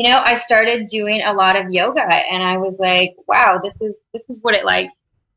you 0.00 0.08
know, 0.08 0.22
I 0.24 0.34
started 0.34 0.86
doing 0.86 1.20
a 1.22 1.34
lot 1.34 1.56
of 1.56 1.70
yoga 1.70 2.00
and 2.00 2.42
I 2.42 2.56
was 2.56 2.78
like, 2.78 3.16
wow, 3.28 3.60
this 3.62 3.78
is, 3.82 3.94
this 4.14 4.30
is 4.30 4.40
what 4.40 4.54
it 4.54 4.64
like 4.64 4.90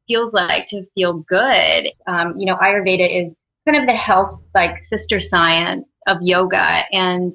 feels 0.08 0.32
like 0.32 0.68
to 0.68 0.86
feel 0.96 1.16
good. 1.16 1.90
Um, 2.08 2.36
you 2.38 2.46
know, 2.46 2.56
Ayurveda 2.56 3.06
is 3.06 3.34
kind 3.68 3.78
of 3.78 3.86
the 3.86 3.94
health, 3.94 4.42
like 4.56 4.78
sister 4.78 5.20
science 5.20 5.90
of 6.08 6.20
yoga 6.22 6.86
and 6.94 7.34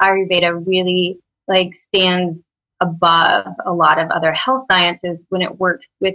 Ayurveda 0.00 0.66
really 0.66 1.18
like 1.46 1.74
stands 1.74 2.40
above 2.80 3.48
a 3.66 3.72
lot 3.74 3.98
of 3.98 4.10
other 4.10 4.32
health 4.32 4.64
sciences 4.70 5.26
when 5.28 5.42
it 5.42 5.60
works 5.60 5.88
with 6.00 6.14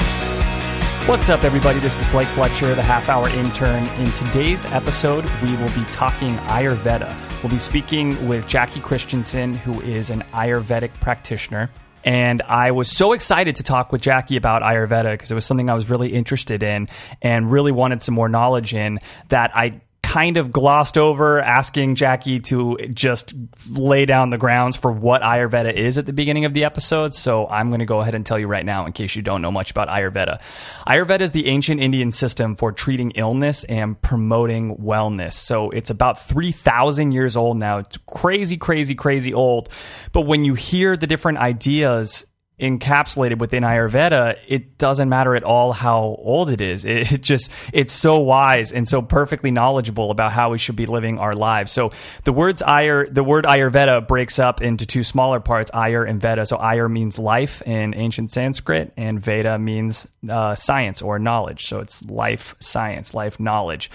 What's 1.07 1.29
up, 1.29 1.43
everybody? 1.43 1.79
This 1.79 1.99
is 1.99 2.07
Blake 2.11 2.27
Fletcher, 2.29 2.75
the 2.75 2.83
half 2.83 3.09
hour 3.09 3.27
intern. 3.29 3.87
In 3.99 4.09
today's 4.11 4.65
episode, 4.67 5.25
we 5.41 5.51
will 5.57 5.67
be 5.69 5.83
talking 5.91 6.35
Ayurveda. 6.37 7.13
We'll 7.41 7.49
be 7.49 7.57
speaking 7.57 8.27
with 8.29 8.47
Jackie 8.47 8.79
Christensen, 8.79 9.55
who 9.55 9.81
is 9.81 10.11
an 10.11 10.21
Ayurvedic 10.31 10.93
practitioner. 11.01 11.71
And 12.03 12.43
I 12.43 12.69
was 12.71 12.89
so 12.89 13.13
excited 13.13 13.55
to 13.57 13.63
talk 13.63 13.91
with 13.91 14.01
Jackie 14.01 14.37
about 14.37 14.61
Ayurveda 14.61 15.11
because 15.11 15.31
it 15.31 15.35
was 15.35 15.43
something 15.43 15.71
I 15.71 15.73
was 15.73 15.89
really 15.89 16.13
interested 16.13 16.61
in 16.61 16.87
and 17.21 17.51
really 17.51 17.71
wanted 17.71 18.03
some 18.03 18.13
more 18.13 18.29
knowledge 18.29 18.73
in 18.75 18.99
that 19.29 19.51
I 19.55 19.81
kind 20.11 20.35
of 20.35 20.51
glossed 20.51 20.97
over 20.97 21.39
asking 21.39 21.95
Jackie 21.95 22.41
to 22.41 22.75
just 22.93 23.33
lay 23.69 24.05
down 24.05 24.29
the 24.29 24.37
grounds 24.37 24.75
for 24.75 24.91
what 24.91 25.21
Ayurveda 25.21 25.73
is 25.73 25.97
at 25.97 26.05
the 26.05 26.11
beginning 26.11 26.43
of 26.43 26.53
the 26.53 26.65
episode. 26.65 27.13
So 27.13 27.47
I'm 27.47 27.69
going 27.69 27.79
to 27.79 27.85
go 27.85 28.01
ahead 28.01 28.13
and 28.13 28.25
tell 28.25 28.37
you 28.37 28.47
right 28.47 28.65
now, 28.65 28.85
in 28.85 28.91
case 28.91 29.15
you 29.15 29.21
don't 29.21 29.41
know 29.41 29.53
much 29.53 29.71
about 29.71 29.87
Ayurveda. 29.87 30.41
Ayurveda 30.85 31.21
is 31.21 31.31
the 31.31 31.47
ancient 31.47 31.79
Indian 31.79 32.11
system 32.11 32.57
for 32.57 32.73
treating 32.73 33.11
illness 33.11 33.63
and 33.63 34.01
promoting 34.01 34.75
wellness. 34.75 35.31
So 35.31 35.69
it's 35.69 35.89
about 35.89 36.19
3,000 36.19 37.13
years 37.13 37.37
old 37.37 37.55
now. 37.55 37.77
It's 37.77 37.97
crazy, 38.05 38.57
crazy, 38.57 38.95
crazy 38.95 39.33
old. 39.33 39.69
But 40.11 40.23
when 40.23 40.43
you 40.43 40.55
hear 40.55 40.97
the 40.97 41.07
different 41.07 41.37
ideas 41.37 42.25
encapsulated 42.61 43.39
within 43.39 43.63
Ayurveda, 43.63 44.37
it 44.47 44.77
doesn't 44.77 45.09
matter 45.09 45.35
at 45.35 45.43
all 45.43 45.73
how 45.73 46.15
old 46.19 46.51
it 46.51 46.61
is. 46.61 46.85
It, 46.85 47.11
it, 47.11 47.21
just 47.21 47.51
it's 47.73 47.91
so 47.91 48.19
wise 48.19 48.71
and 48.71 48.87
so 48.87 49.01
perfectly 49.01 49.49
knowledgeable 49.49 50.11
about 50.11 50.31
how 50.31 50.51
we 50.51 50.59
should 50.59 50.75
be 50.75 50.85
living 50.85 51.17
our 51.17 51.33
lives. 51.33 51.71
So 51.71 51.91
the 52.23 52.31
words 52.31 52.61
Ayur, 52.61 53.11
the 53.11 53.23
word 53.23 53.45
Ayurveda 53.45 54.07
breaks 54.07 54.37
up 54.37 54.61
into 54.61 54.85
two 54.85 55.03
smaller 55.03 55.39
parts, 55.39 55.71
Ayur 55.71 56.07
and 56.07 56.21
Veda. 56.21 56.45
So 56.45 56.57
Ayur 56.57 56.89
means 56.89 57.17
life 57.17 57.63
in 57.63 57.95
ancient 57.95 58.31
Sanskrit, 58.31 58.93
and 58.95 59.19
Veda 59.19 59.57
means 59.57 60.07
uh, 60.29 60.53
science 60.53 61.01
or 61.01 61.17
knowledge. 61.17 61.65
So 61.65 61.79
it's 61.79 62.05
life 62.05 62.55
science, 62.59 63.15
life 63.15 63.39
knowledge. 63.39 63.89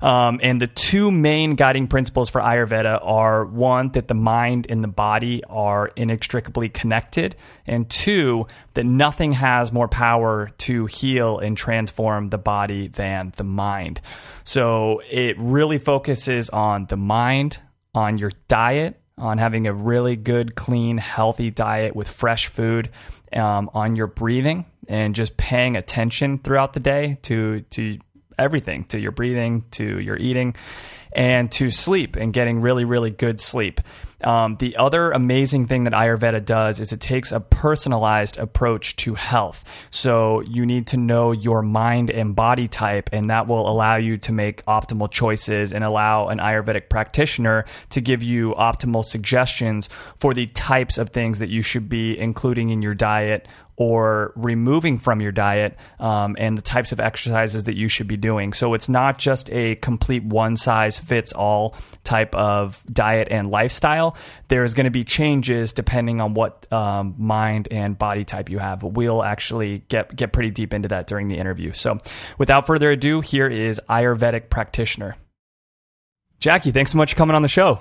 Um, 0.00 0.38
and 0.42 0.60
the 0.60 0.68
two 0.68 1.10
main 1.10 1.56
guiding 1.56 1.88
principles 1.88 2.30
for 2.30 2.40
Ayurveda 2.40 3.00
are 3.02 3.44
one 3.44 3.90
that 3.92 4.06
the 4.06 4.14
mind 4.14 4.66
and 4.68 4.84
the 4.84 4.88
body 4.88 5.42
are 5.48 5.90
inextricably 5.96 6.68
connected, 6.68 7.34
and 7.66 7.90
two 7.90 8.11
two, 8.12 8.46
that 8.74 8.84
nothing 8.84 9.30
has 9.30 9.72
more 9.72 9.88
power 9.88 10.50
to 10.58 10.86
heal 10.86 11.38
and 11.38 11.56
transform 11.56 12.28
the 12.28 12.38
body 12.38 12.88
than 12.88 13.32
the 13.36 13.44
mind. 13.44 14.00
So 14.44 15.00
it 15.10 15.36
really 15.38 15.78
focuses 15.78 16.50
on 16.50 16.86
the 16.86 16.96
mind, 16.96 17.58
on 17.94 18.18
your 18.18 18.30
diet, 18.48 19.00
on 19.16 19.38
having 19.38 19.66
a 19.66 19.72
really 19.72 20.16
good, 20.16 20.54
clean, 20.54 20.98
healthy 20.98 21.50
diet 21.50 21.96
with 21.96 22.08
fresh 22.08 22.48
food, 22.48 22.90
um, 23.32 23.70
on 23.72 23.96
your 23.96 24.08
breathing, 24.08 24.66
and 24.88 25.14
just 25.14 25.36
paying 25.36 25.76
attention 25.76 26.38
throughout 26.38 26.74
the 26.74 26.80
day 26.80 27.18
to 27.22 27.60
to 27.70 27.98
everything, 28.38 28.84
to 28.84 28.98
your 28.98 29.12
breathing, 29.12 29.64
to 29.70 30.00
your 30.00 30.16
eating, 30.16 30.54
and 31.12 31.50
to 31.52 31.70
sleep, 31.70 32.16
and 32.16 32.32
getting 32.32 32.60
really, 32.60 32.84
really 32.84 33.10
good 33.10 33.40
sleep. 33.40 33.80
Um, 34.24 34.56
the 34.56 34.76
other 34.76 35.10
amazing 35.10 35.66
thing 35.66 35.84
that 35.84 35.92
Ayurveda 35.92 36.44
does 36.44 36.80
is 36.80 36.92
it 36.92 37.00
takes 37.00 37.32
a 37.32 37.40
personalized 37.40 38.38
approach 38.38 38.96
to 38.96 39.14
health. 39.14 39.64
So 39.90 40.40
you 40.42 40.66
need 40.66 40.86
to 40.88 40.96
know 40.96 41.32
your 41.32 41.62
mind 41.62 42.10
and 42.10 42.34
body 42.34 42.68
type, 42.68 43.10
and 43.12 43.30
that 43.30 43.46
will 43.46 43.68
allow 43.68 43.96
you 43.96 44.16
to 44.18 44.32
make 44.32 44.64
optimal 44.66 45.10
choices 45.10 45.72
and 45.72 45.84
allow 45.84 46.28
an 46.28 46.38
Ayurvedic 46.38 46.88
practitioner 46.88 47.64
to 47.90 48.00
give 48.00 48.22
you 48.22 48.54
optimal 48.54 49.04
suggestions 49.04 49.88
for 50.18 50.34
the 50.34 50.46
types 50.46 50.98
of 50.98 51.10
things 51.10 51.38
that 51.38 51.48
you 51.48 51.62
should 51.62 51.88
be 51.88 52.18
including 52.18 52.70
in 52.70 52.82
your 52.82 52.94
diet 52.94 53.46
or 53.82 54.32
removing 54.36 54.96
from 54.96 55.20
your 55.20 55.32
diet 55.32 55.76
um, 55.98 56.36
and 56.38 56.56
the 56.56 56.62
types 56.62 56.92
of 56.92 57.00
exercises 57.00 57.64
that 57.64 57.74
you 57.74 57.88
should 57.88 58.06
be 58.06 58.16
doing. 58.16 58.52
So 58.52 58.74
it's 58.74 58.88
not 58.88 59.18
just 59.18 59.50
a 59.50 59.74
complete 59.76 60.22
one 60.22 60.54
size 60.54 60.98
fits 60.98 61.32
all 61.32 61.74
type 62.04 62.32
of 62.36 62.80
diet 62.92 63.26
and 63.28 63.50
lifestyle. 63.50 64.16
There's 64.46 64.74
going 64.74 64.84
to 64.84 64.92
be 64.92 65.02
changes 65.02 65.72
depending 65.72 66.20
on 66.20 66.34
what 66.34 66.72
um, 66.72 67.16
mind 67.18 67.66
and 67.72 67.98
body 67.98 68.24
type 68.24 68.48
you 68.48 68.60
have. 68.60 68.84
We'll 68.84 69.24
actually 69.24 69.78
get 69.88 70.14
get 70.14 70.32
pretty 70.32 70.52
deep 70.52 70.72
into 70.72 70.86
that 70.88 71.08
during 71.08 71.26
the 71.26 71.36
interview. 71.36 71.72
So 71.72 71.98
without 72.38 72.68
further 72.68 72.92
ado, 72.92 73.20
here 73.20 73.48
is 73.48 73.80
Ayurvedic 73.90 74.48
practitioner. 74.48 75.16
Jackie, 76.38 76.70
thanks 76.70 76.92
so 76.92 76.98
much 76.98 77.14
for 77.14 77.16
coming 77.16 77.34
on 77.34 77.42
the 77.42 77.48
show. 77.48 77.80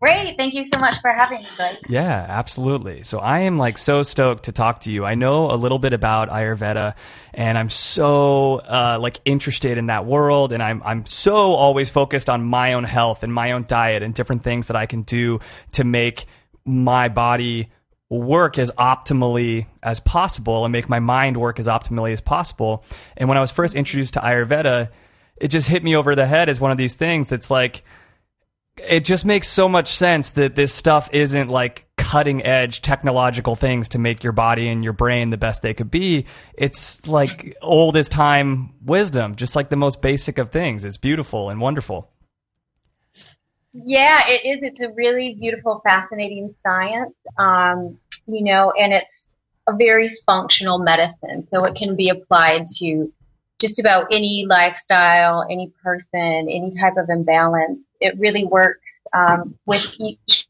Great. 0.00 0.36
Thank 0.36 0.54
you 0.54 0.64
so 0.72 0.78
much 0.78 1.00
for 1.00 1.10
having 1.10 1.40
me, 1.40 1.48
Blake. 1.56 1.78
Yeah, 1.88 2.24
absolutely. 2.28 3.02
So 3.02 3.18
I 3.18 3.40
am 3.40 3.58
like 3.58 3.76
so 3.76 4.02
stoked 4.02 4.44
to 4.44 4.52
talk 4.52 4.80
to 4.80 4.92
you. 4.92 5.04
I 5.04 5.16
know 5.16 5.50
a 5.50 5.56
little 5.56 5.80
bit 5.80 5.92
about 5.92 6.28
Ayurveda 6.30 6.94
and 7.34 7.58
I'm 7.58 7.68
so 7.68 8.60
uh, 8.60 8.98
like 9.00 9.20
interested 9.24 9.76
in 9.76 9.86
that 9.86 10.06
world 10.06 10.52
and 10.52 10.62
I'm 10.62 10.82
I'm 10.84 11.04
so 11.04 11.34
always 11.34 11.88
focused 11.88 12.30
on 12.30 12.44
my 12.44 12.74
own 12.74 12.84
health 12.84 13.24
and 13.24 13.34
my 13.34 13.52
own 13.52 13.64
diet 13.66 14.04
and 14.04 14.14
different 14.14 14.44
things 14.44 14.68
that 14.68 14.76
I 14.76 14.86
can 14.86 15.02
do 15.02 15.40
to 15.72 15.82
make 15.82 16.26
my 16.64 17.08
body 17.08 17.68
work 18.08 18.56
as 18.56 18.70
optimally 18.72 19.66
as 19.82 19.98
possible 19.98 20.64
and 20.64 20.70
make 20.70 20.88
my 20.88 21.00
mind 21.00 21.36
work 21.36 21.58
as 21.58 21.66
optimally 21.66 22.12
as 22.12 22.20
possible. 22.20 22.84
And 23.16 23.28
when 23.28 23.36
I 23.36 23.40
was 23.40 23.50
first 23.50 23.74
introduced 23.74 24.14
to 24.14 24.20
Ayurveda, 24.20 24.90
it 25.36 25.48
just 25.48 25.68
hit 25.68 25.82
me 25.82 25.96
over 25.96 26.14
the 26.14 26.26
head 26.26 26.48
as 26.48 26.60
one 26.60 26.70
of 26.70 26.78
these 26.78 26.94
things 26.94 27.28
that's 27.28 27.50
like 27.50 27.82
it 28.86 29.04
just 29.04 29.24
makes 29.24 29.48
so 29.48 29.68
much 29.68 29.88
sense 29.88 30.30
that 30.30 30.54
this 30.54 30.72
stuff 30.72 31.08
isn't 31.12 31.48
like 31.48 31.86
cutting 31.96 32.44
edge 32.44 32.80
technological 32.80 33.54
things 33.54 33.90
to 33.90 33.98
make 33.98 34.24
your 34.24 34.32
body 34.32 34.68
and 34.68 34.82
your 34.82 34.94
brain 34.94 35.30
the 35.30 35.36
best 35.36 35.60
they 35.62 35.74
could 35.74 35.90
be. 35.90 36.24
It's 36.54 37.06
like 37.06 37.56
old 37.60 37.96
as 37.96 38.08
time 38.08 38.74
wisdom, 38.82 39.36
just 39.36 39.54
like 39.54 39.68
the 39.68 39.76
most 39.76 40.00
basic 40.00 40.38
of 40.38 40.50
things. 40.50 40.84
It's 40.84 40.96
beautiful 40.96 41.50
and 41.50 41.60
wonderful. 41.60 42.10
Yeah, 43.74 44.22
it 44.26 44.46
is. 44.46 44.58
It's 44.62 44.80
a 44.80 44.90
really 44.90 45.36
beautiful, 45.38 45.80
fascinating 45.84 46.54
science. 46.66 47.14
Um, 47.36 47.98
you 48.26 48.42
know, 48.42 48.72
and 48.72 48.92
it's 48.92 49.28
a 49.66 49.76
very 49.76 50.10
functional 50.26 50.78
medicine. 50.78 51.46
So 51.52 51.64
it 51.64 51.76
can 51.76 51.94
be 51.94 52.08
applied 52.08 52.66
to 52.78 53.12
just 53.60 53.80
about 53.80 54.06
any 54.12 54.46
lifestyle, 54.48 55.44
any 55.50 55.72
person, 55.82 56.48
any 56.48 56.70
type 56.80 56.96
of 56.96 57.08
imbalance. 57.10 57.80
It 58.00 58.18
really 58.18 58.44
works 58.44 58.92
um, 59.12 59.58
with 59.66 59.84
each 59.98 60.46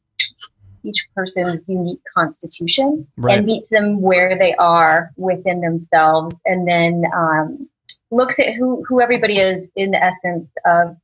each 0.85 1.09
person's 1.15 1.69
unique 1.69 2.01
constitution 2.17 3.07
Right. 3.17 3.39
and 3.39 3.47
meets 3.47 3.69
them 3.69 4.01
where 4.01 4.39
they 4.39 4.55
are 4.55 5.11
within 5.17 5.61
themselves, 5.61 6.34
and 6.45 6.69
then 6.69 7.05
um, 7.15 7.69
looks 8.10 8.39
at 8.39 8.55
who 8.55 8.84
who 8.89 9.01
everybody 9.01 9.39
is 9.39 9.69
in 9.75 9.91
the 9.91 10.03
essence 10.03 10.49
of 10.65 10.97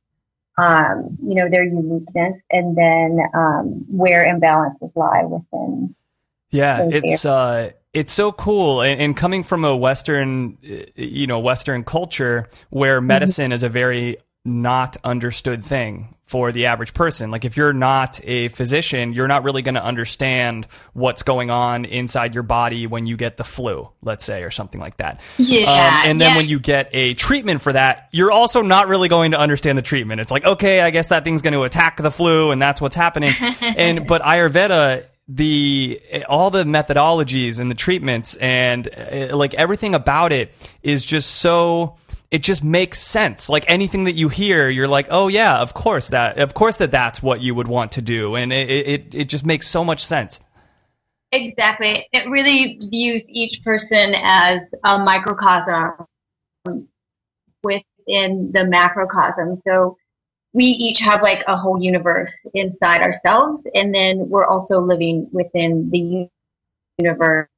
um, 0.57 1.17
you 1.21 1.35
know 1.35 1.49
their 1.49 1.65
uniqueness, 1.65 2.41
and 2.51 2.77
then 2.77 3.19
um, 3.33 3.85
where 3.89 4.23
imbalances 4.25 4.91
lie 4.95 5.23
within. 5.23 5.95
Yeah, 6.51 6.87
it's 6.89 7.25
uh, 7.25 7.71
it's 7.95 8.11
so 8.11 8.33
cool, 8.33 8.81
and, 8.81 8.99
and 8.99 9.17
coming 9.17 9.43
from 9.43 9.63
a 9.63 9.75
Western, 9.75 10.57
you 10.95 11.27
know, 11.27 11.39
Western 11.39 11.85
culture 11.85 12.45
where 12.69 12.99
medicine 12.99 13.53
is 13.53 13.63
a 13.63 13.69
very 13.69 14.17
not 14.43 14.97
understood 15.03 15.63
thing 15.65 16.13
for 16.25 16.51
the 16.51 16.65
average 16.65 16.93
person. 16.93 17.31
Like 17.31 17.45
if 17.45 17.55
you're 17.55 17.73
not 17.73 18.19
a 18.23 18.49
physician, 18.49 19.13
you're 19.13 19.27
not 19.27 19.43
really 19.43 19.61
going 19.61 19.75
to 19.75 19.83
understand 19.83 20.67
what's 20.93 21.23
going 21.23 21.49
on 21.49 21.85
inside 21.85 22.33
your 22.33 22.43
body 22.43 22.85
when 22.85 23.05
you 23.05 23.15
get 23.15 23.37
the 23.37 23.43
flu, 23.43 23.89
let's 24.03 24.25
say, 24.25 24.43
or 24.43 24.51
something 24.51 24.81
like 24.81 24.97
that. 24.97 25.21
Yeah, 25.37 26.01
Um, 26.03 26.09
and 26.09 26.21
then 26.21 26.31
yeah. 26.31 26.37
when 26.37 26.45
you 26.47 26.59
get 26.59 26.89
a 26.91 27.13
treatment 27.13 27.61
for 27.61 27.73
that, 27.73 28.09
you're 28.11 28.31
also 28.31 28.61
not 28.61 28.87
really 28.87 29.07
going 29.07 29.31
to 29.31 29.39
understand 29.39 29.77
the 29.77 29.83
treatment. 29.83 30.19
It's 30.19 30.31
like, 30.31 30.43
okay, 30.45 30.81
I 30.81 30.89
guess 30.89 31.09
that 31.09 31.23
thing's 31.23 31.41
going 31.41 31.53
to 31.53 31.63
attack 31.63 31.97
the 31.97 32.11
flu 32.11 32.51
and 32.51 32.61
that's 32.61 32.81
what's 32.81 32.95
happening. 32.95 33.31
and 33.61 34.05
but 34.05 34.21
Ayurveda 34.21 35.05
the 35.27 35.99
all 36.29 36.51
the 36.51 36.63
methodologies 36.63 37.59
and 37.59 37.71
the 37.71 37.75
treatments 37.75 38.35
and 38.37 38.87
uh, 38.87 39.35
like 39.35 39.53
everything 39.55 39.95
about 39.95 40.31
it 40.31 40.53
is 40.83 41.03
just 41.03 41.31
so 41.31 41.97
it 42.29 42.43
just 42.43 42.63
makes 42.63 42.99
sense 42.99 43.49
like 43.49 43.65
anything 43.67 44.03
that 44.03 44.13
you 44.13 44.29
hear 44.29 44.69
you're 44.69 44.87
like 44.87 45.07
oh 45.09 45.27
yeah 45.27 45.57
of 45.57 45.73
course 45.73 46.09
that 46.09 46.37
of 46.37 46.53
course 46.53 46.77
that 46.77 46.91
that's 46.91 47.23
what 47.23 47.41
you 47.41 47.55
would 47.55 47.67
want 47.67 47.93
to 47.93 48.03
do 48.03 48.35
and 48.35 48.53
it 48.53 48.69
it, 48.69 49.15
it 49.15 49.25
just 49.25 49.47
makes 49.47 49.67
so 49.67 49.83
much 49.83 50.05
sense 50.05 50.39
Exactly. 51.35 52.07
It 52.13 52.29
really 52.29 52.79
views 52.89 53.29
each 53.29 53.63
person 53.63 54.13
as 54.17 54.59
a 54.83 54.99
microcosm 54.99 56.05
within 57.63 58.51
the 58.53 58.65
macrocosm. 58.65 59.61
So 59.67 59.97
we 60.55 60.63
each 60.63 60.99
have 60.99 61.21
like 61.21 61.43
a 61.47 61.57
whole 61.57 61.83
universe 61.83 62.33
inside 62.53 63.01
ourselves, 63.01 63.67
and 63.75 63.93
then 63.93 64.29
we're 64.29 64.47
also 64.47 64.79
living 64.79 65.27
within 65.33 65.89
the 65.91 66.29
universe 66.97 67.49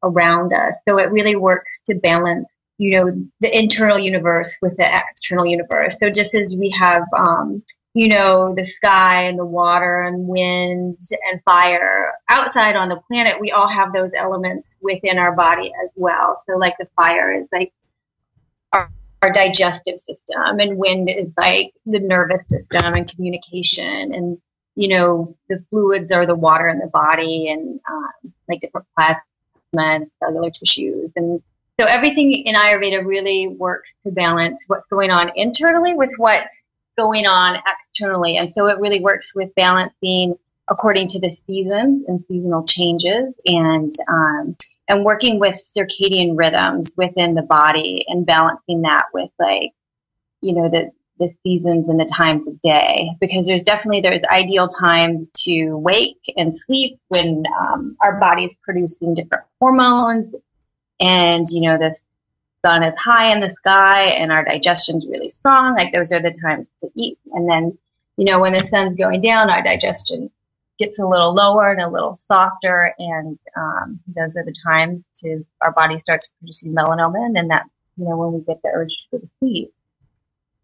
around 0.00 0.52
us. 0.52 0.76
So 0.88 0.98
it 0.98 1.10
really 1.10 1.34
works 1.34 1.80
to 1.86 1.96
balance, 1.96 2.46
you 2.78 2.92
know, 2.92 3.26
the 3.40 3.58
internal 3.58 3.98
universe 3.98 4.56
with 4.62 4.76
the 4.76 4.88
external 4.88 5.44
universe. 5.44 5.98
So 5.98 6.08
just 6.08 6.36
as 6.36 6.54
we 6.56 6.70
have, 6.78 7.02
um, 7.16 7.64
you 7.94 8.06
know, 8.06 8.54
the 8.54 8.64
sky 8.64 9.24
and 9.24 9.36
the 9.36 9.44
water 9.44 10.04
and 10.04 10.28
wind 10.28 11.00
and 11.28 11.42
fire 11.44 12.12
outside 12.28 12.76
on 12.76 12.90
the 12.90 13.00
planet, 13.08 13.40
we 13.40 13.50
all 13.50 13.68
have 13.68 13.92
those 13.92 14.12
elements 14.16 14.76
within 14.80 15.18
our 15.18 15.34
body 15.34 15.72
as 15.84 15.90
well. 15.96 16.36
So 16.48 16.58
like 16.58 16.76
the 16.78 16.86
fire 16.94 17.34
is 17.34 17.48
like 17.50 17.72
our, 19.24 19.32
digestive 19.32 19.98
system 19.98 20.58
and 20.58 20.76
wind 20.76 21.08
is 21.10 21.28
like 21.36 21.72
the 21.86 22.00
nervous 22.00 22.46
system 22.48 22.94
and 22.94 23.10
communication 23.10 24.12
and, 24.14 24.38
you 24.76 24.88
know, 24.88 25.36
the 25.48 25.58
fluids 25.70 26.12
are 26.12 26.26
the 26.26 26.34
water 26.34 26.68
in 26.68 26.78
the 26.78 26.86
body 26.86 27.48
and, 27.48 27.80
um, 27.90 28.32
like 28.48 28.60
different 28.60 28.86
plasma 28.96 29.22
and 29.76 30.10
cellular 30.18 30.50
tissues. 30.50 31.12
And 31.16 31.42
so 31.80 31.86
everything 31.86 32.32
in 32.32 32.54
Ayurveda 32.54 33.04
really 33.04 33.48
works 33.48 33.94
to 34.04 34.12
balance 34.12 34.64
what's 34.68 34.86
going 34.86 35.10
on 35.10 35.32
internally 35.34 35.94
with 35.94 36.10
what's 36.16 36.62
going 36.96 37.26
on 37.26 37.60
externally. 37.66 38.36
And 38.36 38.52
so 38.52 38.66
it 38.66 38.78
really 38.80 39.00
works 39.00 39.34
with 39.34 39.54
balancing 39.54 40.36
according 40.68 41.08
to 41.08 41.20
the 41.20 41.30
seasons 41.30 42.04
and 42.08 42.24
seasonal 42.28 42.64
changes 42.64 43.34
and, 43.46 43.92
um, 44.08 44.56
and 44.88 45.04
working 45.04 45.38
with 45.38 45.54
circadian 45.54 46.36
rhythms 46.36 46.94
within 46.96 47.34
the 47.34 47.42
body 47.42 48.04
and 48.08 48.26
balancing 48.26 48.82
that 48.82 49.06
with 49.14 49.30
like, 49.38 49.72
you 50.40 50.54
know, 50.54 50.68
the, 50.68 50.90
the 51.18 51.28
seasons 51.28 51.88
and 51.88 51.98
the 51.98 52.04
times 52.04 52.46
of 52.46 52.60
day. 52.60 53.08
Because 53.20 53.46
there's 53.46 53.62
definitely 53.62 54.00
there's 54.00 54.24
ideal 54.30 54.68
times 54.68 55.30
to 55.44 55.76
wake 55.76 56.20
and 56.36 56.56
sleep 56.56 56.98
when 57.08 57.44
um, 57.60 57.96
our 58.00 58.18
body's 58.18 58.56
producing 58.62 59.14
different 59.14 59.44
hormones. 59.60 60.34
And 61.00 61.46
you 61.50 61.62
know 61.62 61.76
this 61.76 62.04
sun 62.64 62.82
is 62.82 62.98
high 62.98 63.32
in 63.32 63.40
the 63.40 63.50
sky 63.50 64.04
and 64.04 64.32
our 64.32 64.44
digestion's 64.44 65.06
really 65.06 65.28
strong, 65.28 65.74
like 65.74 65.92
those 65.92 66.12
are 66.12 66.22
the 66.22 66.34
times 66.42 66.72
to 66.80 66.88
eat. 66.96 67.18
And 67.32 67.48
then, 67.48 67.76
you 68.16 68.24
know, 68.24 68.40
when 68.40 68.52
the 68.52 68.66
sun's 68.66 68.96
going 68.96 69.20
down, 69.20 69.50
our 69.50 69.62
digestion 69.62 70.30
gets 70.78 70.98
a 70.98 71.06
little 71.06 71.34
lower 71.34 71.70
and 71.70 71.80
a 71.80 71.88
little 71.88 72.16
softer, 72.16 72.94
and 72.98 73.38
um, 73.56 74.00
those 74.08 74.36
are 74.36 74.44
the 74.44 74.54
times 74.66 75.08
to 75.16 75.44
our 75.60 75.72
body 75.72 75.98
starts 75.98 76.32
producing 76.38 76.74
melatonin, 76.74 77.38
and 77.38 77.50
that's 77.50 77.68
you 77.96 78.04
know 78.04 78.16
when 78.16 78.32
we 78.32 78.40
get 78.40 78.60
the 78.62 78.70
urge 78.72 78.88
to 78.88 78.96
go 79.12 79.18
to 79.18 79.30
sleep. 79.38 79.72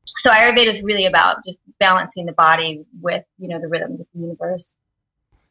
So 0.06 0.30
Ayurveda 0.30 0.66
is 0.66 0.82
really 0.82 1.06
about 1.06 1.44
just 1.44 1.60
balancing 1.78 2.26
the 2.26 2.32
body 2.32 2.84
with 3.00 3.24
you 3.38 3.48
know 3.48 3.60
the 3.60 3.68
rhythms 3.68 4.00
of 4.00 4.06
the 4.14 4.20
universe, 4.20 4.74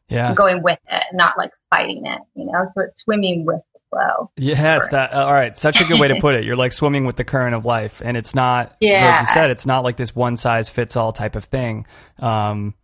yeah 0.08 0.34
going 0.34 0.62
with 0.62 0.78
it, 0.90 1.04
not 1.12 1.38
like 1.38 1.52
fighting 1.70 2.06
it. 2.06 2.20
You 2.34 2.46
know, 2.46 2.66
so 2.66 2.82
it's 2.82 3.02
swimming 3.02 3.44
with 3.46 3.62
the 3.72 3.80
flow. 3.90 4.30
Yes, 4.36 4.86
that 4.88 5.14
uh, 5.14 5.24
all 5.24 5.32
right. 5.32 5.56
Such 5.56 5.80
a 5.80 5.84
good 5.84 5.98
way 5.98 6.08
to 6.08 6.20
put 6.20 6.34
it. 6.34 6.44
You're 6.44 6.56
like 6.56 6.72
swimming 6.72 7.06
with 7.06 7.16
the 7.16 7.24
current 7.24 7.54
of 7.54 7.64
life, 7.64 8.02
and 8.04 8.16
it's 8.16 8.34
not. 8.34 8.76
Yeah. 8.80 9.06
Like 9.06 9.20
you 9.20 9.34
said, 9.34 9.50
it's 9.50 9.66
not 9.66 9.84
like 9.84 9.96
this 9.96 10.14
one 10.14 10.36
size 10.36 10.68
fits 10.68 10.96
all 10.96 11.12
type 11.12 11.34
of 11.34 11.44
thing. 11.44 11.86
Um, 12.18 12.74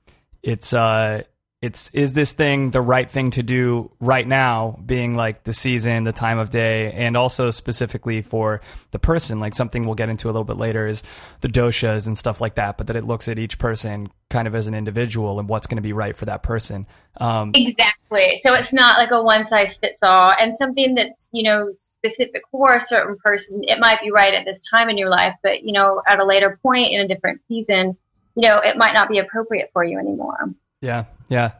it's 0.42 0.72
uh, 0.72 1.24
it's 1.66 1.90
is 1.92 2.12
this 2.12 2.32
thing 2.32 2.70
the 2.70 2.80
right 2.80 3.10
thing 3.10 3.30
to 3.32 3.42
do 3.42 3.90
right 4.00 4.26
now 4.26 4.78
being 4.86 5.14
like 5.14 5.42
the 5.44 5.52
season 5.52 6.04
the 6.04 6.12
time 6.12 6.38
of 6.38 6.50
day 6.50 6.92
and 6.92 7.16
also 7.16 7.50
specifically 7.50 8.22
for 8.22 8.60
the 8.92 8.98
person? 8.98 9.40
Like 9.40 9.54
something 9.54 9.84
we'll 9.84 9.96
get 9.96 10.08
into 10.08 10.28
a 10.28 10.32
little 10.32 10.44
bit 10.44 10.56
later 10.56 10.86
is 10.86 11.02
the 11.40 11.48
doshas 11.48 12.06
and 12.06 12.16
stuff 12.16 12.40
like 12.40 12.54
that 12.54 12.78
but 12.78 12.86
that 12.86 12.96
it 12.96 13.04
looks 13.04 13.28
at 13.28 13.38
each 13.38 13.58
person 13.58 14.08
kind 14.30 14.46
of 14.46 14.54
as 14.54 14.68
an 14.68 14.74
individual 14.74 15.38
and 15.38 15.48
what's 15.48 15.66
going 15.66 15.76
to 15.76 15.82
be 15.82 15.92
right 15.92 16.16
for 16.16 16.24
that 16.26 16.42
person. 16.42 16.86
Um, 17.18 17.50
exactly. 17.54 18.40
So 18.44 18.54
it's 18.54 18.72
not 18.72 18.98
like 18.98 19.10
a 19.10 19.22
one 19.22 19.46
size 19.46 19.76
fits 19.76 20.02
all. 20.02 20.32
And 20.38 20.56
something 20.56 20.94
that's 20.94 21.28
you 21.32 21.42
know 21.42 21.72
specific 21.74 22.42
for 22.52 22.74
a 22.74 22.80
certain 22.80 23.16
person 23.16 23.64
it 23.64 23.80
might 23.80 24.00
be 24.00 24.12
right 24.12 24.32
at 24.32 24.44
this 24.44 24.62
time 24.70 24.88
in 24.88 24.96
your 24.96 25.10
life 25.10 25.34
but 25.42 25.64
you 25.64 25.72
know 25.72 26.00
at 26.06 26.20
a 26.20 26.24
later 26.24 26.56
point 26.62 26.88
in 26.90 27.00
a 27.00 27.08
different 27.08 27.40
season 27.48 27.96
you 28.36 28.48
know 28.48 28.60
it 28.62 28.76
might 28.76 28.92
not 28.92 29.08
be 29.08 29.18
appropriate 29.18 29.70
for 29.72 29.82
you 29.82 29.98
anymore. 29.98 30.54
Yeah, 30.80 31.04
yeah. 31.28 31.52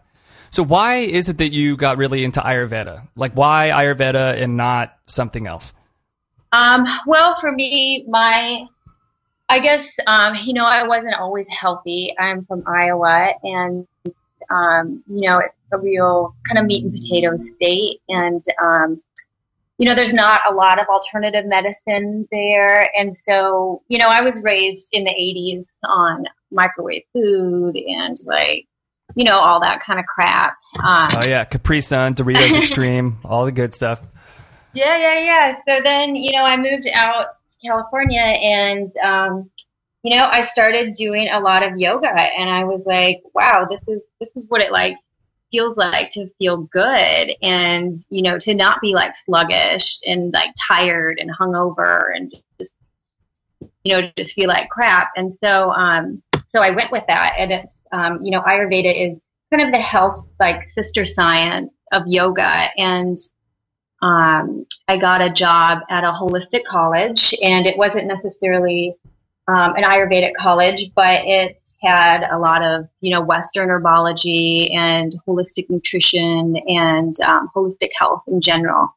So 0.50 0.62
why 0.62 0.96
is 0.96 1.28
it 1.28 1.38
that 1.38 1.52
you 1.52 1.76
got 1.76 1.98
really 1.98 2.24
into 2.24 2.40
Ayurveda? 2.40 3.08
Like 3.16 3.32
why 3.32 3.70
Ayurveda 3.74 4.40
and 4.40 4.56
not 4.56 4.96
something 5.06 5.46
else? 5.46 5.74
Um, 6.52 6.86
well, 7.06 7.34
for 7.34 7.52
me, 7.52 8.04
my, 8.08 8.64
I 9.48 9.58
guess, 9.60 9.88
um, 10.06 10.34
you 10.44 10.54
know, 10.54 10.64
I 10.64 10.86
wasn't 10.86 11.14
always 11.14 11.48
healthy. 11.48 12.14
I'm 12.18 12.44
from 12.44 12.62
Iowa 12.66 13.34
and, 13.42 13.86
um, 14.48 15.02
you 15.08 15.28
know, 15.28 15.38
it's 15.38 15.60
a 15.72 15.78
real 15.78 16.34
kind 16.48 16.58
of 16.58 16.66
meat 16.66 16.84
and 16.84 16.94
potato 16.94 17.36
state. 17.36 18.00
And, 18.08 18.40
um, 18.62 19.02
you 19.78 19.86
know, 19.86 19.94
there's 19.94 20.14
not 20.14 20.40
a 20.50 20.54
lot 20.54 20.80
of 20.80 20.86
alternative 20.86 21.44
medicine 21.44 22.26
there. 22.32 22.88
And 22.96 23.14
so, 23.14 23.82
you 23.88 23.98
know, 23.98 24.08
I 24.08 24.22
was 24.22 24.42
raised 24.42 24.88
in 24.92 25.04
the 25.04 25.10
80s 25.10 25.68
on 25.84 26.24
microwave 26.50 27.02
food 27.12 27.76
and 27.76 28.16
like, 28.24 28.66
you 29.16 29.24
know, 29.24 29.38
all 29.38 29.60
that 29.60 29.80
kind 29.80 29.98
of 29.98 30.04
crap. 30.04 30.56
Um, 30.78 31.08
oh 31.14 31.26
yeah, 31.26 31.44
Capri 31.44 31.80
Sun, 31.80 32.14
Doritos 32.14 32.56
Extreme, 32.58 33.18
all 33.24 33.46
the 33.46 33.52
good 33.52 33.74
stuff. 33.74 34.00
Yeah, 34.74 34.96
yeah, 34.98 35.18
yeah. 35.20 35.56
So 35.66 35.82
then, 35.82 36.14
you 36.14 36.32
know, 36.32 36.44
I 36.44 36.58
moved 36.58 36.86
out 36.92 37.28
to 37.32 37.66
California 37.66 38.20
and, 38.20 38.94
um, 38.98 39.50
you 40.02 40.14
know, 40.14 40.28
I 40.30 40.42
started 40.42 40.92
doing 40.92 41.28
a 41.32 41.40
lot 41.40 41.62
of 41.62 41.78
yoga 41.78 42.10
and 42.10 42.50
I 42.50 42.64
was 42.64 42.84
like, 42.84 43.22
wow, 43.34 43.66
this 43.68 43.88
is, 43.88 44.02
this 44.20 44.36
is 44.36 44.46
what 44.50 44.60
it 44.60 44.70
like 44.70 44.98
feels 45.50 45.78
like 45.78 46.10
to 46.10 46.28
feel 46.38 46.58
good 46.58 47.32
and, 47.42 47.98
you 48.10 48.20
know, 48.20 48.38
to 48.40 48.54
not 48.54 48.82
be 48.82 48.94
like 48.94 49.16
sluggish 49.16 49.98
and 50.04 50.30
like 50.34 50.50
tired 50.68 51.18
and 51.18 51.30
hungover 51.34 52.14
and 52.14 52.34
just, 52.60 52.74
you 53.82 53.96
know, 53.96 54.10
just 54.18 54.34
feel 54.34 54.48
like 54.48 54.68
crap. 54.68 55.12
And 55.16 55.34
so, 55.38 55.70
um, 55.70 56.22
so 56.50 56.60
I 56.60 56.72
went 56.76 56.92
with 56.92 57.04
that 57.06 57.36
and 57.38 57.50
it's, 57.50 57.75
um, 57.92 58.22
you 58.22 58.30
know, 58.30 58.40
Ayurveda 58.40 58.92
is 58.94 59.18
kind 59.50 59.62
of 59.62 59.72
the 59.72 59.80
health, 59.80 60.28
like 60.40 60.64
sister 60.64 61.04
science 61.04 61.72
of 61.92 62.02
yoga. 62.06 62.68
And 62.76 63.18
um, 64.02 64.66
I 64.88 64.96
got 64.96 65.22
a 65.22 65.30
job 65.30 65.80
at 65.88 66.04
a 66.04 66.12
holistic 66.12 66.64
college, 66.64 67.34
and 67.42 67.66
it 67.66 67.78
wasn't 67.78 68.06
necessarily 68.06 68.94
um, 69.48 69.74
an 69.76 69.84
Ayurvedic 69.84 70.32
college, 70.38 70.90
but 70.94 71.22
it 71.24 71.58
had 71.80 72.24
a 72.30 72.38
lot 72.38 72.62
of, 72.62 72.88
you 73.00 73.10
know, 73.10 73.22
Western 73.22 73.68
herbology 73.68 74.74
and 74.74 75.12
holistic 75.26 75.70
nutrition 75.70 76.56
and 76.66 77.18
um, 77.20 77.48
holistic 77.54 77.90
health 77.96 78.24
in 78.26 78.40
general. 78.40 78.88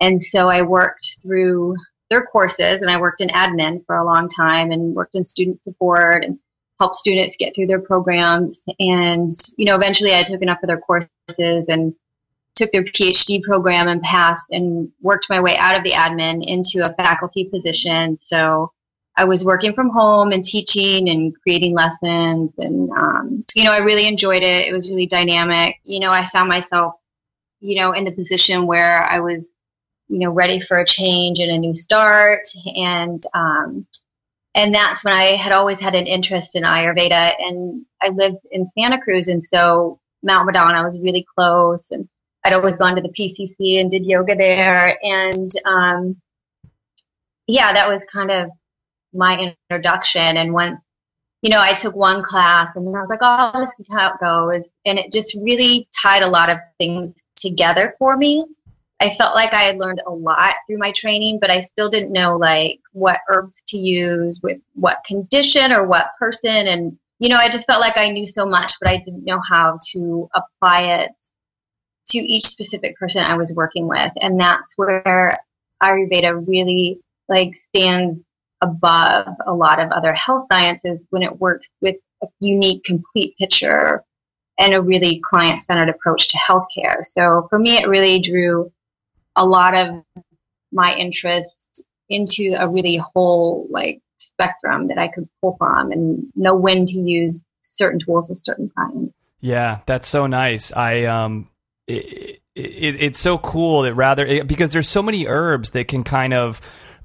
And 0.00 0.22
so 0.22 0.48
I 0.48 0.62
worked 0.62 1.18
through 1.22 1.76
their 2.10 2.26
courses 2.26 2.80
and 2.80 2.90
I 2.90 3.00
worked 3.00 3.20
in 3.20 3.28
admin 3.28 3.86
for 3.86 3.96
a 3.96 4.04
long 4.04 4.28
time 4.28 4.70
and 4.70 4.94
worked 4.94 5.14
in 5.14 5.24
student 5.24 5.62
support 5.62 6.24
and 6.24 6.38
help 6.82 6.94
students 6.94 7.36
get 7.36 7.54
through 7.54 7.68
their 7.68 7.80
programs. 7.80 8.64
And, 8.80 9.30
you 9.56 9.64
know, 9.66 9.76
eventually 9.76 10.14
I 10.16 10.24
took 10.24 10.42
enough 10.42 10.58
of 10.64 10.66
their 10.66 10.80
courses 10.80 11.08
and 11.68 11.94
took 12.56 12.72
their 12.72 12.82
PhD 12.82 13.40
program 13.40 13.86
and 13.86 14.02
passed 14.02 14.50
and 14.50 14.90
worked 15.00 15.30
my 15.30 15.40
way 15.40 15.56
out 15.58 15.76
of 15.76 15.84
the 15.84 15.92
admin 15.92 16.42
into 16.44 16.84
a 16.84 16.92
faculty 16.94 17.44
position. 17.44 18.18
So 18.18 18.72
I 19.16 19.24
was 19.24 19.44
working 19.44 19.74
from 19.74 19.90
home 19.90 20.32
and 20.32 20.42
teaching 20.42 21.08
and 21.08 21.32
creating 21.40 21.76
lessons. 21.76 22.50
And, 22.58 22.90
um, 22.90 23.44
you 23.54 23.62
know, 23.62 23.72
I 23.72 23.78
really 23.78 24.08
enjoyed 24.08 24.42
it. 24.42 24.66
It 24.66 24.72
was 24.72 24.90
really 24.90 25.06
dynamic. 25.06 25.76
You 25.84 26.00
know, 26.00 26.10
I 26.10 26.26
found 26.30 26.48
myself, 26.48 26.94
you 27.60 27.76
know, 27.76 27.92
in 27.92 28.04
the 28.04 28.10
position 28.10 28.66
where 28.66 29.04
I 29.04 29.20
was, 29.20 29.42
you 30.08 30.18
know, 30.18 30.32
ready 30.32 30.58
for 30.58 30.78
a 30.78 30.84
change 30.84 31.38
and 31.38 31.52
a 31.52 31.58
new 31.58 31.74
start. 31.74 32.48
And, 32.74 33.22
um, 33.34 33.86
and 34.54 34.74
that's 34.74 35.04
when 35.04 35.14
I 35.14 35.36
had 35.36 35.52
always 35.52 35.80
had 35.80 35.94
an 35.94 36.06
interest 36.06 36.56
in 36.56 36.64
Ayurveda. 36.64 37.34
And 37.38 37.84
I 38.00 38.08
lived 38.08 38.46
in 38.50 38.66
Santa 38.66 39.00
Cruz, 39.00 39.28
and 39.28 39.44
so 39.44 40.00
Mount 40.22 40.46
Madonna 40.46 40.82
was 40.82 41.00
really 41.00 41.26
close, 41.36 41.90
and 41.90 42.08
I'd 42.44 42.52
always 42.52 42.76
gone 42.76 42.96
to 42.96 43.02
the 43.02 43.08
PCC 43.08 43.80
and 43.80 43.90
did 43.90 44.04
yoga 44.04 44.34
there. 44.34 44.98
And 45.02 45.50
um, 45.64 46.16
yeah, 47.46 47.72
that 47.72 47.88
was 47.88 48.04
kind 48.04 48.30
of 48.30 48.50
my 49.12 49.54
introduction. 49.70 50.36
And 50.36 50.52
once 50.52 50.84
you 51.42 51.50
know, 51.50 51.60
I 51.60 51.74
took 51.74 51.94
one 51.96 52.22
class 52.22 52.70
and 52.76 52.86
I 52.88 53.00
was 53.00 53.08
like, 53.10 53.18
oh, 53.20 53.58
let's 53.58 53.76
see 53.76 53.84
how 53.90 54.12
it 54.12 54.20
goes. 54.20 54.64
And 54.86 54.98
it 54.98 55.12
just 55.12 55.36
really 55.42 55.88
tied 56.00 56.22
a 56.22 56.28
lot 56.28 56.48
of 56.48 56.58
things 56.78 57.16
together 57.36 57.96
for 57.98 58.16
me. 58.16 58.46
I 59.02 59.12
felt 59.16 59.34
like 59.34 59.52
I 59.52 59.62
had 59.62 59.78
learned 59.78 60.00
a 60.06 60.12
lot 60.12 60.54
through 60.64 60.78
my 60.78 60.92
training, 60.92 61.38
but 61.40 61.50
I 61.50 61.60
still 61.60 61.90
didn't 61.90 62.12
know 62.12 62.36
like 62.36 62.78
what 62.92 63.18
herbs 63.28 63.60
to 63.68 63.76
use 63.76 64.40
with 64.44 64.62
what 64.74 65.02
condition 65.04 65.72
or 65.72 65.88
what 65.88 66.12
person. 66.20 66.68
And, 66.68 66.96
you 67.18 67.28
know, 67.28 67.36
I 67.36 67.48
just 67.48 67.66
felt 67.66 67.80
like 67.80 67.96
I 67.96 68.10
knew 68.10 68.24
so 68.24 68.46
much, 68.46 68.74
but 68.80 68.88
I 68.88 68.98
didn't 68.98 69.24
know 69.24 69.40
how 69.40 69.80
to 69.90 70.30
apply 70.36 71.00
it 71.00 71.10
to 72.10 72.18
each 72.18 72.46
specific 72.46 72.96
person 72.96 73.24
I 73.24 73.36
was 73.36 73.52
working 73.52 73.88
with. 73.88 74.12
And 74.20 74.38
that's 74.38 74.74
where 74.76 75.36
Ayurveda 75.82 76.46
really 76.46 77.00
like 77.28 77.56
stands 77.56 78.22
above 78.60 79.26
a 79.44 79.52
lot 79.52 79.80
of 79.80 79.90
other 79.90 80.12
health 80.12 80.46
sciences 80.52 81.04
when 81.10 81.24
it 81.24 81.40
works 81.40 81.76
with 81.80 81.96
a 82.22 82.28
unique, 82.38 82.84
complete 82.84 83.36
picture 83.36 84.04
and 84.60 84.74
a 84.74 84.80
really 84.80 85.20
client 85.24 85.60
centered 85.60 85.88
approach 85.88 86.28
to 86.28 86.36
healthcare. 86.36 87.04
So 87.04 87.48
for 87.50 87.58
me, 87.58 87.78
it 87.78 87.88
really 87.88 88.20
drew 88.20 88.70
a 89.36 89.46
lot 89.46 89.76
of 89.76 90.04
my 90.72 90.94
interest 90.94 91.84
into 92.08 92.54
a 92.58 92.68
really 92.68 92.96
whole 93.14 93.66
like 93.70 94.00
spectrum 94.18 94.88
that 94.88 94.98
I 94.98 95.08
could 95.08 95.28
pull 95.40 95.56
from 95.58 95.92
and 95.92 96.26
know 96.34 96.54
when 96.54 96.86
to 96.86 96.98
use 96.98 97.42
certain 97.60 98.00
tools 98.00 98.30
at 98.30 98.36
certain 98.36 98.70
times. 98.70 99.14
Yeah, 99.40 99.80
that's 99.86 100.08
so 100.08 100.26
nice. 100.26 100.72
I 100.72 101.04
um 101.04 101.48
it, 101.86 102.40
it, 102.54 103.02
it's 103.02 103.18
so 103.18 103.38
cool 103.38 103.82
that 103.82 103.94
rather 103.94 104.44
because 104.44 104.70
there's 104.70 104.88
so 104.88 105.02
many 105.02 105.26
herbs 105.26 105.72
that 105.72 105.88
can 105.88 106.04
kind 106.04 106.34
of 106.34 106.60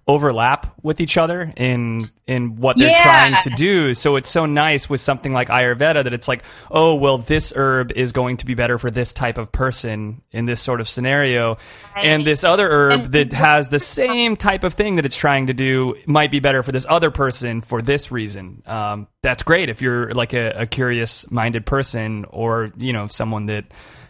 overlap 0.08 0.74
with 0.82 1.02
each 1.02 1.18
other 1.18 1.52
in 1.58 2.00
in 2.28 2.56
what 2.58 2.78
they're 2.78 2.90
Yeah. 2.90 3.02
trying 3.04 3.34
to 3.44 3.50
do. 3.52 3.94
So 3.94 4.16
it's 4.16 4.30
so 4.30 4.46
nice 4.46 4.90
with 4.90 5.02
something 5.02 5.32
like 5.34 5.50
Ayurveda 5.50 6.04
that 6.06 6.14
it's 6.14 6.28
like, 6.28 6.44
oh 6.72 6.96
well, 6.96 7.18
this 7.18 7.52
herb 7.56 7.92
is 7.92 8.12
going 8.14 8.38
to 8.38 8.46
be 8.46 8.54
better 8.54 8.78
for 8.78 8.90
this 8.90 9.12
type 9.12 9.38
of 9.38 9.52
person 9.52 10.22
in 10.32 10.46
this 10.46 10.62
sort 10.62 10.80
of 10.80 10.88
scenario, 10.88 11.58
and 11.96 12.24
this 12.26 12.44
other 12.44 12.70
herb 12.70 13.12
that 13.12 13.34
has 13.34 13.68
the 13.70 13.80
same 13.80 14.38
type 14.38 14.64
of 14.64 14.74
thing 14.76 14.96
that 14.96 15.06
it's 15.06 15.18
trying 15.18 15.48
to 15.48 15.54
do 15.54 15.96
might 16.06 16.32
be 16.32 16.40
better 16.40 16.64
for 16.64 16.72
this 16.72 16.86
other 16.88 17.12
person 17.12 17.62
for 17.62 17.82
this 17.82 18.12
reason. 18.12 18.64
Um, 18.66 19.08
that's 19.22 19.44
great 19.44 19.70
if 19.70 19.82
you're 19.82 20.12
like 20.12 20.34
a, 20.34 20.52
a 20.62 20.66
curious 20.68 21.30
minded 21.30 21.66
person 21.66 22.26
or 22.30 22.72
you 22.78 22.94
know 22.94 23.08
someone 23.08 23.48
that 23.48 23.66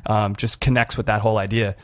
um, 0.05 0.35
just 0.35 0.61
connects 0.61 0.95
with 0.95 1.07
that 1.07 1.21
whole 1.21 1.37
idea. 1.39 1.75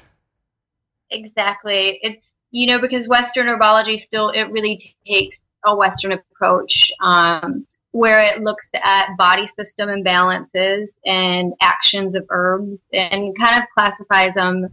Exactly. 1.10 2.00
It's 2.01 2.27
you 2.54 2.68
know 2.68 2.80
because 2.80 3.10
Western 3.10 3.48
herbology 3.48 4.00
still 4.00 4.30
it 4.30 4.50
really 4.52 4.80
takes 5.06 5.42
a 5.66 5.76
Western 5.76 6.14
approach 6.14 6.92
um, 7.02 7.66
where 7.92 8.22
it 8.22 8.42
looks 8.42 8.68
at 8.82 9.18
body 9.18 9.48
system 9.48 9.90
imbalances 9.90 10.88
and 11.06 11.54
actions 11.62 12.16
of 12.16 12.26
herbs 12.30 12.86
and 12.94 13.38
kind 13.38 13.62
of 13.62 13.70
classifies 13.70 14.34
them 14.34 14.68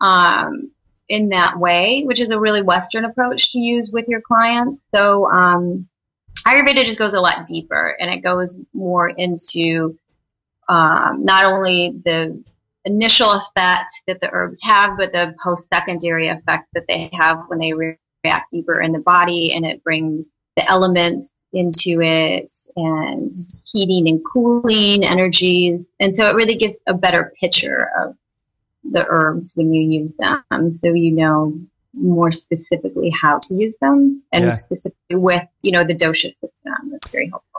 um, 0.00 0.70
in 1.08 1.28
that 1.30 1.58
way, 1.58 2.02
which 2.04 2.20
is 2.20 2.30
a 2.30 2.40
really 2.40 2.62
Western 2.62 3.04
approach 3.04 3.52
to 3.52 3.58
use 3.58 3.90
with 3.92 4.06
your 4.08 4.20
clients. 4.20 4.82
So 4.94 5.30
um, 5.30 5.88
Ayurveda 6.46 6.84
just 6.84 6.98
goes 6.98 7.14
a 7.14 7.20
lot 7.20 7.46
deeper 7.46 7.96
and 8.00 8.12
it 8.12 8.22
goes 8.22 8.56
more 8.72 9.08
into 9.08 9.98
um, 10.68 11.24
not 11.24 11.44
only 11.44 12.00
the 12.04 12.42
initial 12.84 13.30
effect 13.32 13.92
that 14.06 14.20
the 14.20 14.30
herbs 14.32 14.58
have, 14.62 14.96
but 14.96 15.12
the 15.12 15.34
post 15.42 15.68
secondary 15.72 16.28
effect 16.28 16.68
that 16.74 16.84
they 16.88 17.10
have 17.12 17.44
when 17.48 17.58
they 17.58 17.72
re- 17.72 17.96
react 18.24 18.50
deeper 18.50 18.80
in 18.80 18.92
the 18.92 18.98
body 18.98 19.52
and 19.54 19.64
it 19.64 19.82
brings 19.84 20.24
the 20.56 20.68
elements 20.68 21.30
into 21.52 22.00
it 22.02 22.50
and 22.76 23.32
heating 23.72 24.08
and 24.08 24.20
cooling 24.24 25.04
energies. 25.04 25.88
And 26.00 26.16
so 26.16 26.28
it 26.28 26.34
really 26.34 26.56
gives 26.56 26.82
a 26.86 26.94
better 26.94 27.32
picture 27.38 27.88
of 28.00 28.16
the 28.90 29.06
herbs 29.08 29.52
when 29.54 29.72
you 29.72 29.82
use 29.82 30.14
them. 30.14 30.72
So 30.72 30.92
you 30.92 31.12
know 31.12 31.58
more 31.94 32.32
specifically 32.32 33.10
how 33.10 33.38
to 33.38 33.54
use 33.54 33.76
them 33.80 34.22
and 34.32 34.46
Yeah. 34.46 34.50
specifically 34.50 35.16
with, 35.16 35.46
you 35.62 35.70
know, 35.70 35.84
the 35.84 35.94
dosha 35.94 36.34
system. 36.34 36.90
That's 36.90 37.06
very 37.08 37.28
helpful. 37.28 37.53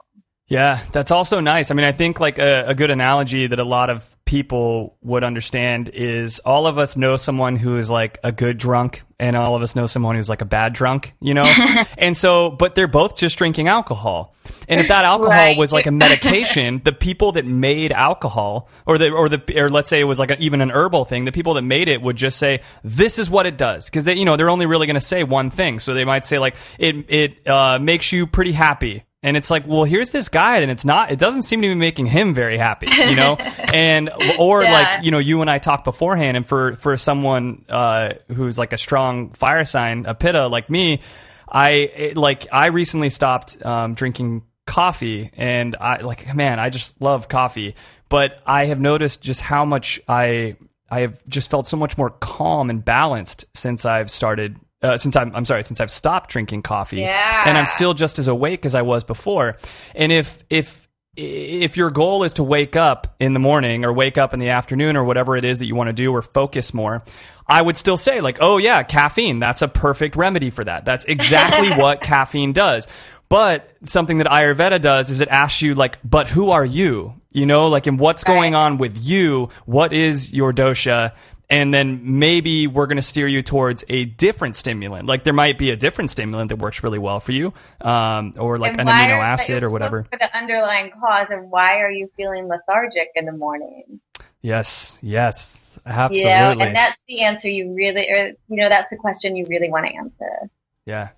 Yeah, 0.47 0.79
that's 0.91 1.09
also 1.09 1.39
nice. 1.39 1.71
I 1.71 1.73
mean, 1.73 1.85
I 1.85 1.91
think 1.91 2.19
like 2.19 2.37
a, 2.37 2.65
a 2.67 2.75
good 2.75 2.91
analogy 2.91 3.47
that 3.47 3.57
a 3.57 3.63
lot 3.63 3.89
of 3.89 4.15
people 4.25 4.95
would 5.01 5.23
understand 5.23 5.89
is 5.89 6.37
all 6.39 6.67
of 6.67 6.77
us 6.77 6.95
know 6.95 7.17
someone 7.17 7.55
who 7.55 7.77
is 7.77 7.89
like 7.89 8.19
a 8.23 8.31
good 8.31 8.59
drunk 8.59 9.01
and 9.19 9.35
all 9.35 9.55
of 9.55 9.63
us 9.63 9.75
know 9.75 9.87
someone 9.87 10.15
who's 10.15 10.29
like 10.29 10.41
a 10.41 10.45
bad 10.45 10.73
drunk, 10.73 11.13
you 11.19 11.33
know? 11.33 11.41
and 11.97 12.15
so, 12.15 12.51
but 12.51 12.75
they're 12.75 12.87
both 12.87 13.15
just 13.15 13.39
drinking 13.39 13.69
alcohol. 13.69 14.35
And 14.67 14.79
if 14.79 14.87
that 14.89 15.03
alcohol 15.05 15.31
Right. 15.31 15.57
was 15.57 15.73
like 15.73 15.87
a 15.87 15.91
medication, 15.91 16.79
the 16.83 16.91
people 16.93 17.31
that 17.33 17.45
made 17.45 17.91
alcohol 17.91 18.69
or 18.85 18.99
the, 18.99 19.09
or 19.09 19.27
the, 19.29 19.41
or 19.59 19.69
let's 19.69 19.89
say 19.89 19.99
it 19.99 20.03
was 20.03 20.19
like 20.19 20.29
a, 20.29 20.37
even 20.39 20.61
an 20.61 20.69
herbal 20.69 21.05
thing, 21.05 21.25
the 21.25 21.31
people 21.31 21.55
that 21.55 21.63
made 21.63 21.87
it 21.87 22.03
would 22.03 22.17
just 22.17 22.37
say, 22.37 22.61
this 22.83 23.17
is 23.17 23.31
what 23.31 23.47
it 23.47 23.57
does. 23.57 23.89
Cause 23.89 24.05
they, 24.05 24.13
you 24.13 24.25
know, 24.25 24.37
they're 24.37 24.51
only 24.51 24.67
really 24.67 24.85
going 24.85 24.93
to 24.95 25.01
say 25.01 25.23
one 25.23 25.49
thing. 25.49 25.79
So 25.79 25.95
they 25.95 26.05
might 26.05 26.23
say 26.23 26.37
like, 26.37 26.55
it, 26.77 26.95
it, 27.09 27.47
uh, 27.47 27.79
makes 27.79 28.11
you 28.11 28.27
pretty 28.27 28.51
happy. 28.51 29.05
And 29.25 29.35
it's 29.35 29.49
like, 29.49 29.65
well, 29.65 29.85
here's 29.85 30.11
this 30.11 30.29
guy, 30.29 30.57
and 30.59 30.69
it's 30.69 30.85
not. 30.85 31.09
It 31.11 31.17
doesn't 31.17 31.41
seem 31.41 31.61
to 31.63 31.67
be 31.67 31.73
making 31.73 32.05
him 32.05 32.35
very 32.35 32.59
happy, 32.59 32.87
you 32.91 33.15
know. 33.15 33.35
and 33.73 34.11
or 34.37 34.61
Yeah. 34.61 34.71
like, 34.71 35.03
you 35.03 35.09
know, 35.09 35.17
you 35.17 35.41
and 35.41 35.49
I 35.49 35.57
talked 35.57 35.83
beforehand, 35.83 36.37
and 36.37 36.45
for 36.45 36.75
for 36.75 36.95
someone 36.95 37.65
uh, 37.67 38.13
who's 38.31 38.59
like 38.59 38.71
a 38.71 38.77
strong 38.77 39.31
fire 39.31 39.65
sign, 39.65 40.05
a 40.05 40.13
pitta 40.13 40.45
like 40.47 40.69
me, 40.69 41.01
I 41.49 41.69
it, 41.71 42.17
like 42.17 42.47
I 42.51 42.67
recently 42.67 43.09
stopped 43.09 43.65
um, 43.65 43.95
drinking 43.95 44.43
coffee, 44.67 45.31
and 45.35 45.75
I 45.79 46.01
like, 46.01 46.35
man, 46.35 46.59
I 46.59 46.69
just 46.69 47.01
love 47.01 47.27
coffee, 47.27 47.73
but 48.09 48.39
I 48.45 48.65
have 48.65 48.79
noticed 48.79 49.21
just 49.23 49.41
how 49.41 49.65
much 49.65 49.99
I 50.07 50.55
I 50.87 50.99
have 50.99 51.27
just 51.27 51.49
felt 51.49 51.67
so 51.67 51.77
much 51.77 51.97
more 51.97 52.11
calm 52.11 52.69
and 52.69 52.85
balanced 52.85 53.45
since 53.55 53.85
I've 53.85 54.11
started. 54.11 54.57
Uh, 54.81 54.97
since 54.97 55.15
I'm, 55.15 55.35
I'm 55.35 55.45
sorry, 55.45 55.63
since 55.63 55.79
I've 55.79 55.89
stopped 55.89 56.29
drinking 56.29 56.61
coffee, 56.61 56.97
Yeah. 57.01 57.43
and 57.47 57.57
I'm 57.57 57.65
still 57.65 57.93
just 57.93 58.19
as 58.19 58.27
awake 58.27 58.65
as 58.65 58.75
I 58.75 58.81
was 58.83 59.03
before. 59.03 59.57
And 59.95 60.11
if 60.11 60.43
if 60.49 60.87
if 61.17 61.77
your 61.77 61.91
goal 61.91 62.23
is 62.23 62.33
to 62.33 62.43
wake 62.43 62.75
up 62.75 63.15
in 63.21 63.33
the 63.33 63.39
morning 63.39 63.85
or 63.85 63.93
wake 63.93 64.17
up 64.17 64.33
in 64.33 64.39
the 64.39 64.49
afternoon 64.49 64.97
or 64.97 65.05
whatever 65.05 65.37
it 65.37 65.45
is 65.45 65.59
that 65.59 65.65
you 65.65 65.73
want 65.73 65.87
to 65.87 65.93
do 65.93 66.11
or 66.11 66.21
focus 66.21 66.73
more, 66.73 67.03
I 67.47 67.61
would 67.61 67.77
still 67.77 67.95
say 67.95 68.19
like, 68.19 68.39
oh 68.41 68.57
yeah, 68.57 68.83
caffeine. 68.83 69.39
That's 69.39 69.61
a 69.61 69.69
perfect 69.69 70.17
remedy 70.17 70.49
for 70.49 70.63
that. 70.65 70.83
That's 70.83 71.05
exactly 71.05 71.69
what 71.81 72.01
caffeine 72.01 72.51
does. 72.51 72.85
But 73.29 73.71
something 73.83 74.17
that 74.19 74.27
Ayurveda 74.27 74.81
does 74.81 75.09
is 75.09 75.21
it 75.21 75.29
asks 75.29 75.61
you 75.61 75.73
like, 75.73 75.97
but 76.03 76.27
who 76.27 76.51
are 76.51 76.65
you? 76.65 77.13
You 77.31 77.45
know, 77.45 77.67
like, 77.69 77.87
and 77.87 77.97
what's 77.99 78.23
going 78.23 78.53
Right. 78.53 78.59
on 78.59 78.77
with 78.77 79.01
you? 79.03 79.49
What 79.65 79.93
is 79.93 80.31
your 80.33 80.53
dosha? 80.53 81.13
And 81.49 81.73
then 81.73 82.19
maybe 82.19 82.67
we're 82.67 82.87
going 82.87 82.97
to 82.97 83.03
steer 83.03 83.27
you 83.27 83.41
towards 83.41 83.83
a 83.87 84.05
different 84.05 84.55
stimulant. 84.55 85.07
Like 85.07 85.23
there 85.23 85.33
might 85.33 85.57
be 85.57 85.71
a 85.71 85.75
different 85.75 86.09
stimulant 86.09 86.49
that 86.49 86.57
works 86.57 86.83
really 86.83 86.99
well 86.99 87.19
for 87.19 87.31
you, 87.31 87.53
um, 87.81 88.33
or 88.37 88.57
like 88.57 88.71
And 88.71 88.81
an 88.81 88.87
amino 88.87 89.21
acid 89.21 89.63
or 89.63 89.71
whatever. 89.71 90.05
For 90.11 90.17
the 90.17 90.35
underlying 90.35 90.91
cause 90.91 91.27
of 91.29 91.43
why 91.45 91.81
are 91.81 91.91
you 91.91 92.09
feeling 92.17 92.47
lethargic 92.47 93.09
in 93.15 93.25
the 93.25 93.31
morning? 93.31 93.99
Yes, 94.41 94.99
yes, 95.01 95.79
absolutely. 95.85 96.29
You 96.31 96.37
know, 96.37 96.65
and 96.65 96.75
that's 96.75 97.03
the 97.07 97.23
answer 97.23 97.47
you 97.49 97.73
really, 97.73 98.07
or 98.09 98.27
you 98.47 98.61
know, 98.61 98.69
that's 98.69 98.89
the 98.89 98.95
question 98.95 99.35
you 99.35 99.45
really 99.49 99.71
want 99.71 99.87
to 99.87 99.95
answer. 99.95 100.49
yeah, 100.85 101.09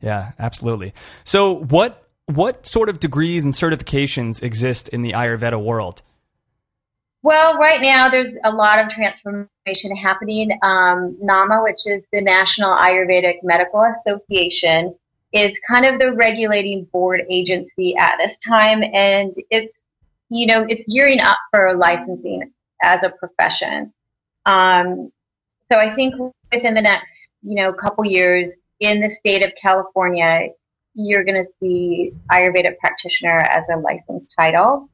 yeah, 0.00 0.32
absolutely. 0.38 0.94
So, 1.24 1.52
what 1.52 2.06
what 2.26 2.66
sort 2.66 2.88
of 2.88 3.00
degrees 3.00 3.44
and 3.44 3.52
certifications 3.52 4.42
exist 4.42 4.88
in 4.88 5.02
the 5.02 5.12
Ayurveda 5.12 5.62
world? 5.62 6.02
Well, 7.26 7.58
right 7.58 7.82
now 7.82 8.08
there's 8.08 8.36
a 8.44 8.52
lot 8.52 8.78
of 8.78 8.88
transformation 8.88 9.96
happening. 9.96 10.56
Um, 10.62 11.18
NAMA, 11.20 11.64
which 11.64 11.84
is 11.84 12.06
the 12.12 12.20
National 12.20 12.70
Ayurvedic 12.70 13.38
Medical 13.42 13.82
Association, 13.98 14.94
is 15.32 15.58
kind 15.68 15.84
of 15.84 15.98
the 15.98 16.12
regulating 16.12 16.84
board 16.92 17.22
agency 17.28 17.96
at 17.96 18.18
this 18.18 18.38
time, 18.38 18.80
and 18.80 19.34
it's 19.50 19.86
you 20.28 20.46
know 20.46 20.66
it's 20.68 20.84
gearing 20.88 21.18
up 21.18 21.38
for 21.50 21.74
licensing 21.74 22.52
as 22.84 23.02
a 23.02 23.10
profession. 23.18 23.92
Um, 24.44 25.10
so 25.68 25.80
I 25.80 25.92
think 25.92 26.14
within 26.52 26.74
the 26.74 26.82
next 26.82 27.32
you 27.42 27.56
know 27.56 27.72
couple 27.72 28.04
years 28.04 28.52
in 28.78 29.00
the 29.00 29.10
state 29.10 29.42
of 29.42 29.50
California, 29.60 30.50
you're 30.94 31.24
going 31.24 31.44
to 31.44 31.50
see 31.58 32.12
Ayurveda 32.30 32.78
practitioner 32.78 33.40
as 33.40 33.64
a 33.68 33.78
licensed 33.78 34.32
title. 34.38 34.88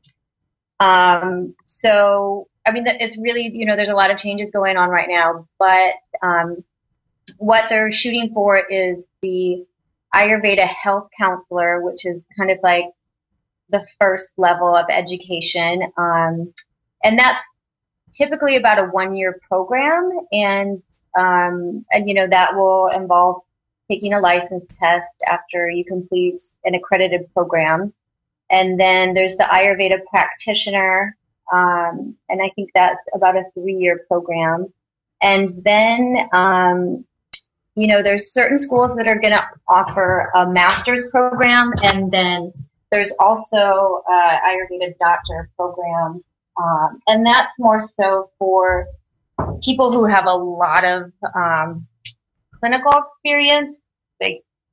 Um, 0.83 1.55
so, 1.65 2.49
I 2.67 2.73
mean, 2.73 2.85
it's 2.87 3.17
really, 3.17 3.51
you 3.53 3.67
know, 3.67 3.77
there's 3.77 3.89
a 3.89 3.95
lot 3.95 4.11
of 4.11 4.19
changes 4.19 4.51
going 4.51 4.77
on 4.77 4.89
right 4.89 5.09
now, 5.09 5.47
but 5.59 5.95
um, 6.23 6.65
what 7.39 7.67
they're 7.69 7.93
shooting 7.93 8.33
for 8.35 8.57
is 8.57 8.99
the 9.23 9.65
Ayurveda 10.13 10.67
health 10.67 11.09
counselor, 11.17 11.83
which 11.83 12.05
is 12.05 12.21
kind 12.37 12.51
of 12.51 12.59
like 12.65 12.87
the 13.71 13.87
first 14.01 14.33
level 14.37 14.75
of 14.75 14.87
education. 14.91 15.83
Um, 15.97 16.53
and 17.05 17.17
that's 17.17 17.43
typically 18.13 18.57
about 18.57 18.81
a 18.81 18.91
one 18.91 19.15
year 19.15 19.41
program. 19.49 20.11
And, 20.33 20.83
um, 21.17 21.85
and, 21.93 22.09
you 22.09 22.15
know, 22.15 22.27
that 22.27 22.57
will 22.57 22.89
involve 22.89 23.43
taking 23.89 24.15
a 24.15 24.21
license 24.21 24.65
test 24.81 25.15
after 25.29 25.71
you 25.71 25.85
complete 25.85 26.43
an 26.65 26.75
accredited 26.75 27.33
program. 27.33 27.93
And 28.53 28.79
then 28.79 29.15
there's 29.15 29.37
the 29.37 29.45
Ayurveda 29.45 30.05
practitioner, 30.11 31.17
um, 31.53 32.15
and 32.29 32.41
I 32.43 32.51
think 32.55 32.71
that's 32.75 33.01
about 33.15 33.37
a 33.37 33.45
three-year 33.55 34.05
program. 34.07 34.73
And 35.23 35.65
then, 35.65 36.29
um, 36.33 37.05
you 37.75 37.87
know, 37.87 38.03
there's 38.03 38.33
certain 38.33 38.59
schools 38.59 38.95
that 38.97 39.09
are 39.09 39.19
going 39.19 39.33
to 39.33 39.43
offer 39.69 40.31
a 40.35 40.47
master's 40.47 41.09
program, 41.11 41.73
and 41.83 42.11
then 42.11 42.53
there's 42.91 43.15
also 43.19 44.03
uh, 44.09 44.39
Ayurveda 44.41 44.97
doctor 44.99 45.49
program, 45.57 46.23
um, 46.63 47.01
and 47.07 47.25
that's 47.25 47.59
more 47.59 47.81
so 47.81 48.31
for 48.39 48.87
people 49.65 49.91
who 49.91 50.05
have 50.05 50.27
a 50.27 50.35
lot 50.35 50.85
of 50.85 51.11
um, 51.35 51.87
clinical 52.61 52.93
experience, 52.93 53.82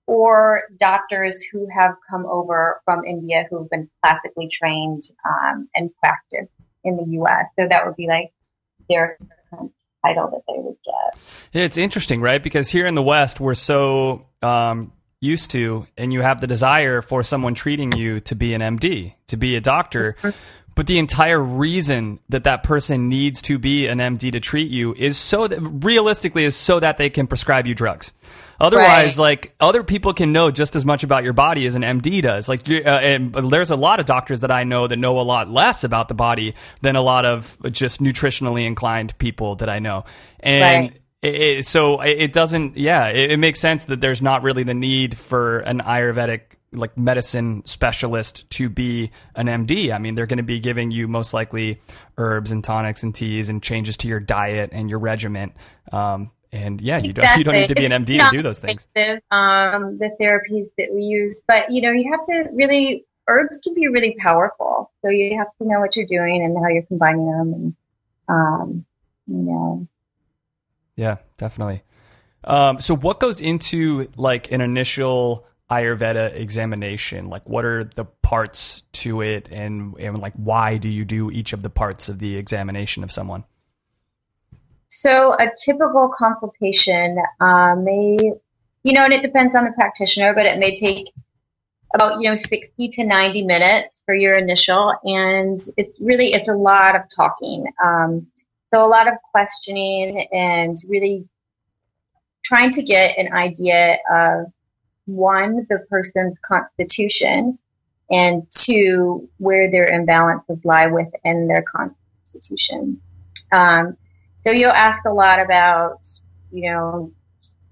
or 0.09 0.61
doctors 0.79 1.43
who 1.51 1.67
have 1.77 1.91
come 2.09 2.25
over 2.25 2.81
from 2.83 3.05
India 3.05 3.45
who've 3.49 3.69
been 3.69 3.87
classically 4.01 4.49
trained 4.51 5.03
um, 5.23 5.69
and 5.75 5.91
practiced 5.97 6.51
in 6.83 6.97
the 6.97 7.05
U.S. 7.11 7.45
So 7.59 7.67
that 7.69 7.85
would 7.85 7.95
be 7.95 8.07
like 8.07 8.31
their 8.89 9.19
title 10.03 10.31
that 10.31 10.41
they 10.47 10.59
would 10.61 10.77
get. 10.83 11.19
It's 11.53 11.77
interesting, 11.77 12.21
right? 12.21 12.41
Because 12.41 12.69
here 12.69 12.87
in 12.87 12.95
the 12.95 13.03
West, 13.03 13.39
we're 13.39 13.53
so 13.53 14.25
um, 14.41 14.93
used 15.21 15.51
to, 15.51 15.85
and 15.95 16.11
you 16.11 16.21
have 16.21 16.41
the 16.41 16.47
desire 16.47 17.03
for 17.03 17.21
someone 17.21 17.53
treating 17.53 17.91
you 17.91 18.19
to 18.21 18.35
be 18.35 18.55
an 18.55 18.61
MD, 18.61 19.13
to 19.27 19.37
be 19.37 19.55
a 19.55 19.61
doctor. 19.61 20.15
But 20.79 20.88
the 20.88 20.98
entire 20.98 21.43
reason 21.43 22.19
that 22.29 22.45
that 22.45 22.63
person 22.63 23.09
needs 23.09 23.41
to 23.41 23.59
be 23.59 23.88
an 23.88 23.98
MD 23.98 24.31
to 24.31 24.39
treat 24.39 24.71
you 24.71 24.93
is 24.93 25.17
so 25.17 25.45
that 25.45 25.59
realistically 25.59 26.45
is 26.45 26.55
so 26.55 26.79
that 26.79 26.95
they 26.95 27.09
can 27.09 27.27
prescribe 27.27 27.67
you 27.67 27.75
drugs. 27.75 28.13
Otherwise, 28.62 29.17
Right. 29.19 29.24
like 29.24 29.55
other 29.59 29.83
people 29.83 30.13
can 30.13 30.31
know 30.31 30.51
just 30.51 30.77
as 30.77 30.86
much 30.86 31.03
about 31.03 31.25
your 31.25 31.33
body 31.33 31.65
as 31.65 31.75
an 31.75 31.81
MD 31.83 32.21
does. 32.21 32.48
Like, 32.48 32.62
uh, 32.69 32.88
and 32.88 33.33
there's 33.51 33.71
a 33.71 33.75
lot 33.75 34.00
of 34.00 34.05
doctors 34.05 34.39
that 34.39 34.51
I 34.51 34.63
know 34.63 34.88
that 34.88 34.95
know 34.95 35.19
a 35.19 35.21
lot 35.21 35.50
less 35.50 35.83
about 35.83 36.07
the 36.07 36.13
body 36.13 36.55
than 36.79 36.95
a 36.95 37.01
lot 37.01 37.25
of 37.25 37.57
just 37.74 38.01
nutritionally 38.01 38.65
inclined 38.65 39.17
people 39.17 39.57
that 39.57 39.67
I 39.67 39.79
know. 39.79 40.05
And 40.39 40.62
Right. 40.62 40.93
It, 41.21 41.35
it- 41.35 41.65
so 41.65 42.01
it 42.01 42.33
doesn't, 42.33 42.77
yeah, 42.77 43.07
it, 43.07 43.31
it 43.31 43.38
makes 43.38 43.59
sense 43.59 43.85
that 43.85 44.01
there's 44.01 44.21
not 44.21 44.43
really 44.43 44.63
the 44.63 44.73
need 44.73 45.17
for 45.17 45.59
an 45.59 45.79
Ayurvedic 45.79 46.41
like 46.71 46.95
medicine 46.97 47.63
specialist 47.65 48.47
to 48.51 48.69
be 48.69 49.09
an 49.35 49.47
MD. 49.47 49.91
I 49.91 49.97
mean, 49.97 50.13
they're 50.15 50.27
going 50.27 50.38
to 50.38 50.43
be 50.43 50.59
giving 50.59 50.91
you 50.91 51.07
most 51.07 51.33
likely 51.33 51.81
herbs 52.17 52.51
and 52.51 52.63
tonics 52.63 53.01
and 53.01 53.13
teas 53.13 53.49
and 53.49 53.61
changes 53.63 53.97
to 53.97 54.07
your 54.07 54.19
diet 54.19 54.69
and 54.71 54.88
your 54.88 54.99
regimen. 54.99 55.51
Um, 55.91 56.29
and 56.51 56.79
yeah, 56.79 56.97
you 56.99 57.11
don't 57.13 57.23
you 57.38 57.43
don't 57.43 57.53
need 57.55 57.67
to 57.69 57.75
be 57.75 57.85
an 57.85 58.05
MD 58.05 58.19
to 58.31 58.38
do 58.38 58.41
those 58.43 58.59
things. 58.59 58.88
Um, 59.31 59.97
the 59.97 60.15
therapies 60.21 60.69
that 60.77 60.93
we 60.93 61.01
use, 61.01 61.41
but 61.47 61.71
you 61.71 61.81
know, 61.81 61.91
you 61.91 62.11
have 62.11 62.23
to 62.25 62.49
really 62.53 63.05
herbs 63.27 63.59
can 63.63 63.73
be 63.75 63.88
really 63.88 64.15
powerful. 64.19 64.91
So 65.03 65.09
you 65.09 65.38
have 65.38 65.47
to 65.61 65.67
know 65.67 65.79
what 65.79 65.95
you're 65.95 66.05
doing 66.07 66.43
and 66.43 66.55
how 66.57 66.69
you're 66.69 66.83
combining 66.83 67.25
them, 67.31 67.53
and 67.53 67.75
um, 68.27 68.85
you 69.27 69.38
know, 69.38 69.88
Yeah, 70.99 71.15
definitely. 71.37 71.81
Um, 72.43 72.81
so, 72.81 72.93
what 72.93 73.21
goes 73.21 73.39
into 73.39 74.09
like 74.17 74.51
an 74.51 74.59
initial 74.59 75.47
Ayurveda 75.71 76.35
examination? 76.35 77.29
Like, 77.29 77.47
what 77.47 77.63
are 77.63 77.85
the 77.85 78.03
parts 78.03 78.81
to 79.03 79.21
it, 79.21 79.47
and 79.49 79.95
and 79.97 80.19
like 80.19 80.33
why 80.33 80.75
do 80.75 80.89
you 80.89 81.05
do 81.05 81.31
each 81.31 81.53
of 81.53 81.63
the 81.63 81.69
parts 81.69 82.09
of 82.09 82.19
the 82.19 82.35
examination 82.35 83.05
of 83.05 83.13
someone? 83.13 83.45
So 84.89 85.33
a 85.35 85.49
typical 85.63 86.11
consultation 86.17 87.17
uh, 87.39 87.75
may, 87.77 88.17
you 88.83 88.93
know, 88.93 89.05
and 89.05 89.13
it 89.13 89.21
depends 89.21 89.55
on 89.55 89.63
the 89.63 89.71
practitioner, 89.71 90.33
but 90.33 90.45
it 90.45 90.59
may 90.59 90.75
take 90.75 91.13
about 91.93 92.19
you 92.19 92.27
know 92.27 92.35
60 92.35 92.89
to 92.89 93.05
90 93.05 93.43
minutes 93.43 94.03
for 94.05 94.13
your 94.13 94.35
initial, 94.35 94.93
and 95.05 95.61
it's 95.77 96.01
really 96.01 96.33
it's 96.33 96.49
a 96.49 96.55
lot 96.55 96.97
of 96.97 97.03
talking. 97.15 97.67
Um, 97.81 98.27
so 98.71 98.85
a 98.85 98.88
lot 98.88 99.07
of 99.07 99.15
questioning 99.31 100.27
and 100.31 100.75
really 100.88 101.27
trying 102.43 102.71
to 102.71 102.83
get 102.83 103.17
an 103.17 103.33
idea 103.33 103.97
of 104.11 104.45
one 105.05 105.65
the 105.69 105.79
person's 105.89 106.38
constitution 106.45 107.57
and 108.12 108.47
two 108.49 109.27
where 109.38 109.69
their 109.69 109.88
imbalances 109.88 110.63
lie 110.63 110.88
within 110.88 111.47
their 111.47 111.63
constitution. 111.63 112.99
Um, 113.51 113.97
so 114.41 114.51
you'll 114.51 114.71
ask 114.71 115.05
a 115.05 115.13
lot 115.13 115.39
about, 115.39 116.08
you 116.51 116.71
know, 116.71 117.12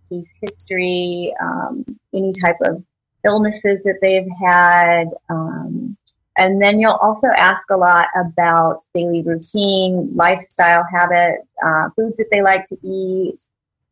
case 0.09 0.31
history, 0.41 1.33
um, 1.41 1.85
any 2.13 2.31
type 2.33 2.57
of 2.61 2.83
illnesses 3.25 3.81
that 3.83 3.99
they've 4.01 4.29
had, 4.45 5.05
um, 5.29 5.97
and 6.37 6.61
then 6.61 6.79
you'll 6.79 6.99
also 7.01 7.27
ask 7.35 7.69
a 7.71 7.77
lot 7.77 8.07
about 8.15 8.81
daily 8.93 9.23
routine, 9.23 10.11
lifestyle 10.15 10.85
habits, 10.89 11.47
uh, 11.63 11.89
foods 11.95 12.17
that 12.17 12.27
they 12.31 12.41
like 12.41 12.65
to 12.65 12.77
eat. 12.83 13.41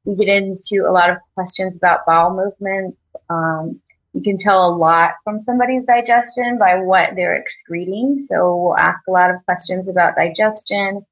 We 0.05 0.15
get 0.15 0.27
into 0.27 0.87
a 0.87 0.91
lot 0.91 1.09
of 1.09 1.17
questions 1.33 1.75
about 1.75 2.05
bowel 2.05 2.35
movements. 2.35 3.01
Um, 3.31 3.81
you 4.13 4.21
can 4.21 4.37
tell 4.37 4.69
a 4.69 4.75
lot 4.75 5.15
from 5.23 5.41
somebody's 5.41 5.85
digestion 5.85 6.59
by 6.59 6.77
what 6.77 7.15
they're 7.15 7.33
excreting. 7.33 8.27
So 8.31 8.55
we'll 8.55 8.77
ask 8.77 8.99
a 9.07 9.11
lot 9.11 9.31
of 9.31 9.43
questions 9.45 9.89
about 9.89 10.15
digestion. 10.15 11.03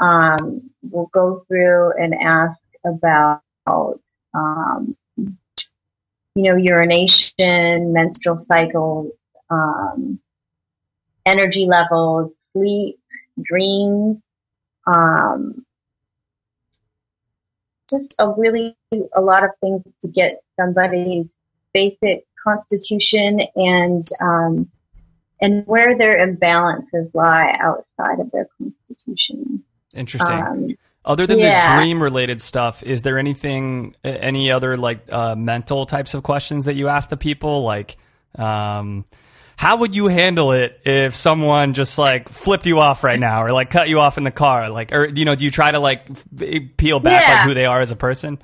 Um, 0.00 0.70
we'll 0.82 1.10
go 1.12 1.38
through 1.46 1.92
and 2.02 2.14
ask 2.14 2.60
about, 2.84 3.42
um, 4.34 4.96
you 5.16 6.42
know, 6.42 6.56
urination, 6.56 7.92
menstrual 7.92 8.38
cycles, 8.38 9.12
um, 9.50 10.18
energy 11.30 11.66
levels, 11.66 12.32
sleep, 12.52 12.98
dreams, 13.42 14.18
um, 14.86 15.64
just 17.88 18.14
a 18.18 18.32
really 18.36 18.76
a 19.14 19.20
lot 19.20 19.44
of 19.44 19.50
things 19.60 19.82
to 20.00 20.08
get 20.08 20.42
somebody's 20.58 21.26
basic 21.72 22.24
constitution 22.42 23.40
and 23.56 24.02
um, 24.20 24.70
and 25.40 25.66
where 25.66 25.96
their 25.96 26.26
imbalances 26.26 27.10
lie 27.14 27.54
outside 27.58 28.20
of 28.20 28.30
their 28.30 28.48
constitution. 28.58 29.64
Interesting. 29.96 30.40
Um, 30.40 30.68
Other 31.04 31.26
than 31.26 31.38
yeah. 31.38 31.76
the 31.76 31.82
dream 31.82 32.02
related 32.02 32.40
stuff, 32.40 32.82
is 32.82 33.02
there 33.02 33.18
anything, 33.18 33.96
any 34.04 34.50
other 34.50 34.76
like 34.76 35.10
uh, 35.10 35.34
mental 35.34 35.86
types 35.86 36.14
of 36.14 36.22
questions 36.22 36.66
that 36.66 36.74
you 36.74 36.88
ask 36.88 37.08
the 37.08 37.16
people? 37.16 37.62
Like, 37.62 37.96
um, 38.38 39.06
how 39.60 39.76
would 39.76 39.94
you 39.94 40.08
handle 40.08 40.52
it 40.52 40.80
if 40.86 41.14
someone 41.14 41.74
just 41.74 41.98
like 41.98 42.30
flipped 42.30 42.64
you 42.64 42.80
off 42.80 43.04
right 43.04 43.20
now, 43.20 43.44
or 43.44 43.50
like 43.50 43.68
cut 43.68 43.90
you 43.90 44.00
off 44.00 44.16
in 44.16 44.24
the 44.24 44.30
car? 44.30 44.70
Like, 44.70 44.90
or 44.90 45.06
you 45.06 45.26
know, 45.26 45.34
do 45.34 45.44
you 45.44 45.50
try 45.50 45.70
to 45.70 45.78
like 45.78 46.06
peel 46.78 46.98
back 46.98 47.20
Yeah. 47.20 47.34
like 47.34 47.46
who 47.46 47.52
they 47.52 47.66
are 47.66 47.78
as 47.78 47.90
a 47.90 47.96
person? 47.96 48.38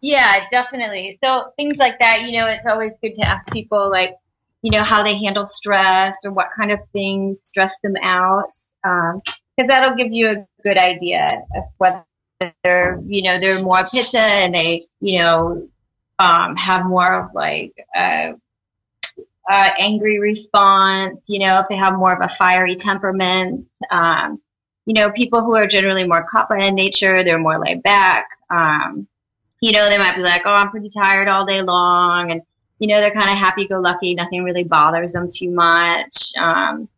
Yeah, 0.00 0.46
definitely. 0.50 1.18
So 1.22 1.52
things 1.58 1.76
like 1.76 1.98
that, 1.98 2.22
you 2.22 2.32
know, 2.32 2.46
it's 2.46 2.64
always 2.64 2.92
good 3.02 3.12
to 3.16 3.28
ask 3.28 3.46
people 3.52 3.90
like, 3.90 4.16
you 4.62 4.70
know, 4.70 4.82
how 4.82 5.02
they 5.02 5.18
handle 5.18 5.44
stress 5.44 6.16
or 6.24 6.32
what 6.32 6.46
kind 6.56 6.70
of 6.72 6.78
things 6.94 7.42
stress 7.44 7.78
them 7.80 7.96
out. 8.02 8.48
Um, 8.84 9.20
cause 9.60 9.68
that'll 9.68 9.96
give 9.96 10.12
you 10.12 10.28
a 10.28 10.46
good 10.64 10.78
idea 10.78 11.28
of 11.56 11.64
whether 11.76 12.06
they're, 12.64 12.98
you 13.04 13.20
know, 13.22 13.38
they're 13.38 13.60
more 13.62 13.84
pitta 13.92 14.18
and 14.18 14.54
they, 14.54 14.86
you 15.00 15.18
know, 15.18 15.68
um, 16.18 16.56
have 16.56 16.86
more 16.86 17.24
of 17.24 17.34
like, 17.34 17.74
a, 17.94 18.32
uh, 19.48 19.70
angry 19.78 20.18
response, 20.18 21.24
you 21.26 21.38
know, 21.38 21.60
if 21.60 21.66
they 21.68 21.76
have 21.76 21.94
more 21.94 22.12
of 22.12 22.18
a 22.22 22.34
fiery 22.34 22.76
temperament, 22.76 23.66
um, 23.90 24.40
you 24.84 24.94
know, 24.94 25.10
people 25.12 25.42
who 25.42 25.54
are 25.54 25.66
generally 25.66 26.06
more 26.06 26.26
kapha 26.32 26.60
in 26.66 26.74
nature, 26.74 27.24
they're 27.24 27.38
more 27.38 27.58
laid 27.58 27.82
back. 27.82 28.28
Um, 28.50 29.06
you 29.60 29.72
know, 29.72 29.88
they 29.88 29.98
might 29.98 30.16
be 30.16 30.22
like, 30.22 30.42
oh, 30.44 30.50
I'm 30.50 30.70
pretty 30.70 30.90
tired 30.90 31.28
all 31.28 31.46
day 31.46 31.62
long. 31.62 32.30
And, 32.30 32.42
you 32.78 32.88
know, 32.88 33.00
they're 33.00 33.12
kind 33.12 33.30
of 33.30 33.36
happy 33.36 33.66
go 33.66 33.80
lucky. 33.80 34.14
Nothing 34.14 34.44
really 34.44 34.64
bothers 34.64 35.12
them 35.12 35.28
too 35.32 35.50
much. 35.50 36.32
Um, 36.36 36.88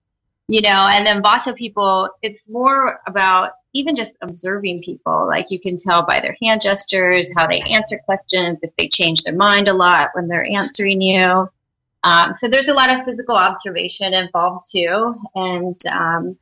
you 0.48 0.60
know, 0.60 0.88
and 0.90 1.06
then 1.06 1.22
Vata 1.22 1.54
people, 1.54 2.10
it's 2.22 2.48
more 2.48 3.00
about 3.06 3.52
even 3.72 3.94
just 3.94 4.16
observing 4.20 4.82
people. 4.82 5.26
Like 5.28 5.46
you 5.50 5.60
can 5.60 5.76
tell 5.76 6.04
by 6.04 6.20
their 6.20 6.36
hand 6.42 6.60
gestures, 6.62 7.32
how 7.36 7.46
they 7.46 7.60
answer 7.60 8.00
questions, 8.04 8.58
if 8.62 8.74
they 8.76 8.88
change 8.88 9.22
their 9.22 9.36
mind 9.36 9.68
a 9.68 9.72
lot 9.72 10.10
when 10.14 10.26
they're 10.26 10.46
answering 10.46 11.00
you. 11.00 11.48
Um, 12.02 12.32
so 12.34 12.48
there's 12.48 12.68
a 12.68 12.74
lot 12.74 12.90
of 12.90 13.04
physical 13.04 13.36
observation 13.36 14.14
involved 14.14 14.66
too. 14.72 15.14
And, 15.34 15.76
um, 15.92 16.36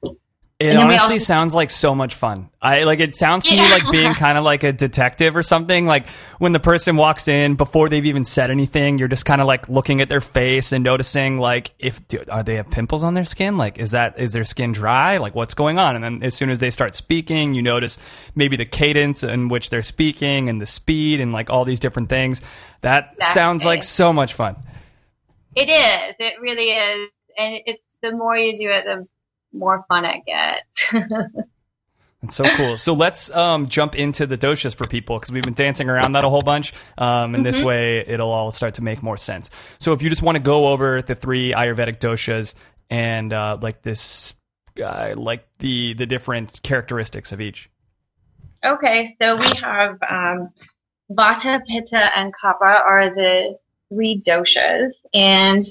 It 0.61 0.71
And 0.71 0.79
honestly 0.79 1.15
also- 1.15 1.25
sounds 1.25 1.55
like 1.55 1.71
so 1.71 1.95
much 1.95 2.17
fun. 2.17 2.49
I 2.61 2.83
like 2.83 2.99
it 2.99 3.15
sounds 3.15 3.47
to 3.47 3.55
me 3.55 3.61
like 3.71 3.89
being 3.93 4.13
kind 4.27 4.37
of 4.37 4.43
like 4.43 4.65
a 4.65 4.73
detective 4.73 5.37
or 5.37 5.45
something. 5.45 5.87
Like 5.87 6.09
when 6.41 6.51
the 6.51 6.59
person 6.59 6.97
walks 6.97 7.29
in 7.29 7.55
before 7.55 7.89
they've 7.89 8.05
even 8.07 8.25
said 8.25 8.51
anything, 8.51 8.99
you're 8.99 9.07
just 9.07 9.25
kind 9.25 9.41
of 9.41 9.47
like 9.47 9.69
looking 9.69 10.01
at 10.01 10.09
their 10.09 10.21
face 10.21 10.73
and 10.73 10.83
noticing 10.83 11.39
like 11.39 11.71
if 11.79 12.07
do, 12.09 12.25
are 12.29 12.43
they 12.43 12.57
have 12.57 12.69
pimples 12.73 13.05
on 13.05 13.15
their 13.15 13.25
skin? 13.25 13.57
Like 13.57 13.79
is 13.79 13.93
that 13.93 14.19
is 14.19 14.33
their 14.33 14.43
skin 14.43 14.73
dry? 14.73 15.19
Like 15.19 15.37
what's 15.37 15.55
going 15.55 15.79
on? 15.79 15.95
And 15.95 16.03
then 16.03 16.23
as 16.25 16.35
soon 16.35 16.51
as 16.51 16.59
they 16.59 16.71
start 16.73 16.97
speaking, 16.97 17.55
you 17.55 17.63
notice 17.63 17.97
maybe 18.35 18.57
the 18.57 18.67
cadence 18.67 19.23
in 19.23 19.47
which 19.47 19.71
they're 19.71 19.85
speaking 19.85 20.49
and 20.49 20.61
the 20.61 20.67
speed 20.67 21.21
and 21.21 21.33
like 21.33 21.51
all 21.51 21.65
these 21.67 21.79
different 21.79 22.09
things. 22.09 22.41
That 22.81 23.15
sounds 23.23 23.65
like 23.65 23.85
so 23.85 24.13
much 24.13 24.35
fun. 24.35 24.57
It 25.59 25.69
is. 25.69 26.15
It 26.21 26.41
really 26.41 26.71
is. 26.71 27.11
And 27.37 27.61
it's, 27.67 27.99
the 28.01 28.13
more 28.13 28.37
you 28.37 28.57
do 28.57 28.69
it, 28.69 28.85
the 28.85 29.09
more 29.53 29.85
fun 29.89 30.05
it 30.05 30.23
gets. 30.25 30.95
That's 32.23 32.35
so 32.35 32.45
cool. 32.57 32.77
So 32.77 32.95
let's 32.95 33.31
um, 33.31 33.69
jump 33.69 33.97
into 33.97 34.27
the 34.27 34.37
doshas 34.37 34.75
for 34.75 34.87
people 34.87 35.19
because 35.19 35.33
we've 35.33 35.43
been 35.43 35.55
dancing 35.55 35.89
around 35.89 36.13
that 36.13 36.25
a 36.25 36.29
whole 36.29 36.43
bunch. 36.43 36.73
Um, 36.97 37.35
and 37.35 37.47
this 37.47 37.61
way, 37.61 38.05
it'll 38.07 38.31
all 38.31 38.51
start 38.51 38.75
to 38.75 38.83
make 38.83 39.03
more 39.03 39.17
sense. 39.17 39.51
So 39.79 39.93
if 39.93 40.03
you 40.03 40.11
just 40.11 40.23
want 40.23 40.37
to 40.37 40.41
go 40.43 40.69
over 40.69 41.03
the 41.03 41.15
three 41.15 41.53
Ayurvedic 41.53 41.99
doshas 41.99 42.55
and 42.91 43.33
uh, 43.33 43.59
like 43.61 43.83
this, 43.83 44.35
uh, 44.83 45.15
like 45.17 45.47
the 45.59 45.95
the 45.95 46.07
different 46.07 46.61
characteristics 46.63 47.31
of 47.31 47.41
each. 47.41 47.71
Okay, 48.65 49.15
so 49.21 49.37
we 49.37 49.49
have 49.61 49.99
um, 50.09 50.51
Vata, 51.11 51.61
Pitta, 51.69 52.19
and 52.19 52.33
Kapha 52.35 52.85
are 52.85 53.15
the 53.15 53.59
three 53.89 54.23
doshas, 54.27 54.93
and 55.15 55.63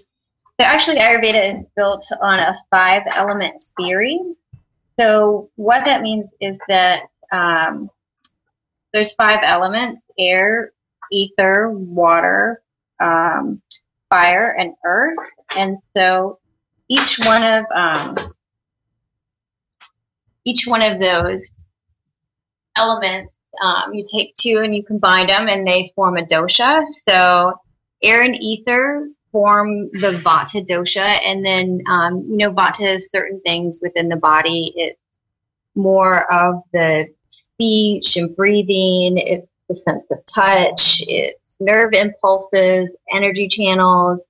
actually 0.59 0.97
Ayurveda 0.97 1.53
is 1.53 1.61
built 1.75 2.05
on 2.21 2.39
a 2.39 2.55
five 2.71 3.03
element 3.11 3.63
theory. 3.79 4.19
So 4.99 5.49
what 5.55 5.85
that 5.85 6.01
means 6.01 6.31
is 6.41 6.57
that 6.67 7.03
um, 7.31 7.89
there's 8.93 9.13
five 9.13 9.39
elements: 9.43 10.03
air, 10.17 10.71
ether, 11.11 11.69
water, 11.71 12.61
um, 12.99 13.61
fire, 14.09 14.55
and 14.57 14.73
earth. 14.85 15.29
And 15.55 15.77
so 15.95 16.39
each 16.89 17.19
one 17.23 17.43
of 17.43 17.65
um, 17.75 18.15
each 20.45 20.65
one 20.65 20.81
of 20.81 20.99
those 20.99 21.43
elements, 22.75 23.35
um, 23.61 23.93
you 23.93 24.03
take 24.11 24.33
two 24.35 24.61
and 24.63 24.73
you 24.73 24.83
combine 24.83 25.27
them, 25.27 25.47
and 25.47 25.67
they 25.67 25.91
form 25.95 26.17
a 26.17 26.23
dosha. 26.23 26.85
So 27.07 27.59
air 28.03 28.23
and 28.23 28.35
ether 28.41 29.09
form 29.31 29.89
the 29.93 30.21
vata 30.25 30.65
dosha, 30.65 31.19
and 31.25 31.45
then 31.45 31.81
um, 31.89 32.25
you 32.29 32.37
know 32.37 32.51
vata 32.53 32.95
is 32.97 33.11
certain 33.11 33.41
things 33.45 33.79
within 33.81 34.09
the 34.09 34.17
body. 34.17 34.73
It's 34.75 34.99
more 35.75 36.31
of 36.31 36.63
the 36.73 37.07
speech 37.27 38.17
and 38.17 38.35
breathing. 38.35 39.17
It's 39.17 39.53
the 39.69 39.75
sense 39.75 40.05
of 40.11 40.19
touch. 40.33 41.01
It's 41.07 41.57
nerve 41.59 41.93
impulses, 41.93 42.95
energy 43.13 43.47
channels, 43.47 44.21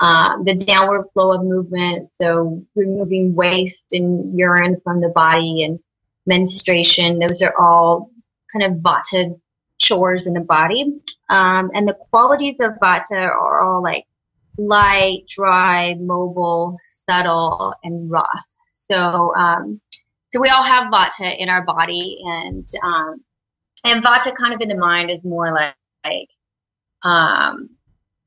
um, 0.00 0.44
the 0.44 0.56
downward 0.56 1.06
flow 1.14 1.32
of 1.34 1.44
movement. 1.44 2.12
So 2.12 2.64
removing 2.76 3.34
waste 3.34 3.92
and 3.92 4.38
urine 4.38 4.80
from 4.84 5.00
the 5.00 5.10
body 5.10 5.64
and 5.64 5.80
menstruation. 6.26 7.20
Those 7.20 7.42
are 7.42 7.54
all 7.60 8.10
kind 8.52 8.72
of 8.74 8.82
vata 8.82 9.38
chores 9.78 10.26
in 10.26 10.34
the 10.34 10.40
body. 10.40 11.00
Um, 11.30 11.70
and 11.74 11.86
the 11.86 11.94
qualities 11.94 12.56
of 12.60 12.72
vata 12.82 13.12
are 13.12 13.62
all 13.62 13.82
like 13.82 14.04
light, 14.58 15.22
dry, 15.28 15.94
mobile, 15.94 16.76
subtle, 17.08 17.72
and 17.84 18.10
rough. 18.10 18.46
So, 18.90 19.34
um, 19.36 19.80
so 20.32 20.40
we 20.40 20.48
all 20.48 20.64
have 20.64 20.92
vata 20.92 21.36
in 21.38 21.48
our 21.48 21.64
body, 21.64 22.18
and 22.24 22.66
um, 22.84 23.22
and 23.84 24.04
vata 24.04 24.34
kind 24.34 24.52
of 24.52 24.60
in 24.60 24.68
the 24.68 24.76
mind 24.76 25.10
is 25.10 25.22
more 25.22 25.52
like, 25.54 25.74
like 26.04 26.28
um, 27.04 27.70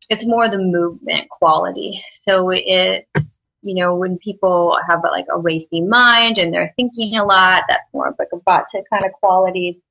it's 0.10 0.26
more 0.26 0.50
the 0.50 0.60
movement 0.60 1.30
quality. 1.30 2.02
So 2.22 2.52
it's 2.54 3.39
you 3.62 3.76
know 3.76 3.96
when 3.96 4.18
people 4.18 4.78
have 4.88 5.02
like 5.04 5.26
a 5.30 5.39
racy 5.39 5.82
mind 5.82 6.38
and 6.38 6.54
they're 6.54 6.74
thinking 6.78 7.18
a 7.18 7.26
lot, 7.26 7.63
that's 7.68 7.94
more 7.94 8.08
of 8.08 8.16
like 8.18 8.30
a 8.34 8.38
vata 8.38 8.84
kind 8.89 9.04
of 9.04 9.12
quality. 9.12 9.82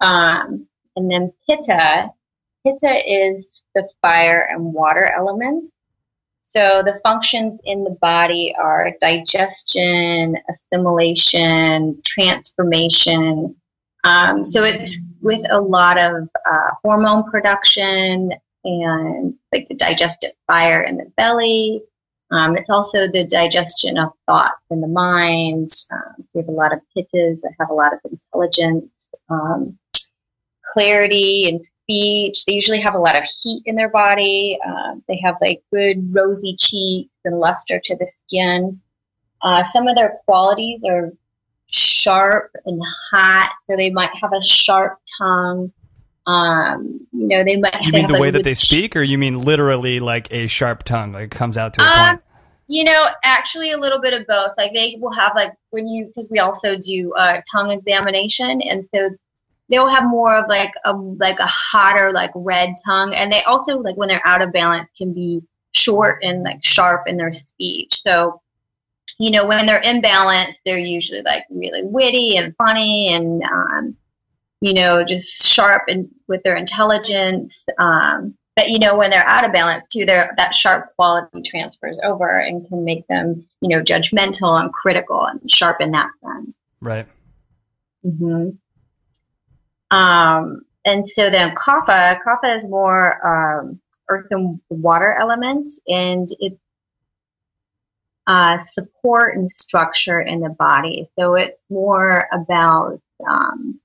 Um, 0.00 0.66
and 0.96 1.10
then 1.10 1.32
pitta, 1.46 2.10
pitta 2.64 3.00
is 3.06 3.62
the 3.74 3.88
fire 4.02 4.48
and 4.50 4.72
water 4.72 5.12
element. 5.16 5.70
So 6.42 6.82
the 6.84 7.00
functions 7.02 7.60
in 7.64 7.82
the 7.82 7.96
body 8.02 8.54
are 8.60 8.92
digestion, 9.00 10.36
assimilation, 10.50 12.02
transformation. 12.04 13.56
Um, 14.04 14.44
so 14.44 14.62
it's 14.62 14.98
with 15.22 15.42
a 15.50 15.60
lot 15.60 15.98
of 15.98 16.28
uh, 16.44 16.70
hormone 16.82 17.30
production 17.30 18.32
and 18.64 19.34
like 19.52 19.66
the 19.68 19.74
digestive 19.74 20.32
fire 20.46 20.82
in 20.82 20.98
the 20.98 21.10
belly. 21.16 21.82
Um, 22.30 22.56
it's 22.56 22.70
also 22.70 23.08
the 23.08 23.26
digestion 23.30 23.98
of 23.98 24.10
thoughts 24.26 24.66
in 24.70 24.80
the 24.80 24.88
mind. 24.88 25.68
Um, 25.90 26.24
so 26.26 26.38
you 26.38 26.40
have 26.40 26.48
a 26.48 26.52
lot 26.52 26.72
of 26.72 26.80
pittas 26.96 27.40
that 27.40 27.52
have 27.60 27.70
a 27.70 27.74
lot 27.74 27.92
of 27.92 28.00
intelligence, 28.10 28.90
um, 29.28 29.78
clarity, 30.72 31.48
and 31.48 31.66
speech. 31.82 32.44
They 32.44 32.54
usually 32.54 32.80
have 32.80 32.94
a 32.94 32.98
lot 32.98 33.16
of 33.16 33.24
heat 33.24 33.62
in 33.66 33.76
their 33.76 33.90
body. 33.90 34.58
Um, 34.64 35.02
they 35.08 35.20
have 35.24 35.36
like 35.40 35.62
good 35.72 36.14
rosy 36.14 36.56
cheeks 36.58 37.10
and 37.24 37.38
luster 37.38 37.80
to 37.84 37.96
the 37.96 38.06
skin. 38.06 38.80
Uh, 39.40 39.64
some 39.64 39.88
of 39.88 39.96
their 39.96 40.18
qualities 40.24 40.84
are 40.88 41.12
sharp 41.66 42.50
and 42.64 42.80
hot, 43.10 43.52
so 43.64 43.76
they 43.76 43.90
might 43.90 44.14
have 44.20 44.32
a 44.32 44.42
sharp 44.42 44.98
tongue. 45.18 45.72
Um, 46.26 47.00
you 47.12 47.26
know, 47.26 47.42
they 47.44 47.56
might. 47.56 47.82
You 47.82 47.92
mean 47.92 48.12
the 48.12 48.20
way 48.20 48.30
that 48.30 48.44
they 48.44 48.54
speak, 48.54 48.94
or 48.94 49.02
you 49.02 49.18
mean 49.18 49.40
literally 49.40 49.98
like 49.98 50.32
a 50.32 50.46
sharp 50.46 50.84
tongue, 50.84 51.12
like 51.12 51.30
comes 51.30 51.58
out 51.58 51.74
to 51.74 51.82
a 51.82 51.84
Um, 51.84 52.08
point? 52.08 52.20
You 52.68 52.84
know, 52.84 53.06
actually 53.24 53.72
a 53.72 53.76
little 53.76 54.00
bit 54.00 54.14
of 54.14 54.26
both. 54.28 54.52
Like 54.56 54.72
they 54.72 54.96
will 55.00 55.12
have 55.12 55.32
like 55.34 55.52
when 55.70 55.88
you 55.88 56.06
because 56.06 56.28
we 56.30 56.38
also 56.38 56.76
do 56.76 57.12
uh, 57.14 57.40
tongue 57.50 57.70
examination, 57.70 58.62
and 58.62 58.86
so 58.88 59.10
they'll 59.72 59.88
have 59.88 60.04
more 60.04 60.36
of 60.36 60.48
like 60.48 60.72
a 60.84 60.92
like 60.92 61.38
a 61.40 61.46
hotter 61.46 62.12
like 62.12 62.30
red 62.34 62.74
tongue, 62.84 63.14
and 63.14 63.32
they 63.32 63.42
also 63.42 63.78
like 63.78 63.96
when 63.96 64.08
they're 64.08 64.26
out 64.26 64.42
of 64.42 64.52
balance 64.52 64.92
can 64.96 65.12
be 65.12 65.40
short 65.72 66.22
and 66.22 66.42
like 66.42 66.62
sharp 66.62 67.08
in 67.08 67.16
their 67.16 67.32
speech. 67.32 67.94
So 68.02 68.40
you 69.18 69.30
know 69.30 69.46
when 69.46 69.66
they're 69.66 69.80
in 69.80 70.00
balance, 70.00 70.60
they're 70.64 70.78
usually 70.78 71.22
like 71.22 71.44
really 71.50 71.82
witty 71.82 72.36
and 72.36 72.54
funny 72.56 73.08
and 73.12 73.42
um, 73.44 73.96
you 74.60 74.74
know 74.74 75.02
just 75.04 75.46
sharp 75.46 75.84
and 75.88 76.08
with 76.28 76.42
their 76.42 76.56
intelligence. 76.56 77.66
Um, 77.78 78.34
but 78.54 78.68
you 78.68 78.78
know 78.78 78.96
when 78.96 79.10
they're 79.10 79.26
out 79.26 79.46
of 79.46 79.52
balance 79.52 79.88
too, 79.88 80.04
their 80.04 80.34
that 80.36 80.54
sharp 80.54 80.88
quality 80.96 81.40
transfers 81.42 81.98
over 82.04 82.28
and 82.28 82.68
can 82.68 82.84
make 82.84 83.06
them 83.06 83.46
you 83.62 83.70
know 83.70 83.82
judgmental 83.82 84.60
and 84.60 84.70
critical 84.72 85.24
and 85.24 85.50
sharp 85.50 85.80
in 85.80 85.92
that 85.92 86.10
sense. 86.22 86.58
Right. 86.82 87.06
hmm 88.04 88.50
Um, 89.92 90.62
and 90.84 91.08
so 91.08 91.30
then 91.30 91.54
kapha, 91.54 92.18
kapha 92.26 92.56
is 92.56 92.66
more 92.66 93.60
um, 93.60 93.80
earth 94.08 94.26
and 94.30 94.58
water 94.70 95.14
elements, 95.20 95.80
and 95.86 96.26
it's 96.40 96.64
uh, 98.26 98.58
support 98.58 99.36
and 99.36 99.50
structure 99.50 100.20
in 100.20 100.40
the 100.40 100.48
body. 100.48 101.04
So 101.18 101.34
it's 101.34 101.66
more 101.70 102.26
about 102.32 103.00
um, 103.28 103.78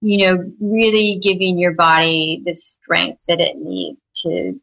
you 0.00 0.26
know 0.26 0.52
really 0.60 1.18
giving 1.20 1.58
your 1.58 1.74
body 1.74 2.42
the 2.44 2.54
strength 2.54 3.24
that 3.26 3.40
it 3.40 3.56
needs 3.58 4.02
to 4.22 4.60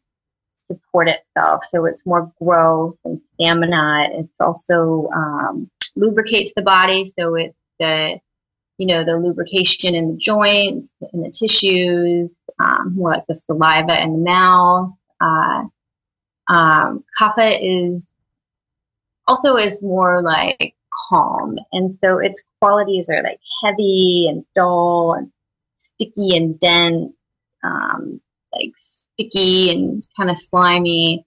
support 0.54 1.08
itself. 1.08 1.64
So 1.64 1.84
it's 1.84 2.06
more 2.06 2.32
growth 2.40 2.96
and 3.04 3.20
stamina. 3.34 4.08
It's 4.12 4.40
also 4.40 5.10
um, 5.14 5.70
lubricates 5.94 6.52
the 6.56 6.62
body. 6.62 7.04
So 7.18 7.34
it's 7.34 7.58
the 7.78 8.18
you 8.82 8.88
know, 8.88 9.04
the 9.04 9.16
lubrication 9.16 9.94
in 9.94 10.10
the 10.10 10.16
joints 10.16 10.96
and 11.12 11.24
the 11.24 11.30
tissues, 11.30 12.34
um, 12.58 12.96
like 12.98 13.24
the 13.28 13.34
saliva 13.36 14.02
in 14.02 14.12
the 14.12 14.18
mouth. 14.18 14.92
Uh, 15.20 15.62
um, 16.48 17.04
kapha 17.16 17.56
is 17.62 18.12
also 19.28 19.54
is 19.54 19.80
more 19.82 20.20
like 20.20 20.74
calm, 21.08 21.60
and 21.70 21.96
so 22.00 22.18
its 22.18 22.42
qualities 22.60 23.08
are 23.08 23.22
like 23.22 23.38
heavy 23.62 24.26
and 24.28 24.44
dull 24.56 25.14
and 25.14 25.30
sticky 25.76 26.36
and 26.36 26.58
dense, 26.58 27.12
um, 27.62 28.20
like 28.52 28.72
sticky 28.74 29.70
and 29.70 30.04
kind 30.16 30.28
of 30.28 30.38
slimy. 30.40 31.24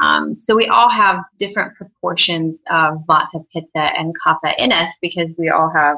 Um, 0.00 0.38
so 0.38 0.54
we 0.54 0.68
all 0.68 0.88
have 0.88 1.24
different 1.36 1.74
proportions 1.74 2.60
of 2.70 2.98
vata, 3.08 3.44
pitta, 3.52 3.98
and 3.98 4.14
kapha 4.24 4.54
in 4.56 4.70
us 4.70 4.96
because 5.02 5.30
we 5.36 5.48
all 5.48 5.68
have 5.74 5.96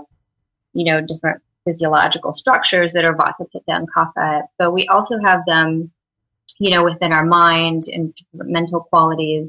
you 0.74 0.84
know, 0.84 1.00
different 1.00 1.40
physiological 1.64 2.32
structures 2.32 2.92
that 2.92 3.04
are 3.04 3.16
vata, 3.16 3.50
pitta, 3.50 3.62
and 3.68 3.88
kapha, 3.90 4.42
but 4.58 4.72
we 4.72 4.86
also 4.88 5.18
have 5.18 5.40
them, 5.46 5.90
you 6.58 6.70
know, 6.70 6.84
within 6.84 7.12
our 7.12 7.24
mind 7.24 7.82
and 7.92 8.14
mental 8.34 8.80
qualities, 8.80 9.48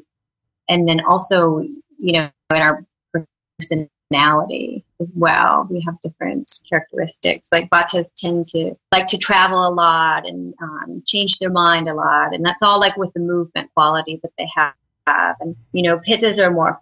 and 0.69 0.87
then 0.87 1.01
also, 1.05 1.59
you 1.99 2.13
know, 2.13 2.29
in 2.51 2.61
our 2.61 2.85
personality 3.59 4.83
as 5.01 5.11
well. 5.15 5.67
We 5.69 5.81
have 5.81 5.99
different 6.01 6.59
characteristics. 6.69 7.49
Like 7.51 7.69
vatas 7.69 8.13
tend 8.15 8.45
to 8.47 8.75
like 8.91 9.07
to 9.07 9.17
travel 9.17 9.67
a 9.67 9.73
lot 9.73 10.25
and 10.25 10.53
um, 10.61 11.03
change 11.05 11.39
their 11.39 11.51
mind 11.51 11.89
a 11.89 11.93
lot, 11.93 12.33
and 12.33 12.45
that's 12.45 12.61
all 12.61 12.79
like 12.79 12.97
with 12.97 13.13
the 13.13 13.19
movement 13.19 13.73
quality 13.73 14.19
that 14.23 14.31
they 14.37 14.47
have. 14.55 15.35
And 15.39 15.55
you 15.73 15.83
know, 15.83 15.99
pittas 15.99 16.39
are 16.39 16.51
more 16.51 16.79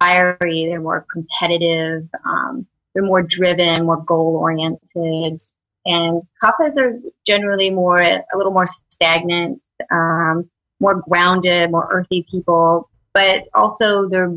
fiery. 0.00 0.66
They're 0.66 0.80
more 0.80 1.04
competitive. 1.10 2.08
Um, 2.24 2.66
they're 2.94 3.04
more 3.04 3.22
driven, 3.22 3.84
more 3.86 4.02
goal 4.02 4.36
oriented. 4.36 5.40
And 5.86 6.22
kaphas 6.42 6.76
are 6.76 6.98
generally 7.26 7.70
more, 7.70 7.98
a 8.00 8.22
little 8.34 8.52
more 8.52 8.66
stagnant, 8.88 9.62
um, 9.90 10.50
more 10.80 11.02
grounded, 11.08 11.70
more 11.70 11.88
earthy 11.90 12.26
people. 12.30 12.88
but 13.14 13.48
also 13.54 14.08
they're 14.08 14.36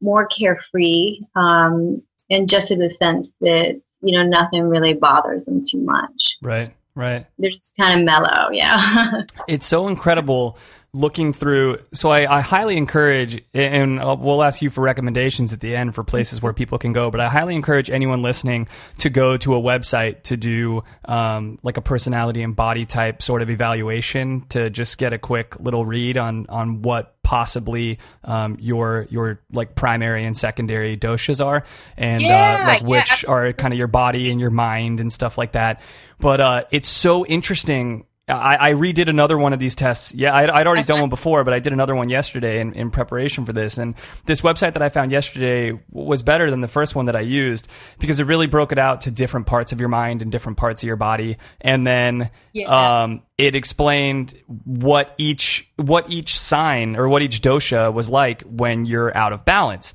more 0.00 0.26
carefree, 0.26 1.20
um, 1.34 2.00
and 2.30 2.48
just 2.48 2.70
in 2.70 2.78
the 2.78 2.90
sense 2.90 3.36
that 3.40 3.80
you 4.00 4.16
know 4.16 4.24
nothing 4.24 4.62
really 4.62 4.94
bothers 4.94 5.44
them 5.44 5.62
too 5.68 5.80
much. 5.80 6.38
Right. 6.42 6.74
Right. 6.94 7.26
They're 7.38 7.50
just 7.50 7.76
kind 7.76 7.98
of 7.98 8.04
mellow. 8.04 8.50
Yeah. 8.50 9.22
It's 9.48 9.66
so 9.66 9.86
incredible 9.88 10.58
looking 10.92 11.32
through. 11.32 11.78
So 11.92 12.10
I, 12.10 12.38
I 12.38 12.40
highly 12.40 12.76
encourage, 12.76 13.42
and 13.52 14.00
uh, 14.00 14.16
we'll 14.18 14.42
ask 14.42 14.62
you 14.62 14.70
for 14.70 14.80
recommendations 14.80 15.52
at 15.52 15.60
the 15.60 15.76
end 15.76 15.94
for 15.94 16.02
places 16.02 16.40
where 16.40 16.52
people 16.52 16.78
can 16.78 16.92
go. 16.92 17.10
But 17.10 17.20
I 17.20 17.28
highly 17.28 17.54
encourage 17.54 17.90
anyone 17.90 18.22
listening 18.22 18.68
to 18.98 19.10
go 19.10 19.36
to 19.36 19.54
a 19.54 19.60
website 19.60 20.22
to 20.24 20.36
do 20.36 20.82
um, 21.04 21.58
like 21.62 21.76
a 21.76 21.82
personality 21.82 22.42
and 22.42 22.56
body 22.56 22.86
type 22.86 23.22
sort 23.22 23.42
of 23.42 23.50
evaluation 23.50 24.42
to 24.48 24.70
just 24.70 24.98
get 24.98 25.12
a 25.12 25.18
quick 25.18 25.58
little 25.60 25.84
read 25.84 26.16
on 26.16 26.46
on 26.48 26.82
what 26.82 27.14
possibly 27.22 27.98
um, 28.24 28.56
your 28.58 29.06
your 29.10 29.38
like 29.52 29.74
primary 29.74 30.24
and 30.24 30.34
secondary 30.34 30.96
doshas 30.96 31.44
are, 31.44 31.64
and 31.98 32.22
Yeah, 32.22 32.60
uh, 32.62 32.66
like 32.66 32.80
yeah. 32.82 32.88
which 32.88 33.24
are 33.26 33.52
kind 33.52 33.74
of 33.74 33.78
your 33.78 33.88
body 33.88 34.30
and 34.30 34.40
your 34.40 34.50
mind 34.50 35.00
and 35.00 35.12
stuff 35.12 35.36
like 35.36 35.52
that. 35.52 35.82
But 36.18 36.40
uh, 36.40 36.64
it's 36.70 36.88
so 36.88 37.26
interesting. 37.26 38.06
I, 38.28 38.70
I 38.70 38.72
redid 38.74 39.08
another 39.08 39.38
one 39.38 39.52
of 39.52 39.58
these 39.58 39.74
tests. 39.74 40.14
Yeah, 40.14 40.34
I'd, 40.34 40.50
I'd 40.50 40.66
already 40.66 40.84
done 40.84 41.00
one 41.00 41.08
before, 41.08 41.44
but 41.44 41.54
I 41.54 41.60
did 41.60 41.72
another 41.72 41.94
one 41.94 42.08
yesterday 42.08 42.60
in, 42.60 42.72
in 42.74 42.90
preparation 42.90 43.44
for 43.44 43.52
this. 43.52 43.78
And 43.78 43.94
this 44.26 44.42
website 44.42 44.74
that 44.74 44.82
I 44.82 44.88
found 44.88 45.10
yesterday 45.10 45.78
was 45.90 46.22
better 46.22 46.50
than 46.50 46.60
the 46.60 46.68
first 46.68 46.94
one 46.94 47.06
that 47.06 47.16
I 47.16 47.20
used 47.20 47.68
because 47.98 48.20
it 48.20 48.24
really 48.24 48.46
broke 48.46 48.72
it 48.72 48.78
out 48.78 49.02
to 49.02 49.10
different 49.10 49.46
parts 49.46 49.72
of 49.72 49.80
your 49.80 49.88
mind 49.88 50.22
and 50.22 50.30
different 50.30 50.58
parts 50.58 50.82
of 50.82 50.86
your 50.86 50.96
body. 50.96 51.38
And 51.60 51.86
then 51.86 52.30
Yeah. 52.52 53.02
um, 53.02 53.22
it 53.38 53.54
explained 53.54 54.34
what 54.64 55.14
each 55.18 55.70
what 55.76 56.10
each 56.10 56.38
sign 56.38 56.96
or 56.96 57.08
what 57.08 57.22
each 57.22 57.40
dosha 57.40 57.92
was 57.92 58.08
like 58.08 58.42
when 58.42 58.84
you're 58.84 59.16
out 59.16 59.32
of 59.32 59.44
balance. 59.44 59.94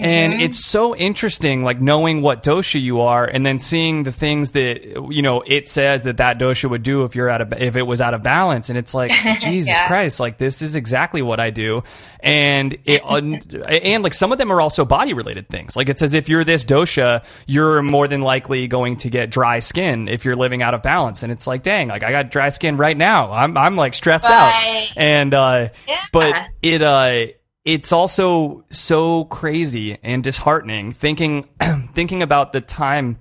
And 0.00 0.40
it's 0.40 0.64
so 0.64 0.96
interesting, 0.96 1.62
like 1.62 1.80
knowing 1.80 2.22
what 2.22 2.42
dosha 2.42 2.80
you 2.80 3.00
are, 3.02 3.24
and 3.24 3.44
then 3.44 3.58
seeing 3.58 4.02
the 4.02 4.12
things 4.12 4.52
that 4.52 4.82
you 5.10 5.22
know 5.22 5.42
it 5.46 5.68
says 5.68 6.02
that 6.02 6.16
that 6.18 6.38
dosha 6.38 6.68
would 6.70 6.82
do 6.82 7.04
if 7.04 7.14
you're 7.14 7.28
out 7.28 7.40
of 7.40 7.52
if 7.52 7.76
it 7.76 7.82
was 7.82 8.00
out 8.00 8.14
of 8.14 8.22
balance. 8.22 8.68
And 8.70 8.78
it's 8.78 8.94
like 8.94 9.10
Jesus 9.40 9.74
Yeah. 9.74 9.86
Christ, 9.86 10.20
like 10.20 10.38
this 10.38 10.62
is 10.62 10.74
exactly 10.76 11.22
what 11.22 11.38
I 11.40 11.50
do. 11.50 11.82
And 12.20 12.76
it 12.84 13.02
and 13.84 14.02
like 14.04 14.14
some 14.14 14.32
of 14.32 14.38
them 14.38 14.50
are 14.52 14.60
also 14.60 14.84
body 14.84 15.12
related 15.12 15.48
things. 15.48 15.76
Like 15.76 15.88
it 15.88 15.98
says 15.98 16.14
if 16.14 16.28
you're 16.28 16.44
this 16.44 16.64
dosha, 16.64 17.22
you're 17.46 17.82
more 17.82 18.08
than 18.08 18.22
likely 18.22 18.66
going 18.68 18.96
to 18.98 19.10
get 19.10 19.30
dry 19.30 19.58
skin 19.58 20.08
if 20.08 20.24
you're 20.24 20.36
living 20.36 20.62
out 20.62 20.74
of 20.74 20.82
balance. 20.82 21.22
And 21.22 21.30
it's 21.32 21.46
like, 21.46 21.62
dang, 21.62 21.88
like 21.88 22.02
I 22.02 22.10
got 22.10 22.30
dry 22.30 22.48
skin 22.48 22.76
right 22.76 22.96
now. 22.96 23.32
I'm 23.32 23.56
I'm 23.56 23.76
like 23.76 23.94
stressed 23.94 24.24
Right. 24.26 24.88
out. 24.88 24.92
And 24.96 25.34
uh, 25.34 25.68
Yeah. 25.86 26.00
but 26.12 26.34
it 26.62 26.82
uh 26.82 27.26
it's 27.70 27.92
also 27.92 28.64
so 28.68 29.24
crazy 29.26 29.96
and 30.02 30.24
disheartening 30.24 30.90
thinking 30.90 31.48
thinking 31.94 32.22
about 32.22 32.52
the 32.52 32.60
time 32.60 33.18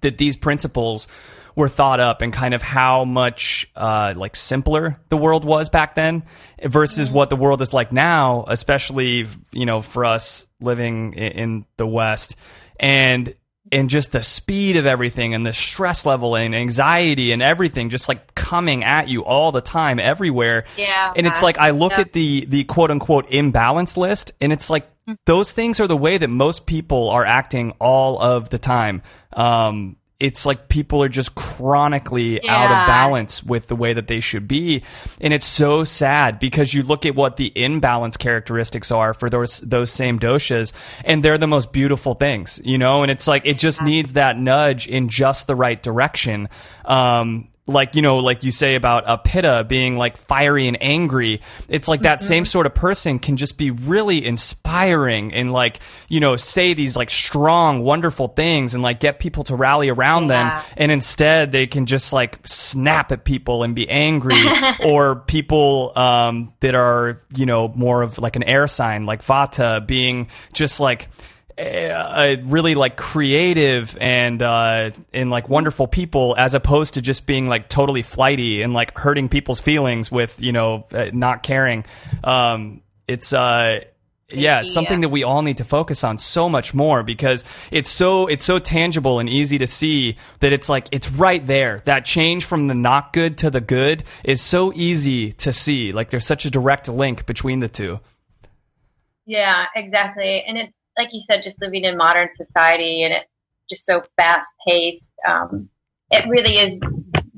that 0.00 0.18
these 0.18 0.36
principles 0.36 1.06
were 1.54 1.68
thought 1.68 2.00
up 2.00 2.20
and 2.20 2.32
kind 2.32 2.52
of 2.52 2.62
how 2.62 3.04
much 3.04 3.70
uh, 3.76 4.12
like 4.16 4.34
simpler 4.34 5.00
the 5.08 5.16
world 5.16 5.44
was 5.44 5.70
back 5.70 5.94
then 5.94 6.24
versus 6.62 7.10
what 7.10 7.30
the 7.30 7.36
world 7.36 7.62
is 7.62 7.72
like 7.72 7.92
now, 7.92 8.44
especially 8.48 9.26
you 9.52 9.64
know 9.64 9.80
for 9.80 10.04
us 10.04 10.46
living 10.60 11.14
in 11.14 11.64
the 11.76 11.86
West. 11.86 12.36
And 12.78 13.34
and 13.72 13.90
just 13.90 14.12
the 14.12 14.22
speed 14.22 14.76
of 14.76 14.86
everything 14.86 15.34
and 15.34 15.44
the 15.44 15.52
stress 15.52 16.06
level 16.06 16.36
and 16.36 16.54
anxiety 16.54 17.32
and 17.32 17.42
everything 17.42 17.90
just 17.90 18.08
like 18.08 18.34
coming 18.34 18.84
at 18.84 19.08
you 19.08 19.24
all 19.24 19.50
the 19.52 19.60
time 19.60 19.98
everywhere. 19.98 20.64
Yeah, 20.76 21.12
and 21.16 21.26
it's 21.26 21.42
like 21.42 21.58
i 21.58 21.70
look 21.70 21.92
Yeah. 21.92 22.00
at 22.00 22.12
the 22.12 22.44
the 22.46 22.64
quote 22.64 22.90
unquote 22.90 23.28
imbalance 23.30 23.96
list 23.96 24.32
and 24.40 24.52
it's 24.52 24.70
like 24.70 24.88
those 25.24 25.52
things 25.52 25.80
are 25.80 25.86
the 25.86 25.96
way 25.96 26.18
that 26.18 26.28
most 26.28 26.66
people 26.66 27.10
are 27.10 27.24
acting 27.24 27.72
all 27.80 28.20
of 28.20 28.50
the 28.50 28.58
time. 28.58 29.02
Um 29.32 29.96
it's 30.18 30.46
like 30.46 30.68
people 30.68 31.02
are 31.02 31.08
just 31.08 31.34
chronically 31.34 32.40
out 32.48 32.64
of 32.64 32.86
balance 32.86 33.44
with 33.44 33.68
the 33.68 33.76
way 33.76 33.92
that 33.92 34.06
they 34.06 34.20
should 34.20 34.48
be. 34.48 34.82
And 35.20 35.34
it's 35.34 35.44
so 35.44 35.84
sad 35.84 36.38
because 36.38 36.72
you 36.72 36.82
look 36.82 37.04
at 37.04 37.14
what 37.14 37.36
the 37.36 37.52
imbalance 37.54 38.16
characteristics 38.16 38.90
are 38.90 39.12
for 39.12 39.28
those 39.28 39.60
those 39.60 39.90
same 39.90 40.18
doshas 40.18 40.72
and 41.04 41.22
they're 41.22 41.38
the 41.38 41.46
most 41.46 41.72
beautiful 41.72 42.14
things 42.14 42.60
you 42.64 42.78
know? 42.78 43.02
And 43.02 43.10
it's 43.10 43.28
like 43.28 43.44
it 43.44 43.58
just 43.58 43.82
needs 43.82 44.14
that 44.14 44.38
nudge 44.38 44.88
in 44.88 45.08
just 45.08 45.46
the 45.46 45.54
right 45.54 45.82
direction. 45.82 46.48
Um 46.84 47.48
like 47.68 47.94
you 47.96 48.02
know 48.02 48.18
like 48.18 48.44
you 48.44 48.52
say 48.52 48.76
about 48.76 49.02
a 49.08 49.18
pitta 49.18 49.64
being 49.68 49.96
like 49.96 50.16
fiery 50.16 50.68
and 50.68 50.78
angry 50.80 51.40
it's 51.68 51.88
like 51.88 52.02
that 52.02 52.20
same 52.20 52.44
sort 52.44 52.64
of 52.64 52.74
person 52.74 53.18
can 53.18 53.36
just 53.36 53.58
be 53.58 53.72
really 53.72 54.24
inspiring 54.24 55.34
and 55.34 55.50
like 55.50 55.80
you 56.08 56.20
know 56.20 56.36
say 56.36 56.74
these 56.74 56.96
like 56.96 57.10
strong 57.10 57.80
wonderful 57.82 58.28
things 58.28 58.74
and 58.74 58.82
like 58.82 59.00
get 59.00 59.18
people 59.18 59.42
to 59.44 59.56
rally 59.56 59.88
around 59.88 60.28
Yeah. 60.28 60.60
them 60.60 60.64
and 60.76 60.92
instead 60.92 61.50
they 61.52 61.66
can 61.66 61.86
just 61.86 62.12
like 62.12 62.38
snap 62.46 63.10
at 63.10 63.24
people 63.24 63.64
and 63.64 63.74
be 63.74 63.88
angry 63.88 64.34
or 64.84 65.16
people 65.16 65.92
um 65.96 66.52
that 66.60 66.74
are 66.76 67.20
you 67.34 67.46
know 67.46 67.68
more 67.68 68.02
of 68.02 68.18
like 68.18 68.36
an 68.36 68.44
air 68.44 68.66
sign 68.68 69.06
like 69.06 69.22
vata 69.24 69.84
being 69.84 70.28
just 70.52 70.78
like 70.78 71.08
uh, 71.58 72.36
really 72.44 72.74
like 72.74 72.96
creative 72.96 73.96
and 74.00 74.42
uh, 74.42 74.90
and 75.12 75.30
like 75.30 75.48
wonderful 75.48 75.86
people 75.86 76.34
as 76.36 76.54
opposed 76.54 76.94
to 76.94 77.02
just 77.02 77.26
being 77.26 77.46
like 77.46 77.68
totally 77.68 78.02
flighty 78.02 78.62
and 78.62 78.74
like 78.74 78.96
hurting 78.96 79.28
people's 79.28 79.60
feelings 79.60 80.10
with 80.10 80.40
you 80.40 80.52
know 80.52 80.86
uh, 80.92 81.06
not 81.12 81.42
caring 81.42 81.84
um 82.24 82.82
it's 83.08 83.32
uh 83.32 83.80
yeah, 84.28 84.60
it's 84.60 84.74
something 84.74 85.02
that 85.02 85.10
we 85.10 85.22
all 85.22 85.42
need 85.42 85.58
to 85.58 85.64
focus 85.64 86.02
on 86.02 86.18
so 86.18 86.48
much 86.48 86.74
more 86.74 87.04
because 87.04 87.44
it's 87.70 87.88
so 87.88 88.26
it's 88.26 88.44
so 88.44 88.58
tangible 88.58 89.20
and 89.20 89.28
easy 89.28 89.58
to 89.58 89.68
see 89.68 90.16
that 90.40 90.52
it's 90.52 90.68
like 90.68 90.88
it's 90.90 91.08
right 91.12 91.46
there. 91.46 91.80
That 91.84 92.04
change 92.04 92.44
from 92.44 92.66
the 92.66 92.74
not 92.74 93.12
good 93.12 93.38
to 93.38 93.50
the 93.50 93.60
good 93.60 94.02
is 94.24 94.42
so 94.42 94.72
easy 94.74 95.30
to 95.32 95.52
see. 95.52 95.92
Like 95.92 96.10
there's 96.10 96.26
such 96.26 96.44
a 96.44 96.50
direct 96.50 96.88
link 96.88 97.24
between 97.24 97.60
the 97.60 97.68
two. 97.68 98.00
Yeah, 99.26 99.66
exactly. 99.76 100.42
And 100.44 100.58
it's 100.58 100.72
like 100.96 101.12
you 101.12 101.20
said, 101.20 101.42
just 101.42 101.60
living 101.60 101.84
in 101.84 101.96
modern 101.96 102.28
society 102.34 103.04
and 103.04 103.12
it's 103.12 103.26
just 103.68 103.86
so 103.86 104.02
fast 104.16 104.52
paced. 104.66 105.10
Um, 105.26 105.68
it 106.10 106.28
really 106.28 106.54
is 106.54 106.80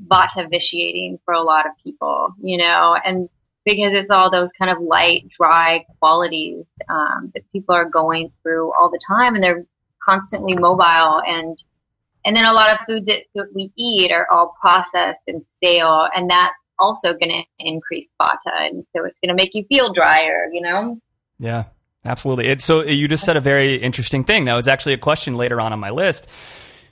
vata 0.07 0.49
vitiating 0.49 1.19
for 1.25 1.33
a 1.33 1.41
lot 1.41 1.65
of 1.65 1.71
people, 1.83 2.33
you 2.41 2.57
know, 2.57 2.97
and 3.03 3.29
because 3.65 3.93
it's 3.93 4.09
all 4.09 4.31
those 4.31 4.51
kind 4.53 4.71
of 4.71 4.81
light, 4.81 5.29
dry 5.29 5.85
qualities 5.99 6.65
um, 6.89 7.31
that 7.33 7.49
people 7.51 7.75
are 7.75 7.89
going 7.89 8.31
through 8.41 8.73
all 8.73 8.89
the 8.89 8.99
time, 9.07 9.35
and 9.35 9.43
they're 9.43 9.65
constantly 10.01 10.55
mobile 10.55 11.21
and 11.27 11.61
and 12.25 12.35
then 12.35 12.45
a 12.45 12.53
lot 12.53 12.71
of 12.71 12.85
foods 12.85 13.05
that, 13.07 13.23
that 13.33 13.47
we 13.55 13.71
eat 13.77 14.11
are 14.11 14.27
all 14.29 14.55
processed 14.59 15.21
and 15.27 15.45
stale, 15.45 16.09
and 16.13 16.29
that's 16.29 16.53
also 16.77 17.13
going 17.13 17.29
to 17.29 17.43
increase 17.59 18.11
vata, 18.21 18.51
and 18.57 18.85
so 18.95 19.05
it's 19.05 19.19
going 19.19 19.29
to 19.29 19.35
make 19.35 19.55
you 19.55 19.63
feel 19.69 19.93
drier, 19.93 20.49
you 20.51 20.61
know. 20.61 20.97
Yeah, 21.39 21.65
absolutely. 22.05 22.47
It's 22.47 22.63
so 22.63 22.83
you 22.83 23.07
just 23.07 23.23
said 23.23 23.37
a 23.37 23.41
very 23.41 23.81
interesting 23.81 24.23
thing. 24.23 24.45
That 24.45 24.53
was 24.53 24.67
actually 24.67 24.93
a 24.93 24.97
question 24.97 25.35
later 25.35 25.59
on 25.61 25.73
on 25.73 25.79
my 25.79 25.89
list, 25.89 26.27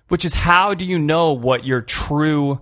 which 0.07 0.25
is 0.25 0.35
how 0.35 0.73
do 0.73 0.85
you 0.85 0.99
know 0.99 1.33
what 1.33 1.65
your 1.65 1.81
true 1.81 2.61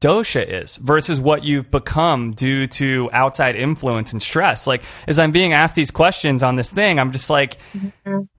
dosha 0.00 0.46
is 0.62 0.76
versus 0.76 1.20
what 1.20 1.42
you've 1.42 1.70
become 1.70 2.32
due 2.32 2.66
to 2.66 3.10
outside 3.12 3.56
influence 3.56 4.12
and 4.12 4.22
stress. 4.22 4.66
Like 4.66 4.82
as 5.08 5.18
I'm 5.18 5.32
being 5.32 5.52
asked 5.52 5.74
these 5.74 5.90
questions 5.90 6.42
on 6.42 6.54
this 6.54 6.70
thing, 6.70 7.00
I'm 7.00 7.10
just 7.10 7.30
like 7.30 7.58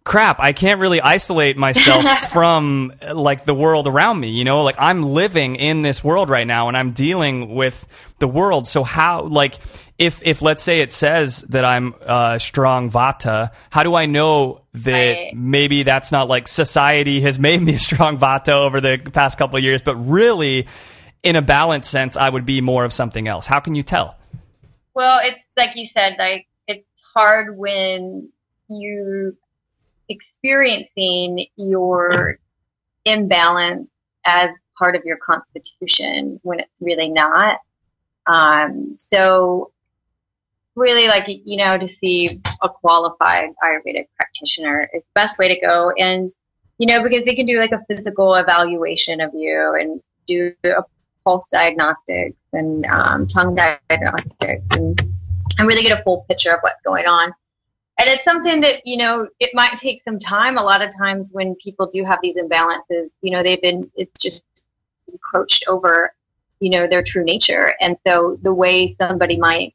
crap, 0.05 0.39
I 0.39 0.53
can't 0.53 0.79
really 0.79 1.01
isolate 1.01 1.57
myself 1.57 2.03
from 2.31 2.93
like 3.13 3.45
the 3.45 3.53
world 3.53 3.87
around 3.87 4.19
me, 4.19 4.29
you 4.29 4.45
know? 4.45 4.63
Like 4.63 4.77
I'm 4.79 5.03
living 5.03 5.57
in 5.57 5.81
this 5.81 6.03
world 6.03 6.29
right 6.29 6.47
now 6.47 6.69
and 6.69 6.77
I'm 6.77 6.91
dealing 6.91 7.53
with 7.53 7.85
the 8.19 8.27
world. 8.27 8.65
So 8.67 8.83
how 8.83 9.23
like 9.23 9.59
if 9.99 10.21
if 10.23 10.41
let's 10.41 10.63
say 10.63 10.79
it 10.79 10.93
says 10.93 11.41
that 11.49 11.65
I'm 11.65 11.93
uh, 12.05 12.39
strong 12.39 12.89
vata, 12.89 13.51
how 13.69 13.83
do 13.83 13.95
I 13.95 14.05
know 14.05 14.61
that 14.73 14.91
Right. 14.91 15.33
maybe 15.35 15.83
that's 15.83 16.11
not 16.11 16.29
like 16.29 16.47
society 16.47 17.19
has 17.21 17.37
made 17.37 17.61
me 17.61 17.75
a 17.75 17.79
strong 17.79 18.17
vata 18.17 18.53
over 18.53 18.79
the 18.79 18.97
past 19.13 19.37
couple 19.37 19.57
of 19.57 19.63
years, 19.63 19.81
but 19.81 19.95
really 19.97 20.67
in 21.21 21.35
a 21.35 21.41
balanced 21.41 21.91
sense, 21.91 22.15
I 22.15 22.29
would 22.29 22.45
be 22.45 22.61
more 22.61 22.85
of 22.85 22.93
something 22.93 23.27
else. 23.27 23.45
How 23.45 23.59
can 23.59 23.75
you 23.75 23.83
tell? 23.83 24.15
Well, 24.93 25.19
it's 25.21 25.45
like 25.57 25.75
you 25.75 25.85
said, 25.85 26.15
like 26.17 26.47
it's 26.65 27.01
hard 27.13 27.57
when 27.57 28.29
you're 28.69 29.33
experiencing 30.07 31.45
your 31.57 32.39
imbalance 33.05 33.89
as 34.25 34.49
part 34.77 34.95
of 34.95 35.03
your 35.03 35.17
constitution 35.17 36.39
when 36.43 36.59
it's 36.59 36.79
really 36.81 37.09
not. 37.09 37.59
Um, 38.27 38.95
so 38.97 39.71
really 40.79 41.07
like, 41.07 41.25
you 41.27 41.57
know, 41.57 41.77
to 41.77 41.87
see 41.87 42.41
a 42.61 42.69
qualified 42.69 43.49
Ayurvedic 43.63 44.07
practitioner 44.15 44.89
is 44.93 45.03
the 45.03 45.11
best 45.13 45.37
way 45.37 45.47
to 45.53 45.59
go. 45.67 45.91
And, 45.97 46.31
you 46.77 46.87
know, 46.87 47.03
because 47.03 47.25
they 47.25 47.35
can 47.35 47.45
do 47.45 47.57
like 47.57 47.71
a 47.71 47.83
physical 47.87 48.35
evaluation 48.35 49.21
of 49.21 49.31
you 49.33 49.75
and 49.79 50.01
do 50.25 50.53
a 50.65 50.83
pulse 51.25 51.49
diagnostics 51.49 52.41
and 52.53 52.85
um, 52.85 53.27
tongue 53.27 53.55
diagnostics 53.55 54.65
and 54.71 54.99
and 55.59 55.67
really 55.67 55.83
get 55.83 55.99
a 55.99 56.03
full 56.03 56.25
picture 56.29 56.51
of 56.51 56.59
what's 56.61 56.81
going 56.83 57.05
on. 57.05 57.33
And 57.99 58.07
it's 58.07 58.23
something 58.23 58.61
that, 58.61 58.85
you 58.85 58.95
know, 58.95 59.27
it 59.41 59.49
might 59.53 59.75
take 59.75 60.01
some 60.01 60.17
time. 60.17 60.57
A 60.57 60.63
lot 60.63 60.81
of 60.81 60.95
times 60.97 61.31
when 61.33 61.53
people 61.55 61.85
do 61.85 62.05
have 62.05 62.19
these 62.23 62.37
imbalances, 62.37 63.09
you 63.21 63.29
know, 63.29 63.43
they've 63.43 63.61
been, 63.61 63.91
it's 63.95 64.17
just 64.19 64.45
encroached 65.11 65.65
over, 65.67 66.13
you 66.61 66.69
know, 66.69 66.87
their 66.87 67.03
true 67.03 67.25
nature. 67.25 67.73
And 67.81 67.97
so 68.07 68.39
the 68.41 68.53
way 68.53 68.93
somebody 68.93 69.37
might 69.37 69.73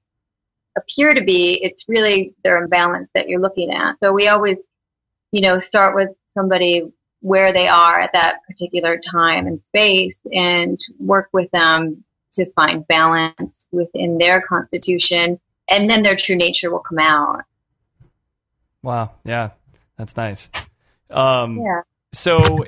appear 0.76 1.14
to 1.14 1.22
be, 1.22 1.62
it's 1.62 1.88
really 1.88 2.34
their 2.42 2.62
imbalance 2.62 3.10
that 3.14 3.28
you're 3.28 3.40
looking 3.40 3.72
at. 3.72 3.96
So 4.00 4.12
we 4.12 4.28
always, 4.28 4.58
you 5.32 5.40
know, 5.40 5.58
start 5.58 5.94
with 5.94 6.10
somebody 6.32 6.92
where 7.20 7.52
they 7.52 7.68
are 7.68 8.00
at 8.00 8.12
that 8.12 8.40
particular 8.46 8.98
time 8.98 9.46
and 9.46 9.62
space 9.64 10.20
and 10.32 10.78
work 10.98 11.28
with 11.32 11.50
them 11.52 12.04
to 12.32 12.50
find 12.52 12.86
balance 12.88 13.66
within 13.72 14.18
their 14.18 14.42
constitution 14.42 15.40
and 15.68 15.88
then 15.88 16.02
their 16.02 16.16
true 16.16 16.36
nature 16.36 16.70
will 16.70 16.80
come 16.80 16.98
out. 16.98 17.44
Wow. 18.82 19.12
Yeah. 19.24 19.50
That's 19.96 20.16
nice. 20.16 20.50
Um, 21.10 21.58
Yeah. 21.58 21.82
So 22.12 22.66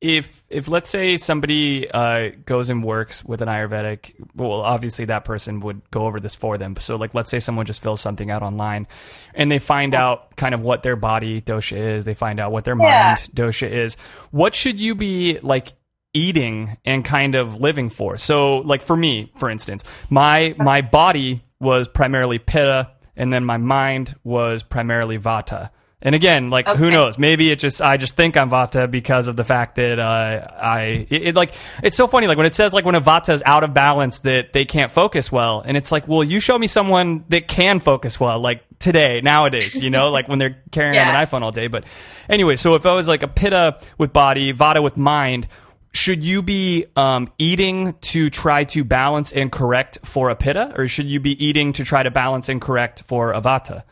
if 0.00 0.42
if 0.48 0.66
let's 0.68 0.88
say 0.88 1.16
somebody 1.18 1.90
uh, 1.90 2.30
goes 2.46 2.70
and 2.70 2.82
works 2.82 3.24
with 3.24 3.42
an 3.42 3.48
Ayurvedic, 3.48 4.14
well, 4.34 4.52
obviously 4.62 5.04
that 5.06 5.24
person 5.24 5.60
would 5.60 5.82
go 5.90 6.06
over 6.06 6.18
this 6.18 6.34
for 6.34 6.56
them. 6.56 6.76
So 6.76 6.96
like, 6.96 7.14
let's 7.14 7.30
say 7.30 7.38
someone 7.40 7.66
just 7.66 7.82
fills 7.82 8.00
something 8.00 8.30
out 8.30 8.42
online, 8.42 8.86
and 9.34 9.50
they 9.50 9.58
find 9.58 9.94
out 9.94 10.36
kind 10.36 10.54
of 10.54 10.62
what 10.62 10.82
their 10.82 10.96
body 10.96 11.42
dosha 11.42 11.76
is. 11.76 12.04
They 12.04 12.14
find 12.14 12.40
out 12.40 12.50
what 12.50 12.64
their 12.64 12.76
Yeah. 12.78 13.16
mind 13.18 13.30
dosha 13.34 13.70
is. 13.70 13.96
What 14.30 14.54
should 14.54 14.80
you 14.80 14.94
be 14.94 15.38
like? 15.42 15.72
eating 16.12 16.76
and 16.84 17.04
kind 17.04 17.36
of 17.36 17.60
living 17.60 17.88
for 17.88 18.16
so 18.16 18.56
like 18.56 18.82
for 18.82 18.96
me 18.96 19.30
for 19.36 19.48
instance 19.48 19.84
my 20.08 20.52
my 20.58 20.80
body 20.80 21.40
was 21.60 21.86
primarily 21.86 22.36
pitta 22.40 22.90
and 23.14 23.32
then 23.32 23.44
my 23.44 23.58
mind 23.58 24.16
was 24.24 24.64
primarily 24.64 25.20
vata 25.20 25.70
and 26.02 26.14
again 26.14 26.50
like 26.50 26.66
who 26.68 26.90
knows? 26.90 27.18
Maybe 27.18 27.50
it 27.50 27.58
just 27.58 27.82
i 27.82 27.96
just 27.96 28.16
think 28.16 28.36
i'm 28.36 28.50
vata 28.50 28.90
because 28.90 29.28
of 29.28 29.36
the 29.36 29.44
fact 29.44 29.74
that 29.76 29.98
uh, 29.98 30.48
i 30.60 31.06
it, 31.10 31.22
it 31.28 31.34
like 31.34 31.54
it's 31.82 31.96
so 31.96 32.06
funny 32.06 32.26
like 32.26 32.36
when 32.36 32.46
it 32.46 32.54
says 32.54 32.72
like 32.72 32.84
when 32.84 32.94
a 32.94 33.00
vata 33.00 33.34
is 33.34 33.42
out 33.44 33.64
of 33.64 33.74
balance 33.74 34.20
that 34.20 34.52
they 34.52 34.64
can't 34.64 34.90
focus 34.90 35.30
well 35.30 35.60
and 35.64 35.76
it's 35.76 35.92
like 35.92 36.08
well 36.08 36.24
you 36.24 36.40
show 36.40 36.58
me 36.58 36.66
someone 36.66 37.24
that 37.28 37.48
can 37.48 37.80
focus 37.80 38.18
well 38.18 38.40
like 38.40 38.62
today 38.78 39.20
nowadays 39.20 39.76
you 39.76 39.90
know? 39.90 40.10
Like 40.20 40.28
when 40.28 40.38
they're 40.38 40.62
carrying 40.70 40.94
Yeah. 40.94 41.18
an 41.20 41.26
iphone 41.26 41.42
all 41.42 41.52
day. 41.52 41.66
But 41.68 41.84
anyway 42.28 42.56
so 42.56 42.74
if 42.74 42.86
i 42.86 42.94
was 42.94 43.06
like 43.06 43.22
a 43.22 43.28
pitta 43.28 43.78
with 43.98 44.12
body 44.12 44.52
vata 44.52 44.82
with 44.82 44.96
mind 44.96 45.46
should 45.92 46.24
you 46.24 46.40
be 46.40 46.86
um, 46.94 47.32
eating 47.36 47.94
to 48.00 48.30
try 48.30 48.62
to 48.62 48.84
balance 48.84 49.32
and 49.32 49.50
correct 49.50 49.98
for 50.04 50.30
a 50.30 50.36
pitta? 50.36 50.72
Or 50.76 50.86
should 50.86 51.06
you 51.06 51.18
be 51.18 51.32
eating 51.44 51.72
to 51.72 51.84
try 51.84 52.04
to 52.04 52.12
balance 52.12 52.48
and 52.48 52.60
correct 52.60 53.02
for 53.08 53.32
a 53.32 53.40
vata 53.40 53.82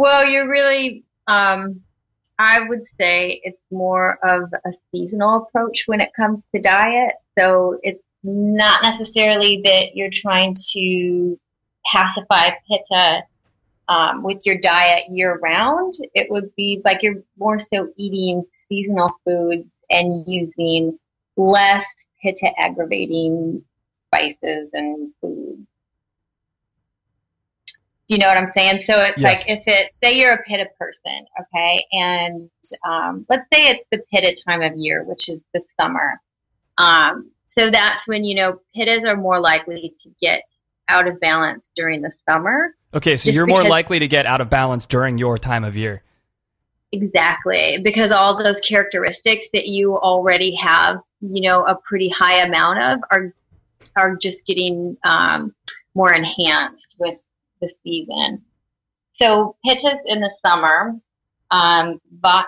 Well, 0.00 0.26
you're 0.26 0.48
really, 0.48 1.04
um, 1.26 1.82
I 2.38 2.66
would 2.66 2.86
say 2.98 3.38
it's 3.44 3.66
more 3.70 4.18
of 4.24 4.50
a 4.64 4.72
seasonal 4.90 5.42
approach 5.42 5.82
when 5.84 6.00
it 6.00 6.08
comes 6.16 6.42
to 6.54 6.58
diet. 6.62 7.16
So 7.38 7.78
it's 7.82 8.02
not 8.22 8.82
necessarily 8.82 9.60
that 9.62 9.94
you're 9.94 10.08
trying 10.10 10.56
to 10.70 11.38
pacify 11.84 12.52
pitta 12.66 13.24
um, 13.90 14.22
with 14.22 14.46
your 14.46 14.56
diet 14.56 15.02
year 15.10 15.38
round. 15.38 15.92
It 16.14 16.30
would 16.30 16.56
be 16.56 16.80
like 16.82 17.02
you're 17.02 17.22
more 17.36 17.58
so 17.58 17.90
eating 17.98 18.42
seasonal 18.70 19.10
foods 19.26 19.82
and 19.90 20.26
using 20.26 20.98
less 21.36 21.84
pitta 22.22 22.58
aggravating 22.58 23.62
spices 24.06 24.70
and 24.72 25.12
foods. 25.20 25.68
Do 28.10 28.16
you 28.16 28.22
know 28.22 28.26
what 28.26 28.38
I'm 28.38 28.48
saying? 28.48 28.82
So 28.82 28.98
it's 28.98 29.20
Yeah. 29.20 29.28
like 29.28 29.44
if 29.46 29.62
it, 29.68 29.94
say 30.02 30.18
you're 30.18 30.32
a 30.34 30.42
pitta 30.42 30.66
person, 30.80 31.24
okay, 31.40 31.86
and 31.92 32.50
um, 32.84 33.24
let's 33.30 33.46
say 33.52 33.68
it's 33.68 33.84
the 33.92 34.02
pitta 34.12 34.34
time 34.44 34.62
of 34.62 34.72
year, 34.74 35.04
which 35.04 35.28
is 35.28 35.38
the 35.54 35.62
summer. 35.80 36.20
Um, 36.76 37.30
so 37.44 37.70
that's 37.70 38.08
when, 38.08 38.24
you 38.24 38.34
know, 38.34 38.58
pittas 38.76 39.06
are 39.06 39.16
more 39.16 39.38
likely 39.38 39.94
to 40.02 40.10
get 40.20 40.42
out 40.88 41.06
of 41.06 41.20
balance 41.20 41.70
during 41.76 42.02
the 42.02 42.10
summer. 42.28 42.74
okay 42.92 43.16
so 43.16 43.30
you're 43.30 43.46
more 43.46 43.62
likely 43.62 44.00
to 44.00 44.08
get 44.08 44.26
out 44.26 44.40
of 44.40 44.50
balance 44.50 44.86
during 44.86 45.16
your 45.16 45.38
time 45.38 45.62
of 45.62 45.76
year 45.76 46.02
Exactly, 46.90 47.78
because 47.84 48.10
all 48.10 48.36
those 48.36 48.58
characteristics 48.60 49.46
that 49.52 49.68
you 49.68 49.96
already 49.96 50.52
have, 50.56 51.00
you 51.20 51.42
know, 51.42 51.62
a 51.62 51.78
pretty 51.88 52.08
high 52.08 52.42
amount 52.42 52.82
of 52.82 52.98
are 53.12 53.32
are 53.94 54.16
just 54.16 54.44
getting 54.44 54.96
um, 55.04 55.54
more 55.94 56.12
enhanced 56.12 56.96
with 56.98 57.16
the 57.60 57.68
season. 57.68 58.42
So 59.12 59.56
pittas 59.66 59.98
in 60.06 60.20
the 60.20 60.34
summer, 60.44 60.94
um, 61.50 62.00
vata 62.18 62.46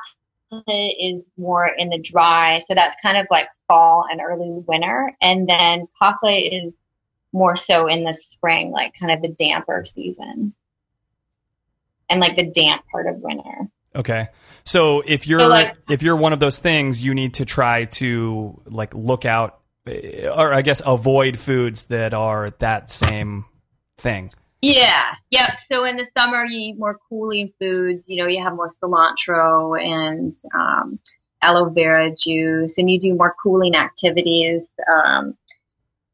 is 0.68 1.28
more 1.36 1.66
in 1.66 1.88
the 1.90 1.98
dry, 1.98 2.60
so 2.66 2.74
that's 2.74 2.96
kind 3.02 3.16
of 3.16 3.26
like 3.30 3.48
fall 3.68 4.04
and 4.10 4.20
early 4.20 4.50
winter, 4.66 5.12
and 5.20 5.48
then 5.48 5.86
kapha 6.00 6.66
is 6.66 6.72
more 7.32 7.56
so 7.56 7.86
in 7.88 8.04
the 8.04 8.12
spring, 8.12 8.70
like 8.70 8.92
kind 8.98 9.10
of 9.12 9.22
the 9.22 9.28
damper 9.28 9.84
season, 9.86 10.54
and 12.10 12.20
like 12.20 12.36
the 12.36 12.50
damp 12.50 12.82
part 12.90 13.06
of 13.06 13.16
winter. 13.16 13.68
Okay. 13.94 14.28
So 14.64 15.02
if 15.06 15.26
you're 15.26 15.40
So, 15.40 15.48
like- 15.48 15.76
if 15.88 16.02
you're 16.02 16.16
one 16.16 16.32
of 16.32 16.40
those 16.40 16.58
things, 16.58 17.02
you 17.04 17.14
need 17.14 17.34
to 17.34 17.44
try 17.44 17.86
to 17.86 18.60
like 18.66 18.94
look 18.94 19.24
out, 19.24 19.60
eh, 19.86 20.26
or 20.28 20.52
I 20.54 20.62
guess 20.62 20.80
avoid 20.84 21.38
foods 21.38 21.86
that 21.86 22.14
are 22.14 22.50
that 22.60 22.90
same 22.90 23.44
thing. 23.98 24.30
Yeah, 24.62 25.14
yep. 25.30 25.58
So 25.58 25.84
in 25.84 25.96
the 25.96 26.06
summer, 26.06 26.44
you 26.44 26.70
eat 26.70 26.78
more 26.78 26.98
cooling 27.08 27.52
foods. 27.60 28.08
You 28.08 28.22
know, 28.22 28.28
you 28.28 28.40
have 28.42 28.54
more 28.54 28.70
cilantro 28.70 29.76
and 29.82 30.32
um, 30.54 31.00
aloe 31.42 31.68
vera 31.68 32.14
juice, 32.16 32.78
and 32.78 32.88
you 32.88 33.00
do 33.00 33.16
more 33.16 33.34
cooling 33.42 33.74
activities. 33.74 34.68
Um, 34.88 35.36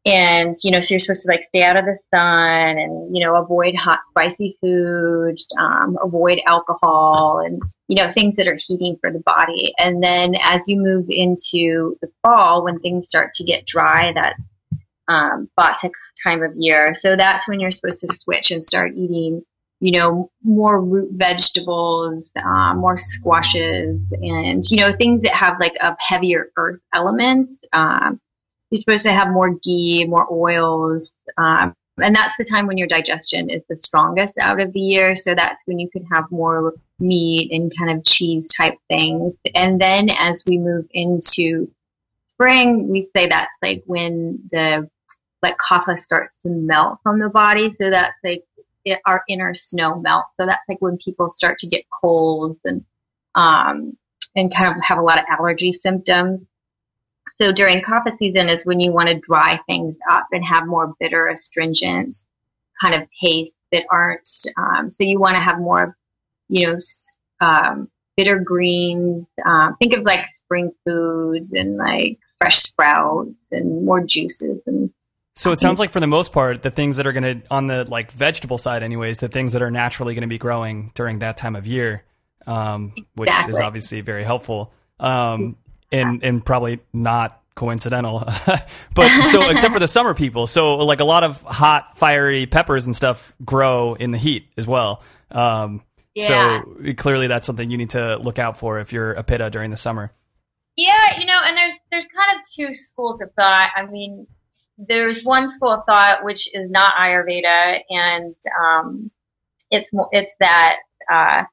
and 0.07 0.57
you 0.65 0.71
know, 0.71 0.81
so 0.81 0.95
you're 0.95 1.01
supposed 1.01 1.27
to 1.27 1.29
like 1.29 1.43
stay 1.43 1.63
out 1.63 1.77
of 1.77 1.85
the 1.85 1.99
sun, 2.15 2.79
and 2.79 3.15
you 3.15 3.23
know, 3.23 3.37
avoid 3.37 3.75
hot, 3.75 4.01
spicy 4.09 4.57
food, 4.63 5.37
um, 5.59 5.99
avoid 6.03 6.41
alcohol, 6.47 7.43
and 7.45 7.61
you 7.89 8.03
know, 8.03 8.11
things 8.11 8.37
that 8.37 8.49
are 8.49 8.57
heating 8.59 8.97
for 8.99 9.13
the 9.13 9.21
body. 9.21 9.75
And 9.79 10.03
then 10.03 10.35
as 10.41 10.67
you 10.67 10.81
move 10.81 11.07
into 11.11 11.99
the 12.01 12.11
fall, 12.23 12.65
when 12.65 12.79
things 12.79 13.09
start 13.09 13.35
to 13.35 13.45
get 13.45 13.67
dry, 13.67 14.13
that's 14.15 14.41
um, 15.09 15.49
Vata 15.59 15.91
time 16.23 16.43
of 16.43 16.55
year. 16.57 16.95
So 16.95 17.17
that's 17.17 17.49
when 17.49 17.61
you're 17.61 17.71
supposed 17.71 18.01
to 18.01 18.09
switch 18.09 18.51
and 18.51 18.65
start 18.65 18.93
eating, 18.95 19.43
you 19.81 19.93
know, 19.93 20.31
more 20.43 20.81
root 20.81 21.11
vegetables, 21.13 22.33
um, 22.45 22.79
more 22.79 22.97
squashes, 22.97 24.01
and 24.13 24.63
you 24.71 24.77
know 24.77 24.95
things 24.97 25.23
that 25.23 25.33
have 25.33 25.59
like 25.61 25.77
a 25.81 25.97
heavier 25.99 26.51
earth 26.57 26.81
elements. 26.93 27.65
Um, 27.73 28.21
you're 28.71 28.81
supposed 28.81 29.05
to 29.05 29.13
have 29.13 29.31
more 29.31 29.55
ghee, 29.55 30.05
more 30.07 30.27
oils, 30.31 31.23
um, 31.39 31.75
and 32.01 32.15
that's 32.15 32.37
the 32.37 32.45
time 32.45 32.67
when 32.67 32.79
your 32.79 32.87
digestion 32.87 33.51
is 33.51 33.63
the 33.69 33.77
strongest 33.77 34.37
out 34.39 34.61
of 34.61 34.73
the 34.73 34.81
year. 34.81 35.17
So 35.17 35.35
that's 35.35 35.63
when 35.67 35.79
you 35.79 35.89
can 35.89 36.05
have 36.07 36.31
more 36.31 36.75
meat 36.99 37.51
and 37.51 37.73
kind 37.77 37.91
of 37.91 38.05
cheese 38.05 38.49
type 38.53 38.75
things. 38.89 39.37
And 39.55 39.81
then 39.81 40.11
as 40.11 40.45
we 40.47 40.59
move 40.59 40.87
into 40.93 41.71
spring, 42.27 42.89
we 42.89 43.03
say 43.03 43.27
that's 43.29 43.57
like 43.63 43.83
when 43.87 44.39
the 44.53 44.89
like 45.43 45.57
kapha 45.59 45.99
starts 45.99 46.41
to 46.43 46.49
melt 46.49 46.99
from 47.03 47.19
the 47.19 47.29
body. 47.29 47.73
So 47.73 47.91
that's 47.91 48.19
like 48.25 48.45
it, 48.85 49.01
our 49.07 49.23
inner 49.29 49.55
snow 49.55 50.01
melt. 50.01 50.27
So 50.35 50.47
that's 50.47 50.69
like 50.69 50.81
when 50.81 50.99
people 50.99 51.29
start 51.29 51.59
to 51.61 51.67
get 51.67 51.85
colds 51.91 52.65
and 52.65 52.85
um, 53.35 53.97
and 54.35 54.55
kind 54.55 54.75
of 54.75 54.83
have 54.83 54.99
a 54.99 55.03
lot 55.03 55.19
of 55.19 55.25
allergy 55.29 55.73
symptoms. 55.73 56.47
So 57.35 57.53
during 57.53 57.83
kapha 57.83 58.17
season 58.17 58.49
is 58.49 58.67
when 58.67 58.81
you 58.81 58.93
want 58.93 59.09
to 59.09 59.19
dry 59.21 59.59
things 59.67 59.97
up 60.11 60.27
and 60.33 60.45
have 60.45 60.67
more 60.67 60.95
bitter, 60.99 61.29
astringent 61.29 62.17
kind 62.81 62.95
of 62.95 63.09
tastes 63.21 63.59
that 63.73 63.85
aren't. 63.91 64.29
Um, 64.57 64.91
so 64.91 65.05
you 65.05 65.21
want 65.21 65.37
to 65.37 65.41
have 65.41 65.59
more, 65.59 65.97
you 66.49 66.67
know, 66.67 66.79
um, 67.41 67.89
bitter 68.17 68.41
greens. 68.41 69.29
Um, 69.45 69.77
think 69.79 69.95
of 69.95 70.05
like 70.05 70.27
spring 70.27 70.73
foods 70.85 71.53
and 71.53 71.77
like 71.77 72.19
fresh 72.39 72.59
sprouts 72.59 73.47
and 73.53 73.85
more 73.85 74.03
juices 74.03 74.63
and 74.67 74.91
So 75.39 75.53
it 75.53 75.61
sounds 75.61 75.79
like 75.79 75.93
for 75.93 76.01
the 76.01 76.09
most 76.09 76.33
part, 76.33 76.63
the 76.63 76.71
things 76.71 76.97
that 76.97 77.07
are 77.07 77.13
going 77.13 77.43
to 77.43 77.49
on 77.49 77.69
the 77.69 77.89
like 77.89 78.11
vegetable 78.11 78.59
side, 78.59 78.83
anyways, 78.83 79.21
the 79.21 79.29
things 79.29 79.53
that 79.53 79.63
are 79.63 79.71
naturally 79.71 80.15
going 80.15 80.23
to 80.23 80.29
be 80.29 80.37
growing 80.37 80.91
during 80.95 81.21
that 81.21 81.37
time 81.37 81.55
of 81.55 81.65
year, 81.65 82.03
um, 82.49 82.93
which 83.15 83.31
is 83.49 83.61
obviously 83.61 84.01
very 84.01 84.25
helpful, 84.25 84.73
um, 84.99 85.57
and 85.93 86.25
and 86.25 86.45
probably 86.45 86.81
not 86.93 87.41
coincidental. 87.55 88.19
but 88.95 89.25
so 89.27 89.43
except 89.51 89.73
for 89.73 89.79
the 89.79 89.87
summer 89.87 90.13
people, 90.13 90.49
so 90.49 90.75
like 90.79 90.99
a 90.99 91.05
lot 91.05 91.23
of 91.23 91.41
hot, 91.43 91.97
fiery 91.97 92.47
peppers 92.47 92.87
and 92.87 92.97
stuff 92.97 93.33
grow 93.45 93.95
in 93.95 94.11
the 94.11 94.19
heat 94.19 94.49
as 94.57 94.67
well. 94.67 95.05
Um, 95.31 95.83
Yeah. 96.17 96.63
So 96.63 96.95
clearly, 96.95 97.29
that's 97.29 97.47
something 97.47 97.71
you 97.71 97.79
need 97.79 97.91
to 97.91 98.17
look 98.17 98.41
out 98.41 98.59
for 98.59 98.81
if 98.81 98.93
you're 98.93 99.13
a 99.13 99.23
pitta 99.23 99.51
during 99.51 99.71
the 99.71 99.77
summer. 99.77 100.11
Yeah, 100.75 101.21
you 101.21 101.27
know, 101.27 101.41
and 101.45 101.57
there's 101.57 101.75
there's 101.93 102.07
kind 102.07 102.41
of 102.41 102.45
two 102.51 102.75
schools 102.75 103.21
of 103.21 103.31
thought. 103.35 103.71
I 103.77 103.87
mean, 103.87 104.27
there's 104.79 105.25
one 105.25 105.51
school 105.51 105.71
of 105.71 105.85
thought 105.85 106.25
which 106.25 106.55
is 106.55 106.71
not 106.71 106.95
Ayurveda, 106.95 107.81
and 107.91 108.35
um, 108.61 109.11
it's 109.71 109.91
it's 110.13 110.35
that 110.39 110.79
uh, 111.11 111.45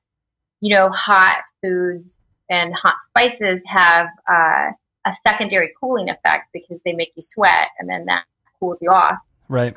you 0.61 0.75
know 0.75 0.89
hot 0.89 1.43
foods 1.61 2.17
and 2.49 2.73
hot 2.73 2.95
spices 3.03 3.61
have 3.65 4.07
uh, 4.29 4.69
a 5.05 5.13
secondary 5.27 5.73
cooling 5.79 6.09
effect 6.09 6.49
because 6.53 6.79
they 6.85 6.93
make 6.93 7.11
you 7.15 7.21
sweat, 7.21 7.69
and 7.79 7.89
then 7.89 8.05
that 8.05 8.25
cools 8.59 8.77
you 8.81 8.91
off. 8.91 9.17
Right. 9.49 9.73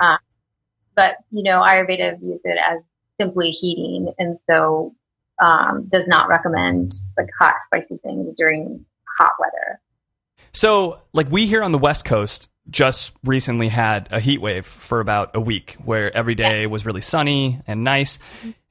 But 0.94 1.16
you 1.30 1.42
know 1.42 1.62
Ayurveda 1.62 2.20
views 2.20 2.40
it 2.44 2.58
as 2.62 2.80
simply 3.18 3.48
heating, 3.48 4.12
and 4.18 4.38
so 4.46 4.94
um, 5.40 5.86
does 5.88 6.06
not 6.06 6.28
recommend 6.28 6.92
like 7.16 7.28
hot 7.38 7.54
spicy 7.64 7.96
things 7.98 8.34
during 8.36 8.84
hot 9.18 9.32
weather. 9.38 9.80
So, 10.52 11.00
like 11.12 11.30
we 11.30 11.46
here 11.46 11.62
on 11.62 11.72
the 11.72 11.78
West 11.78 12.04
Coast 12.04 12.48
just 12.70 13.12
recently 13.24 13.68
had 13.68 14.08
a 14.10 14.20
heat 14.20 14.40
wave 14.40 14.66
for 14.66 15.00
about 15.00 15.30
a 15.34 15.40
week 15.40 15.76
where 15.84 16.14
every 16.14 16.34
day 16.34 16.66
was 16.66 16.84
really 16.84 17.00
sunny 17.00 17.60
and 17.66 17.84
nice. 17.84 18.18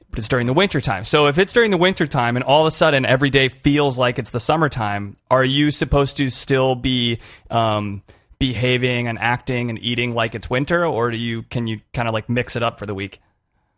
But 0.09 0.19
it's 0.19 0.29
during 0.29 0.47
the 0.47 0.53
winter 0.53 0.79
time. 0.79 1.03
So 1.03 1.27
if 1.27 1.37
it's 1.37 1.51
during 1.51 1.71
the 1.71 1.77
winter 1.77 2.07
time 2.07 2.37
and 2.37 2.43
all 2.45 2.61
of 2.61 2.67
a 2.67 2.71
sudden 2.71 3.05
every 3.05 3.29
day 3.29 3.49
feels 3.49 3.99
like 3.99 4.19
it's 4.19 4.31
the 4.31 4.39
summertime, 4.39 5.17
are 5.29 5.43
you 5.43 5.71
supposed 5.71 6.17
to 6.17 6.29
still 6.29 6.75
be 6.75 7.19
um, 7.49 8.03
behaving 8.39 9.07
and 9.07 9.19
acting 9.19 9.69
and 9.69 9.79
eating 9.79 10.13
like 10.13 10.35
it's 10.35 10.49
winter, 10.49 10.85
or 10.85 11.11
do 11.11 11.17
you 11.17 11.43
can 11.43 11.67
you 11.67 11.81
kind 11.93 12.07
of 12.07 12.13
like 12.13 12.29
mix 12.29 12.55
it 12.55 12.63
up 12.63 12.79
for 12.79 12.85
the 12.85 12.93
week? 12.93 13.19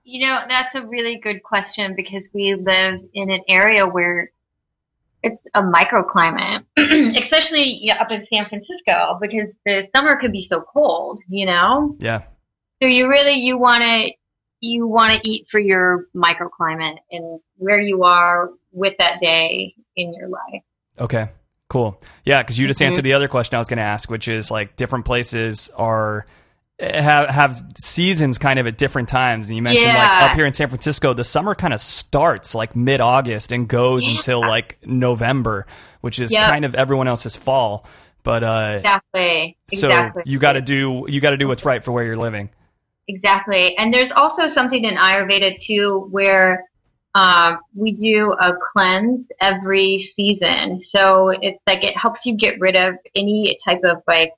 You 0.03 0.27
know, 0.27 0.39
that's 0.47 0.75
a 0.75 0.85
really 0.85 1.19
good 1.19 1.43
question 1.43 1.95
because 1.95 2.29
we 2.33 2.55
live 2.55 2.99
in 3.13 3.31
an 3.31 3.41
area 3.47 3.87
where 3.87 4.31
it's 5.23 5.45
a 5.53 5.61
microclimate, 5.61 6.65
especially 6.77 7.73
you 7.73 7.93
know, 7.93 7.99
up 7.99 8.11
in 8.11 8.25
San 8.25 8.45
Francisco 8.45 9.17
because 9.21 9.57
the 9.65 9.87
summer 9.95 10.15
could 10.17 10.31
be 10.31 10.41
so 10.41 10.61
cold, 10.61 11.19
you 11.29 11.45
know? 11.45 11.95
Yeah. 11.99 12.23
So 12.81 12.87
you 12.87 13.09
really 13.09 13.33
you 13.33 13.57
want 13.57 13.83
to 13.83 14.11
you 14.61 14.87
want 14.87 15.13
to 15.13 15.19
eat 15.23 15.47
for 15.49 15.59
your 15.59 16.05
microclimate 16.15 16.97
and 17.11 17.39
where 17.57 17.81
you 17.81 18.03
are 18.03 18.49
with 18.71 18.95
that 18.99 19.19
day 19.19 19.73
in 19.95 20.13
your 20.13 20.29
life. 20.29 20.63
Okay, 20.99 21.29
cool. 21.69 22.01
Yeah, 22.25 22.41
because 22.41 22.59
you 22.59 22.67
just 22.67 22.79
Mhm. 22.79 22.87
answered 22.87 23.03
the 23.03 23.13
other 23.13 23.27
question 23.27 23.55
I 23.55 23.59
was 23.59 23.67
going 23.67 23.77
to 23.77 23.83
ask, 23.83 24.09
which 24.09 24.27
is 24.27 24.51
like 24.51 24.75
different 24.75 25.05
places 25.05 25.69
are 25.75 26.25
have 26.79 27.29
have 27.29 27.63
seasons 27.77 28.37
kind 28.37 28.57
of 28.59 28.65
at 28.67 28.77
different 28.77 29.09
times. 29.09 29.47
And 29.49 29.55
you 29.57 29.61
mentioned 29.61 29.85
like 29.87 30.23
up 30.23 30.35
here 30.35 30.45
in 30.45 30.53
San 30.53 30.69
Francisco, 30.69 31.13
the 31.13 31.23
summer 31.23 31.53
kind 31.55 31.73
of 31.73 31.79
starts 31.79 32.55
like 32.55 32.75
mid 32.75 33.01
August 33.01 33.51
and 33.51 33.67
goes 33.67 34.07
Yeah. 34.07 34.15
until 34.15 34.39
like 34.41 34.77
November, 34.85 35.67
which 36.01 36.19
is 36.19 36.31
Yep. 36.31 36.49
kind 36.49 36.65
of 36.65 36.75
everyone 36.75 37.07
else's 37.07 37.35
fall. 37.35 37.85
But 38.23 38.43
uh, 38.43 38.75
Exactly. 38.79 39.57
so 39.69 39.87
exactly. 39.87 40.23
you 40.25 40.39
got 40.39 40.53
to 40.53 40.61
do 40.61 41.05
you 41.09 41.19
got 41.19 41.31
to 41.31 41.37
do 41.37 41.47
what's 41.47 41.65
right 41.65 41.83
for 41.83 41.91
where 41.91 42.03
you're 42.05 42.15
living. 42.15 42.49
Exactly. 43.07 43.75
And 43.77 43.93
there's 43.93 44.11
also 44.11 44.47
something 44.47 44.83
in 44.83 44.95
Ayurveda 44.95 45.59
too 45.59 46.07
where 46.11 46.65
um, 47.15 47.57
we 47.75 47.91
do 47.91 48.33
a 48.39 48.53
cleanse 48.71 49.27
every 49.41 49.99
season. 49.99 50.79
So 50.79 51.29
it's 51.41 51.61
like 51.65 51.83
it 51.83 51.97
helps 51.97 52.25
you 52.27 52.37
get 52.37 52.59
rid 52.59 52.75
of 52.75 52.95
any 53.15 53.57
type 53.65 53.81
of 53.83 54.03
like 54.07 54.31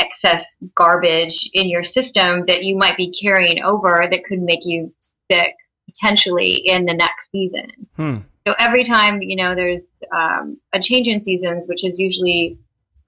excess 0.00 0.56
garbage 0.74 1.48
in 1.52 1.68
your 1.68 1.84
system 1.84 2.44
that 2.46 2.64
you 2.64 2.76
might 2.76 2.96
be 2.96 3.12
carrying 3.12 3.62
over 3.62 4.02
that 4.10 4.24
could 4.24 4.40
make 4.40 4.64
you 4.64 4.92
sick 5.30 5.54
potentially 5.86 6.52
in 6.52 6.84
the 6.84 6.94
next 6.94 7.30
season. 7.30 7.70
Hmm. 7.96 8.16
So 8.46 8.54
every 8.58 8.84
time, 8.84 9.20
you 9.20 9.36
know, 9.36 9.54
there's 9.54 10.02
um, 10.14 10.58
a 10.72 10.80
change 10.80 11.06
in 11.06 11.20
seasons, 11.20 11.66
which 11.68 11.84
is 11.84 11.98
usually 11.98 12.58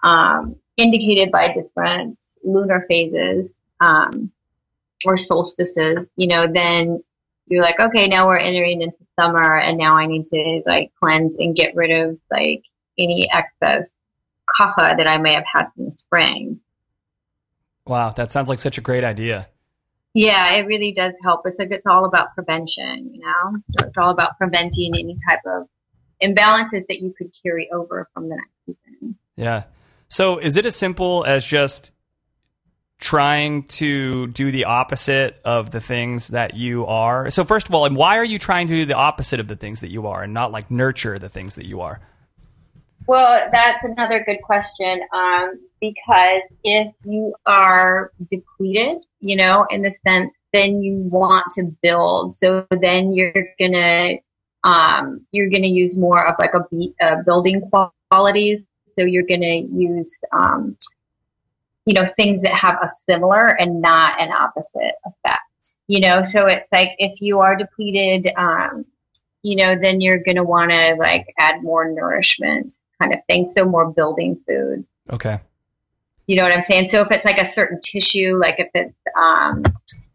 um, 0.03 0.57
indicated 0.77 1.31
by 1.33 1.53
different 1.53 2.19
lunar 2.45 2.85
phases 2.89 3.61
um, 3.81 4.31
or 5.05 5.17
solstices, 5.17 6.13
you 6.17 6.29
know, 6.29 6.47
then 6.47 7.03
you're 7.47 7.63
like, 7.63 7.81
okay, 7.81 8.07
now 8.07 8.27
we're 8.27 8.37
entering 8.37 8.83
into 8.83 8.99
summer 9.19 9.59
and 9.59 9.79
now 9.79 9.97
I 9.97 10.07
need 10.07 10.27
to 10.27 10.63
like 10.67 10.93
cleanse 10.99 11.35
and 11.39 11.57
get 11.57 11.75
rid 11.75 11.91
of 11.91 12.19
like 12.31 12.65
any 12.99 13.29
excess 13.31 13.97
kapha 14.49 14.97
that 14.97 15.09
I 15.09 15.19
may 15.19 15.35
have 15.35 15.45
had 15.51 15.67
from 15.75 15.87
the 15.87 15.93
spring. 15.93 16.61
Wow, 17.87 18.11
that 18.11 18.33
sounds 18.33 18.49
like 18.49 18.59
such 18.59 18.79
a 18.79 18.81
great 18.81 19.05
idea. 19.05 19.49
Yeah, 20.15 20.55
it 20.55 20.67
really 20.67 20.93
does 20.93 21.15
help. 21.23 21.43
It's 21.47 21.59
like 21.59 21.71
it's 21.71 21.87
all 21.87 22.05
about 22.05 22.35
prevention, 22.35 23.11
you 23.13 23.21
know? 23.21 23.59
So 23.71 23.87
it's 23.87 23.97
all 23.97 24.11
about 24.11 24.37
preventing 24.39 24.93
any 24.95 25.17
type 25.29 25.41
of 25.47 25.67
imbalances 26.23 26.87
that 26.89 27.01
you 27.01 27.15
could 27.17 27.33
carry 27.43 27.71
over 27.71 28.09
from 28.13 28.29
the 28.29 28.37
next 28.37 28.51
season. 28.67 29.17
Yeah. 29.37 29.65
So 30.09 30.39
is 30.39 30.57
it 30.57 30.67
as 30.67 30.77
simple 30.77 31.25
as 31.27 31.45
just 31.45 31.93
trying 32.99 33.65
to 33.65 34.29
do 34.29 34.53
the 34.53 34.67
opposite 34.67 35.41
of 35.45 35.71
the 35.71 35.81
things 35.81 36.29
that 36.29 36.55
you 36.55 36.87
are? 36.87 37.31
So 37.31 37.45
first 37.45 37.69
of 37.69 37.75
all, 37.75 37.87
and 37.87 37.97
why 37.97 38.19
are 38.19 38.25
you 38.25 38.39
trying 38.39 38.67
to 38.69 38.75
do 38.75 38.85
the 38.85 38.95
opposite 38.95 39.41
of 39.41 39.49
the 39.49 39.57
things 39.57 39.81
that 39.81 39.91
you 39.91 40.07
are 40.07 40.23
and 40.23 40.35
not 40.35 40.53
like 40.53 40.71
nurture 40.71 41.19
the 41.19 41.31
things 41.31 41.55
that 41.55 41.65
you 41.65 41.81
are? 41.81 42.01
Well, 43.07 43.49
that's 43.53 43.85
another 43.85 44.25
good 44.25 44.43
question. 44.43 45.01
Um, 45.13 45.61
because 45.81 46.43
if 46.63 46.95
you 47.05 47.35
are 47.45 48.13
depleted, 48.31 49.05
you 49.21 49.37
know, 49.37 49.67
in 49.71 49.83
the 49.83 49.93
sense, 49.93 50.33
then 50.53 50.83
you 50.83 50.99
want 51.11 51.47
to 51.53 51.65
build. 51.83 52.33
So 52.33 52.67
then 52.71 53.13
you're 53.13 53.49
gonna, 53.59 54.19
um, 54.63 55.27
you're 55.33 55.51
gonna 55.51 55.67
use 55.67 55.97
more 55.97 56.25
of 56.25 56.37
like 56.39 56.53
a 56.55 57.05
uh, 57.05 57.23
building 57.25 57.69
qualities. 58.11 58.61
So 58.97 59.05
you're 59.05 59.27
gonna 59.27 59.57
use, 59.57 60.21
um, 60.33 60.77
you 61.85 61.95
know, 61.95 62.07
things 62.07 62.43
that 62.43 62.55
have 62.55 62.79
a 62.83 62.89
similar 62.89 63.47
and 63.61 63.81
not 63.81 64.21
an 64.21 64.31
opposite 64.33 64.95
effect. 65.05 65.41
You 65.89 66.01
know, 66.01 66.23
so 66.23 66.47
it's 66.47 66.71
like 66.71 66.91
if 66.99 67.21
you 67.21 67.41
are 67.41 67.57
depleted, 67.57 68.33
um, 68.37 68.85
you 69.43 69.57
know, 69.57 69.75
then 69.77 70.01
you're 70.01 70.23
gonna 70.23 70.45
want 70.45 70.71
to 70.71 70.95
like 70.95 71.27
add 71.39 71.63
more 71.65 71.91
nourishment 71.91 72.73
kind 73.03 73.15
of 73.15 73.21
thing. 73.27 73.47
So 73.47 73.65
more 73.65 73.91
building 73.91 74.41
food. 74.47 74.85
Okay. 75.11 75.41
You 76.27 76.37
know 76.37 76.45
what 76.45 76.53
I'm 76.53 76.63
saying? 76.63 76.89
So 76.89 77.01
if 77.01 77.11
it's 77.11 77.25
like 77.25 77.39
a 77.39 77.45
certain 77.45 77.81
tissue, 77.81 78.39
like 78.41 78.61
if 78.61 78.69
it's 78.75 79.01
um, 79.17 79.63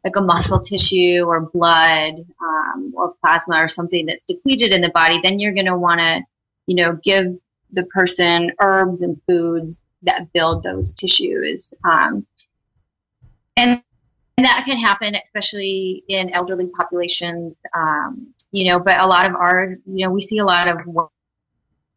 like 0.04 0.16
a 0.16 0.22
muscle 0.22 0.60
tissue 0.60 1.24
or 1.28 1.42
blood 1.42 2.14
um, 2.42 2.94
or 2.96 3.14
plasma 3.22 3.58
or 3.58 3.68
something 3.68 4.06
that's 4.06 4.26
depleted 4.26 4.74
in 4.74 4.82
the 4.82 4.90
body, 4.90 5.20
then 5.22 5.40
you're 5.40 5.54
going 5.54 5.66
to 5.66 5.78
want 5.78 6.00
to, 6.00 6.22
you 6.66 6.76
know, 6.76 6.98
give 7.04 7.38
the 7.72 7.84
person 7.86 8.52
herbs 8.62 9.02
and 9.02 9.22
foods 9.28 9.84
that 10.04 10.32
build 10.34 10.64
those 10.64 10.96
tissues. 10.96 11.74
Um, 11.84 12.26
and 13.58 13.82
and 14.38 14.46
that 14.46 14.64
can 14.66 14.78
happen, 14.78 15.16
especially 15.16 16.04
in 16.08 16.30
elderly 16.30 16.68
populations, 16.68 17.58
um, 17.76 18.28
you 18.52 18.70
know, 18.70 18.80
but 18.80 19.00
a 19.00 19.08
lot 19.08 19.26
of 19.26 19.34
ours, 19.34 19.80
you 19.88 20.06
know, 20.06 20.12
we 20.12 20.22
see 20.22 20.38
a 20.38 20.46
lot 20.46 20.68
of 20.68 20.78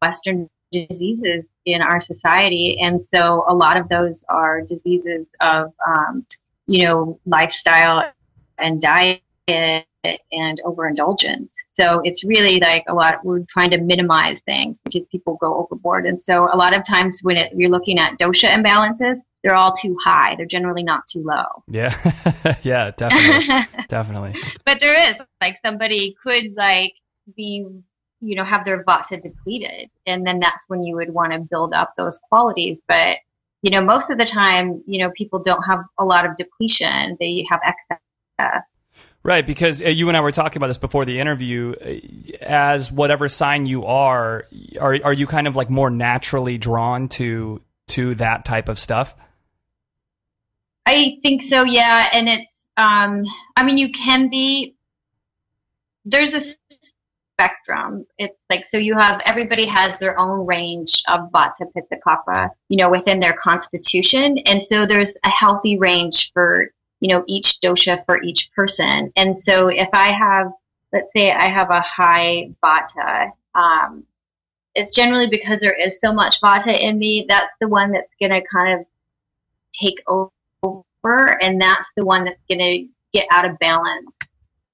Western 0.01 0.49
diseases 0.71 1.45
in 1.65 1.81
our 1.81 1.99
society. 1.99 2.79
And 2.81 3.05
so 3.05 3.43
a 3.47 3.53
lot 3.53 3.77
of 3.77 3.89
those 3.89 4.23
are 4.29 4.61
diseases 4.61 5.29
of, 5.41 5.73
um, 5.85 6.25
you 6.67 6.85
know, 6.85 7.19
lifestyle 7.25 8.11
and 8.57 8.81
diet 8.81 9.21
and 10.31 10.61
overindulgence. 10.65 11.55
So 11.69 12.01
it's 12.03 12.23
really 12.23 12.59
like 12.59 12.83
a 12.87 12.93
lot, 12.93 13.23
we're 13.23 13.43
trying 13.47 13.69
to 13.71 13.81
minimize 13.81 14.39
things 14.41 14.79
because 14.83 15.05
people 15.07 15.37
go 15.39 15.57
overboard. 15.57 16.05
And 16.05 16.21
so 16.21 16.49
a 16.51 16.57
lot 16.57 16.75
of 16.75 16.85
times 16.85 17.19
when 17.21 17.37
it, 17.37 17.53
you're 17.55 17.69
looking 17.69 17.99
at 17.99 18.17
dosha 18.19 18.49
imbalances, 18.49 19.17
they're 19.43 19.55
all 19.55 19.71
too 19.71 19.97
high. 20.03 20.35
They're 20.35 20.45
generally 20.45 20.83
not 20.83 21.05
too 21.07 21.23
low. 21.23 21.63
Yeah. 21.67 21.95
yeah, 22.63 22.91
definitely. 22.91 23.85
definitely. 23.87 24.35
but 24.65 24.79
there 24.79 25.09
is 25.09 25.17
like 25.41 25.57
somebody 25.63 26.15
could 26.21 26.53
like 26.55 26.93
be 27.35 27.65
you 28.21 28.35
know 28.35 28.43
have 28.43 28.65
their 28.65 28.83
vata 28.83 29.19
depleted. 29.19 29.89
And 30.05 30.25
then 30.25 30.39
that's 30.39 30.65
when 30.67 30.83
you 30.83 30.95
would 30.95 31.13
want 31.13 31.33
to 31.33 31.39
build 31.39 31.73
up 31.73 31.93
those 31.97 32.19
qualities. 32.29 32.81
But 32.87 33.17
you 33.61 33.71
know 33.71 33.81
most 33.81 34.09
of 34.09 34.17
the 34.17 34.25
time 34.25 34.83
you 34.87 34.99
know 34.99 35.11
people 35.11 35.39
don't 35.39 35.63
have 35.63 35.79
a 35.97 36.05
lot 36.05 36.25
of 36.25 36.35
depletion. 36.35 37.17
They 37.19 37.45
have 37.49 37.59
excess. 37.65 38.81
Right, 39.23 39.45
because 39.45 39.83
uh, 39.83 39.89
you 39.89 40.07
and 40.07 40.17
I 40.17 40.21
were 40.21 40.31
talking 40.31 40.57
about 40.57 40.67
this 40.67 40.79
before 40.79 41.05
the 41.05 41.19
interview. 41.19 41.75
Uh, 41.79 42.43
As 42.43 42.91
whatever 42.91 43.27
sign 43.27 43.67
you 43.67 43.85
are, 43.85 44.47
are 44.79 44.97
are 45.03 45.13
you 45.13 45.27
kind 45.27 45.47
of 45.47 45.55
like 45.55 45.69
more 45.69 45.91
naturally 45.91 46.57
drawn 46.57 47.07
to 47.09 47.61
to 47.89 48.15
that 48.15 48.45
type 48.45 48.69
of 48.69 48.79
stuff? 48.79 49.15
i 50.85 51.17
think 51.21 51.41
so 51.41 51.63
yeah. 51.63 52.07
And 52.13 52.27
it's 52.27 52.65
um 52.77 53.23
i 53.55 53.63
mean 53.63 53.77
you 53.77 53.91
can 53.91 54.29
be 54.29 54.75
there's 56.05 56.33
a 56.33 56.41
spectrum. 57.41 58.05
It's 58.17 58.43
like 58.49 58.65
so 58.65 58.77
you 58.77 58.95
have 58.95 59.21
everybody 59.25 59.65
has 59.65 59.97
their 59.97 60.19
own 60.19 60.45
range 60.45 61.03
of 61.07 61.31
vata 61.31 61.65
pitta 61.73 61.97
kapha 62.05 62.49
you 62.69 62.77
know 62.77 62.89
within 62.89 63.19
their 63.19 63.33
constitution. 63.33 64.37
And 64.45 64.61
so 64.61 64.85
there's 64.85 65.15
a 65.25 65.29
healthy 65.29 65.77
range 65.77 66.31
for 66.33 66.71
you 66.99 67.09
know 67.09 67.23
each 67.27 67.59
dosha 67.63 68.05
for 68.05 68.21
each 68.21 68.49
person. 68.55 69.11
And 69.15 69.37
so 69.37 69.67
if 69.67 69.89
i 69.93 70.11
have 70.11 70.51
let's 70.93 71.11
say 71.13 71.31
i 71.31 71.47
have 71.49 71.69
a 71.69 71.81
high 71.81 72.51
vata 72.63 73.31
um, 73.53 74.05
it's 74.75 74.95
generally 74.95 75.27
because 75.29 75.59
there 75.59 75.75
is 75.75 75.99
so 75.99 76.13
much 76.13 76.39
vata 76.41 76.77
in 76.79 76.97
me 76.97 77.25
that's 77.27 77.53
the 77.59 77.67
one 77.67 77.91
that's 77.91 78.15
going 78.19 78.31
to 78.31 78.41
kind 78.49 78.79
of 78.79 78.85
take 79.73 80.01
over 80.07 81.41
and 81.41 81.59
that's 81.59 81.91
the 81.97 82.05
one 82.05 82.23
that's 82.23 82.43
going 82.49 82.59
to 82.59 82.87
get 83.13 83.27
out 83.31 83.45
of 83.49 83.59
balance 83.59 84.17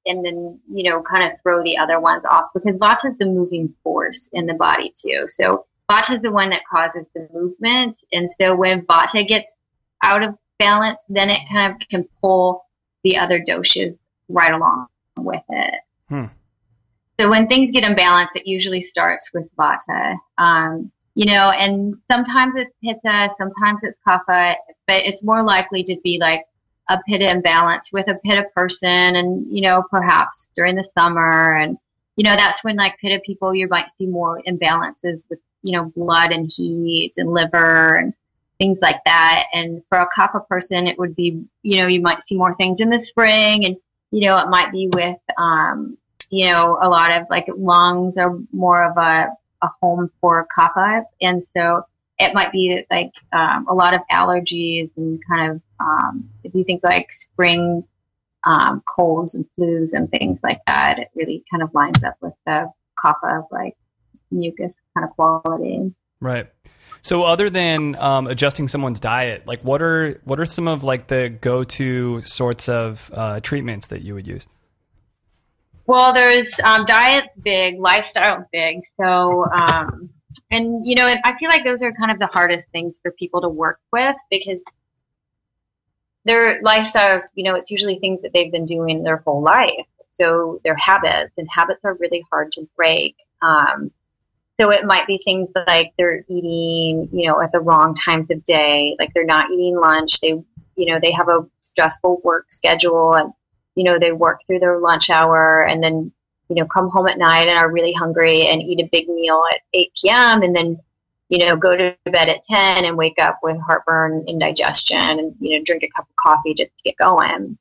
and 0.07 0.25
then, 0.25 0.59
you 0.71 0.83
know, 0.83 1.01
kind 1.01 1.23
of 1.23 1.39
throw 1.41 1.63
the 1.63 1.77
other 1.77 1.99
ones 1.99 2.23
off 2.29 2.45
because 2.53 2.77
Vata 2.77 3.11
is 3.11 3.17
the 3.19 3.25
moving 3.25 3.73
force 3.83 4.29
in 4.33 4.45
the 4.45 4.53
body 4.53 4.93
too. 4.95 5.25
So 5.27 5.65
Vata 5.89 6.13
is 6.13 6.21
the 6.21 6.31
one 6.31 6.49
that 6.49 6.63
causes 6.71 7.07
the 7.13 7.27
movement. 7.33 7.95
And 8.11 8.29
so 8.31 8.55
when 8.55 8.85
Vata 8.85 9.27
gets 9.27 9.57
out 10.03 10.23
of 10.23 10.35
balance, 10.59 11.03
then 11.09 11.29
it 11.29 11.41
kind 11.51 11.73
of 11.73 11.87
can 11.89 12.07
pull 12.21 12.65
the 13.03 13.17
other 13.17 13.41
doshas 13.41 13.95
right 14.29 14.53
along 14.53 14.87
with 15.17 15.43
it. 15.49 15.75
Hmm. 16.09 16.25
So 17.19 17.29
when 17.29 17.47
things 17.47 17.71
get 17.71 17.83
imbalanced, 17.83 18.35
it 18.35 18.45
usually 18.45 18.81
starts 18.81 19.31
with 19.33 19.47
Vata. 19.55 20.17
Um, 20.37 20.91
you 21.15 21.25
know, 21.25 21.51
and 21.57 21.95
sometimes 22.05 22.55
it's 22.55 22.71
Pitta, 22.83 23.29
sometimes 23.35 23.81
it's 23.83 23.99
Kapha, 24.07 24.53
but 24.85 25.01
it's 25.03 25.23
more 25.23 25.43
likely 25.43 25.81
to 25.83 25.97
be 26.03 26.19
like 26.21 26.45
a 26.89 26.99
Pitta 27.07 27.29
imbalance 27.29 27.91
with 27.91 28.07
a 28.09 28.15
Pitta 28.15 28.45
person 28.55 29.15
and, 29.15 29.45
you 29.51 29.61
know, 29.61 29.83
perhaps 29.89 30.49
during 30.55 30.75
the 30.75 30.83
summer. 30.83 31.55
And, 31.55 31.77
you 32.15 32.23
know, 32.23 32.35
that's 32.35 32.63
when 32.63 32.77
like 32.77 32.97
Pitta 32.99 33.21
people, 33.25 33.53
you 33.53 33.67
might 33.67 33.89
see 33.91 34.05
more 34.05 34.41
imbalances 34.47 35.29
with, 35.29 35.39
you 35.61 35.73
know, 35.73 35.85
blood 35.95 36.31
and 36.31 36.49
heat 36.55 37.13
and 37.17 37.33
liver 37.33 37.95
and 37.95 38.13
things 38.57 38.79
like 38.81 39.03
that. 39.05 39.45
And 39.53 39.85
for 39.85 39.97
a 39.97 40.07
Kapha 40.17 40.47
person, 40.47 40.87
it 40.87 40.97
would 40.97 41.15
be, 41.15 41.43
you 41.63 41.79
know, 41.79 41.87
you 41.87 42.01
might 42.01 42.21
see 42.21 42.37
more 42.37 42.55
things 42.55 42.79
in 42.79 42.89
the 42.89 42.99
spring 42.99 43.65
and, 43.65 43.75
you 44.11 44.21
know, 44.21 44.37
it 44.37 44.49
might 44.49 44.71
be 44.71 44.89
with, 44.93 45.19
um, 45.37 45.97
you 46.29 46.49
know, 46.49 46.77
a 46.81 46.89
lot 46.89 47.11
of 47.11 47.27
like 47.29 47.45
lungs 47.55 48.17
are 48.17 48.37
more 48.51 48.83
of 48.83 48.97
a, 48.97 49.29
a 49.61 49.69
home 49.81 50.09
for 50.21 50.47
Kapha. 50.57 51.03
And 51.21 51.45
so 51.45 51.83
it 52.19 52.33
might 52.33 52.51
be 52.51 52.85
like 52.89 53.11
um, 53.31 53.67
a 53.67 53.73
lot 53.73 53.93
of 53.93 54.01
allergies 54.11 54.89
and 54.97 55.21
kind 55.27 55.51
of 55.51 55.61
um, 55.79 56.29
if 56.43 56.55
you 56.55 56.63
think 56.63 56.83
like 56.83 57.11
spring 57.11 57.83
um, 58.43 58.81
colds 58.87 59.35
and 59.35 59.45
flus 59.57 59.93
and 59.93 60.09
things 60.09 60.39
like 60.43 60.59
that, 60.65 60.99
it 60.99 61.09
really 61.15 61.43
kind 61.49 61.61
of 61.61 61.73
lines 61.73 62.03
up 62.03 62.15
with 62.21 62.33
the 62.45 62.71
kapha 63.03 63.39
of 63.39 63.45
like 63.51 63.75
mucus 64.31 64.81
kind 64.95 65.07
of 65.07 65.15
quality. 65.15 65.93
Right. 66.19 66.47
So, 67.03 67.23
other 67.23 67.49
than 67.49 67.95
um, 67.95 68.27
adjusting 68.27 68.67
someone's 68.67 68.99
diet, 68.99 69.45
like 69.45 69.61
what 69.61 69.81
are 69.81 70.19
what 70.23 70.39
are 70.39 70.45
some 70.45 70.67
of 70.67 70.83
like 70.83 71.07
the 71.07 71.29
go 71.29 71.63
to 71.63 72.21
sorts 72.23 72.67
of 72.67 73.11
uh, 73.13 73.39
treatments 73.41 73.87
that 73.87 74.01
you 74.01 74.15
would 74.15 74.27
use? 74.27 74.45
Well, 75.85 76.13
there's 76.13 76.59
um, 76.59 76.83
diet's 76.83 77.37
big, 77.37 77.79
lifestyle's 77.79 78.45
big. 78.51 78.81
So, 78.95 79.45
um, 79.45 80.09
and 80.51 80.85
you 80.85 80.95
know, 80.95 81.05
I 81.23 81.35
feel 81.37 81.49
like 81.49 81.63
those 81.63 81.81
are 81.81 81.91
kind 81.91 82.11
of 82.11 82.19
the 82.19 82.27
hardest 82.27 82.71
things 82.71 82.99
for 83.01 83.11
people 83.11 83.41
to 83.41 83.49
work 83.49 83.79
with 83.91 84.15
because 84.29 84.59
their 86.25 86.61
lifestyles, 86.61 87.23
you 87.35 87.43
know, 87.43 87.55
it's 87.55 87.71
usually 87.71 87.99
things 87.99 88.21
that 88.21 88.33
they've 88.33 88.51
been 88.51 88.65
doing 88.65 89.03
their 89.03 89.17
whole 89.17 89.41
life. 89.41 89.87
So 90.09 90.59
their 90.63 90.75
habits 90.75 91.37
and 91.37 91.47
habits 91.49 91.85
are 91.85 91.95
really 91.95 92.23
hard 92.29 92.51
to 92.53 92.67
break. 92.75 93.15
Um, 93.41 93.91
so 94.59 94.71
it 94.71 94.85
might 94.85 95.07
be 95.07 95.19
things 95.19 95.49
like 95.67 95.93
they're 95.97 96.25
eating, 96.27 97.07
you 97.13 97.27
know, 97.27 97.39
at 97.39 97.51
the 97.51 97.59
wrong 97.59 97.93
times 97.93 98.31
of 98.31 98.43
day, 98.43 98.95
like 98.99 99.13
they're 99.13 99.23
not 99.23 99.51
eating 99.51 99.79
lunch. 99.79 100.19
They, 100.19 100.29
you 100.75 100.91
know, 100.91 100.99
they 101.01 101.11
have 101.11 101.29
a 101.29 101.45
stressful 101.59 102.21
work 102.23 102.51
schedule 102.51 103.13
and, 103.13 103.31
you 103.75 103.83
know, 103.83 103.99
they 103.99 104.11
work 104.11 104.41
through 104.45 104.59
their 104.59 104.79
lunch 104.79 105.09
hour 105.09 105.63
and 105.63 105.81
then 105.83 106.11
you 106.49 106.55
know, 106.55 106.65
come 106.65 106.89
home 106.89 107.07
at 107.07 107.17
night 107.17 107.47
and 107.47 107.57
are 107.57 107.71
really 107.71 107.93
hungry 107.93 108.47
and 108.47 108.61
eat 108.61 108.79
a 108.79 108.89
big 108.91 109.07
meal 109.09 109.41
at 109.53 109.61
8 109.73 109.91
p.m. 110.01 110.41
and 110.41 110.55
then, 110.55 110.79
you 111.29 111.45
know, 111.45 111.55
go 111.55 111.75
to 111.75 111.95
bed 112.05 112.29
at 112.29 112.43
10 112.43 112.85
and 112.85 112.97
wake 112.97 113.19
up 113.19 113.39
with 113.43 113.57
heartburn, 113.59 114.23
indigestion, 114.27 114.97
and, 114.97 115.35
you 115.39 115.57
know, 115.57 115.63
drink 115.65 115.83
a 115.83 115.89
cup 115.95 116.07
of 116.09 116.15
coffee 116.15 116.53
just 116.53 116.75
to 116.77 116.83
get 116.83 116.97
going. 116.97 117.57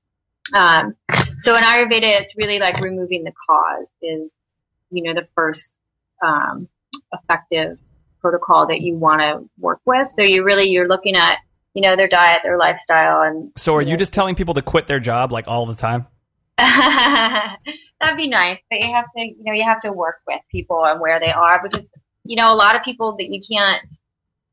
Um, 0.54 0.94
so 1.38 1.56
in 1.56 1.64
Ayurveda, 1.64 2.20
it's 2.20 2.36
really 2.36 2.58
like 2.58 2.80
removing 2.80 3.24
the 3.24 3.32
cause 3.48 3.92
is, 4.02 4.36
you 4.90 5.02
know, 5.02 5.14
the 5.14 5.26
first 5.34 5.74
um, 6.22 6.68
effective 7.12 7.78
protocol 8.20 8.66
that 8.68 8.80
you 8.80 8.94
want 8.94 9.20
to 9.20 9.48
work 9.58 9.80
with. 9.84 10.08
So 10.08 10.22
you 10.22 10.44
really, 10.44 10.68
you're 10.68 10.88
looking 10.88 11.16
at, 11.16 11.38
you 11.74 11.82
know, 11.82 11.96
their 11.96 12.08
diet, 12.08 12.40
their 12.44 12.58
lifestyle. 12.58 13.22
And 13.22 13.52
So, 13.56 13.74
are 13.74 13.82
you 13.82 13.90
you 13.90 13.96
just 13.96 14.12
telling 14.12 14.34
people 14.36 14.54
to 14.54 14.62
quit 14.62 14.86
their 14.86 15.00
job 15.00 15.32
like 15.32 15.48
all 15.48 15.66
the 15.66 15.74
time? 15.74 16.06
That'd 18.00 18.16
be 18.16 18.28
nice, 18.28 18.58
but 18.70 18.80
you 18.80 18.92
have 18.92 19.04
to, 19.16 19.20
you 19.20 19.44
know, 19.44 19.52
you 19.52 19.64
have 19.64 19.80
to 19.80 19.92
work 19.92 20.20
with 20.26 20.40
people 20.50 20.84
and 20.84 21.00
where 21.00 21.20
they 21.20 21.32
are 21.32 21.60
because, 21.62 21.86
you 22.24 22.36
know, 22.36 22.52
a 22.52 22.56
lot 22.56 22.76
of 22.76 22.82
people 22.82 23.16
that 23.18 23.28
you 23.28 23.40
can't, 23.40 23.86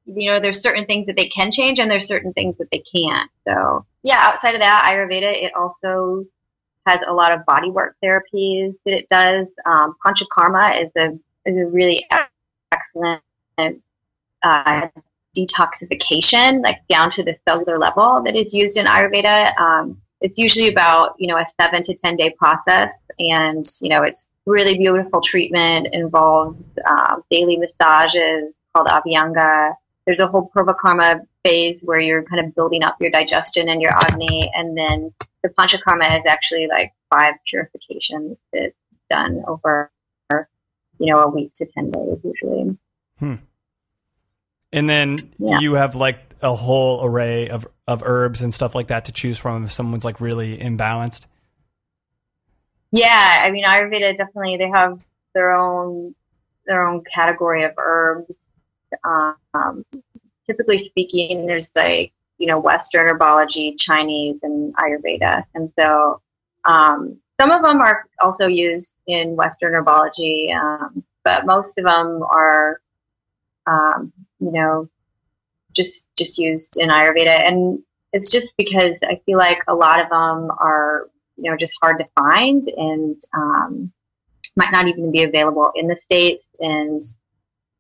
you 0.06 0.30
know, 0.30 0.40
there's 0.40 0.62
certain 0.62 0.86
things 0.86 1.08
that 1.08 1.16
they 1.16 1.30
can 1.30 1.52
change 1.52 1.80
and 1.80 1.90
there's 1.90 2.08
certain 2.08 2.34
things 2.34 2.58
that 2.58 2.70
they 2.72 2.80
can't. 2.80 3.30
So 3.48 3.86
yeah, 4.04 4.20
outside 4.22 4.54
of 4.54 4.62
that, 4.62 4.84
Ayurveda, 4.86 5.44
it 5.44 5.54
also 5.56 6.26
has 6.86 7.00
a 7.08 7.14
lot 7.14 7.32
of 7.32 7.46
body 7.46 7.72
work 7.72 7.96
therapies 8.04 8.76
that 8.86 8.98
it 8.98 9.08
does. 9.08 9.48
Um, 9.66 9.96
Panchakarma 10.06 10.84
is 10.84 10.92
a, 10.98 11.18
is 11.46 11.58
a 11.58 11.66
really 11.66 12.06
excellent, 12.72 13.22
uh, 14.44 14.88
detoxification, 15.38 16.62
like 16.62 16.86
down 16.88 17.10
to 17.10 17.24
the 17.24 17.36
cellular 17.48 17.80
level 17.80 18.22
that 18.24 18.36
is 18.36 18.54
used 18.54 18.78
in 18.78 18.86
Ayurveda. 18.86 19.58
Um, 19.58 20.02
it's 20.24 20.38
usually 20.38 20.70
about 20.70 21.16
you 21.20 21.28
know 21.28 21.38
a 21.38 21.46
seven 21.62 21.84
to 21.84 21.94
ten 21.94 22.16
day 22.16 22.32
process, 22.32 22.92
and 23.20 23.66
you 23.82 23.90
know 23.90 24.02
it's 24.02 24.30
really 24.46 24.78
beautiful 24.78 25.22
treatment. 25.22 25.90
Involves 25.92 26.78
um, 26.88 27.24
daily 27.30 27.58
massages 27.58 28.56
called 28.74 28.88
Abhyanga. 28.88 29.76
There's 30.06 30.20
a 30.20 30.28
whole 30.28 30.52
Purvakarma 30.56 31.22
phase 31.44 31.82
where 31.82 32.00
you're 32.00 32.24
kind 32.24 32.46
of 32.46 32.56
building 32.56 32.84
up 32.84 32.98
your 33.00 33.12
digestion 33.12 33.70
and 33.70 33.82
your 33.82 33.92
Agni, 33.92 34.52
and 34.56 34.78
then 34.78 35.14
the 35.44 35.50
Panchakarma 35.50 36.20
is 36.20 36.26
actually 36.26 36.68
like 36.68 36.94
five 37.14 37.36
purifications 37.46 38.38
that's 38.52 38.74
done 39.10 39.44
over 39.48 39.92
you 41.00 41.14
know 41.14 41.20
a 41.20 41.30
week 41.30 41.52
to 41.54 41.66
ten 41.66 41.92
days 41.92 42.18
usually. 42.24 42.78
Hmm. 43.20 43.36
And 44.74 44.90
then 44.90 45.16
Yeah. 45.38 45.60
you 45.60 45.76
have 45.76 45.96
like 45.96 46.20
a 46.42 46.54
whole 46.54 47.06
array 47.06 47.48
of, 47.50 47.66
of 47.88 48.04
herbs 48.06 48.42
and 48.42 48.54
stuff 48.54 48.76
like 48.76 48.88
that 48.88 49.06
to 49.06 49.12
choose 49.14 49.38
from 49.40 49.64
if 49.64 49.72
someone's 49.72 50.04
like 50.04 50.20
really 50.20 50.58
imbalanced. 50.58 51.28
Yeah, 52.92 53.42
I 53.44 53.50
mean 53.52 53.64
Ayurveda 53.64 54.16
definitely 54.16 54.58
they 54.58 54.70
have 54.70 55.00
their 55.34 55.52
own 55.52 56.14
their 56.68 56.86
own 56.86 57.04
category 57.04 57.64
of 57.64 57.72
herbs. 57.78 58.50
Um, 59.04 59.86
typically 60.46 60.78
speaking, 60.78 61.48
there's 61.48 61.76
like 61.76 62.14
you 62.38 62.48
know 62.48 62.60
Western 62.60 63.08
herbology, 63.08 63.80
Chinese, 63.80 64.38
and 64.44 64.76
Ayurveda, 64.76 65.44
and 65.56 65.72
so 65.80 66.22
um, 66.66 67.18
some 67.40 67.52
of 67.52 67.64
them 67.64 67.82
are 67.82 68.06
also 68.22 68.46
used 68.48 68.96
in 69.08 69.36
Western 69.36 69.74
herbology, 69.74 70.56
um, 70.56 71.04
but 71.24 71.46
most 71.46 71.78
of 71.80 71.86
them 71.86 72.22
are 72.24 72.80
um, 73.66 74.14
you 74.44 74.52
know 74.52 74.90
just 75.74 76.08
just 76.18 76.38
used 76.38 76.78
in 76.80 76.90
Ayurveda, 76.90 77.48
and 77.48 77.80
it's 78.12 78.32
just 78.32 78.56
because 78.58 78.96
I 79.04 79.20
feel 79.26 79.38
like 79.38 79.60
a 79.68 79.74
lot 79.74 80.00
of 80.00 80.10
them 80.10 80.52
are 80.60 81.10
you 81.38 81.50
know 81.50 81.58
just 81.58 81.76
hard 81.82 82.00
to 82.00 82.08
find 82.16 82.64
and 82.78 83.20
um, 83.36 83.92
might 84.56 84.72
not 84.72 84.88
even 84.88 85.12
be 85.12 85.24
available 85.24 85.72
in 85.76 85.88
the 85.88 85.98
states. 85.98 86.50
And 86.60 87.02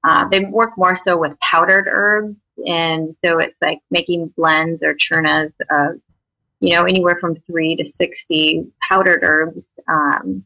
uh, 0.04 0.28
they 0.28 0.42
work 0.46 0.72
more 0.78 0.96
so 0.96 1.18
with 1.18 1.40
powdered 1.40 1.86
herbs. 1.88 2.44
And 2.66 3.16
so 3.24 3.40
it's 3.40 3.62
like 3.62 3.80
making 3.90 4.34
blends 4.36 4.84
or 4.84 4.96
churnas 4.96 5.54
of 5.70 6.00
you 6.60 6.74
know 6.74 6.86
anywhere 6.86 7.18
from 7.20 7.36
three 7.36 7.76
to 7.76 7.86
60 7.86 8.68
powdered 8.82 9.24
herbs. 9.24 9.80
Um, 9.88 10.46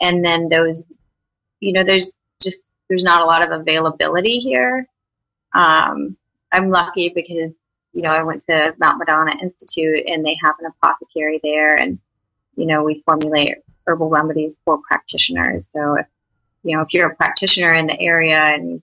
and 0.00 0.24
then 0.24 0.48
those 0.48 0.84
you 1.60 1.72
know 1.72 1.84
there's 1.84 2.16
just 2.42 2.70
there's 2.88 3.04
not 3.04 3.22
a 3.22 3.26
lot 3.26 3.44
of 3.44 3.60
availability 3.60 4.38
here 4.38 4.86
um, 5.54 6.16
i'm 6.52 6.70
lucky 6.70 7.08
because 7.08 7.52
you 7.92 8.02
know 8.02 8.10
i 8.10 8.22
went 8.22 8.40
to 8.44 8.74
mount 8.78 8.98
madonna 8.98 9.32
institute 9.42 10.04
and 10.06 10.24
they 10.24 10.36
have 10.42 10.54
an 10.60 10.66
apothecary 10.66 11.40
there 11.42 11.74
and 11.74 11.98
you 12.58 12.66
know, 12.66 12.82
we 12.82 13.02
formulate 13.06 13.58
herbal 13.86 14.10
remedies 14.10 14.58
for 14.64 14.78
practitioners. 14.78 15.68
So 15.70 15.94
if, 15.94 16.06
you 16.64 16.76
know, 16.76 16.82
if 16.82 16.92
you're 16.92 17.08
a 17.08 17.14
practitioner 17.14 17.72
in 17.72 17.86
the 17.86 17.98
area 18.00 18.36
and 18.36 18.82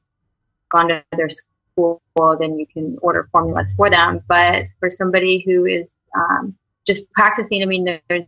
gone 0.71 0.87
to 0.87 1.03
their 1.11 1.29
school, 1.29 2.01
then 2.39 2.57
you 2.57 2.65
can 2.65 2.97
order 3.01 3.27
formulas 3.33 3.73
for 3.75 3.89
them. 3.89 4.21
But 4.29 4.67
for 4.79 4.89
somebody 4.89 5.43
who 5.45 5.65
is 5.65 5.93
um, 6.15 6.55
just 6.87 7.11
practicing, 7.11 7.61
I 7.61 7.65
mean, 7.65 7.83
there's, 7.83 8.23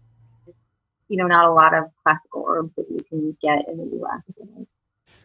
you 1.08 1.16
know, 1.16 1.28
not 1.28 1.46
a 1.46 1.54
lot 1.54 1.74
of 1.74 1.86
classical 2.04 2.46
herbs 2.46 2.74
that 2.76 2.88
you 2.92 3.00
can 3.08 3.38
get 3.42 3.70
in 3.70 3.78
the 3.78 3.98
U.S. 4.00 4.68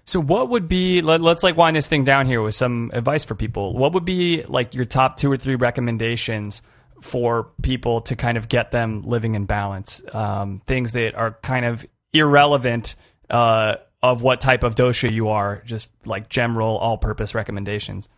So 0.04 0.20
what 0.20 0.50
would 0.50 0.68
be 0.68 1.00
let, 1.00 1.20
let's 1.20 1.42
like 1.42 1.56
wind 1.56 1.76
this 1.76 1.88
thing 1.88 2.04
down 2.04 2.26
here 2.26 2.42
with 2.42 2.54
some 2.54 2.90
advice 2.92 3.24
for 3.24 3.34
people. 3.34 3.72
What 3.74 3.92
would 3.94 4.04
be 4.04 4.42
like 4.42 4.74
your 4.74 4.84
top 4.84 5.16
two 5.16 5.30
or 5.30 5.36
three 5.36 5.54
recommendations 5.54 6.62
for 7.00 7.50
people 7.62 8.00
to 8.02 8.16
kind 8.16 8.36
of 8.36 8.48
get 8.48 8.70
them 8.72 9.02
living 9.02 9.34
in 9.34 9.44
balance? 9.44 10.02
Um, 10.12 10.60
things 10.66 10.92
that 10.92 11.14
are 11.14 11.38
kind 11.42 11.64
of 11.64 11.86
irrelevant 12.12 12.96
uh, 13.30 13.76
of 14.02 14.22
what 14.22 14.40
type 14.40 14.64
of 14.64 14.74
dosha 14.74 15.10
you 15.10 15.28
are, 15.28 15.62
just 15.64 15.88
like 16.04 16.28
general 16.28 16.76
all-purpose 16.78 17.34
recommendations. 17.34 18.08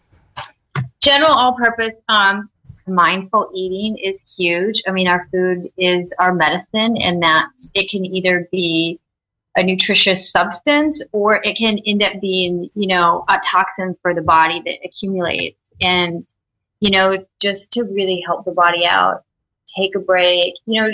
general 1.00 1.32
all-purpose. 1.32 1.92
Um, 2.08 2.48
mindful 2.86 3.50
eating 3.54 3.98
is 3.98 4.34
huge. 4.36 4.82
I 4.86 4.92
mean, 4.92 5.08
our 5.08 5.28
food 5.30 5.70
is 5.76 6.10
our 6.18 6.34
medicine, 6.34 6.96
and 6.96 7.22
that 7.22 7.48
it 7.74 7.90
can 7.90 8.04
either 8.04 8.48
be 8.50 9.00
a 9.56 9.62
nutritious 9.62 10.30
substance 10.30 11.02
or 11.12 11.40
it 11.44 11.56
can 11.56 11.78
end 11.86 12.02
up 12.02 12.20
being, 12.20 12.70
you 12.74 12.88
know, 12.88 13.24
a 13.28 13.40
toxin 13.44 13.96
for 14.02 14.14
the 14.14 14.22
body 14.22 14.60
that 14.64 14.78
accumulates. 14.84 15.72
And, 15.80 16.22
you 16.80 16.90
know, 16.90 17.24
just 17.40 17.72
to 17.72 17.84
really 17.84 18.20
help 18.20 18.44
the 18.44 18.52
body 18.52 18.84
out, 18.84 19.24
take 19.76 19.94
a 19.94 20.00
break, 20.00 20.54
you 20.66 20.80
know, 20.80 20.90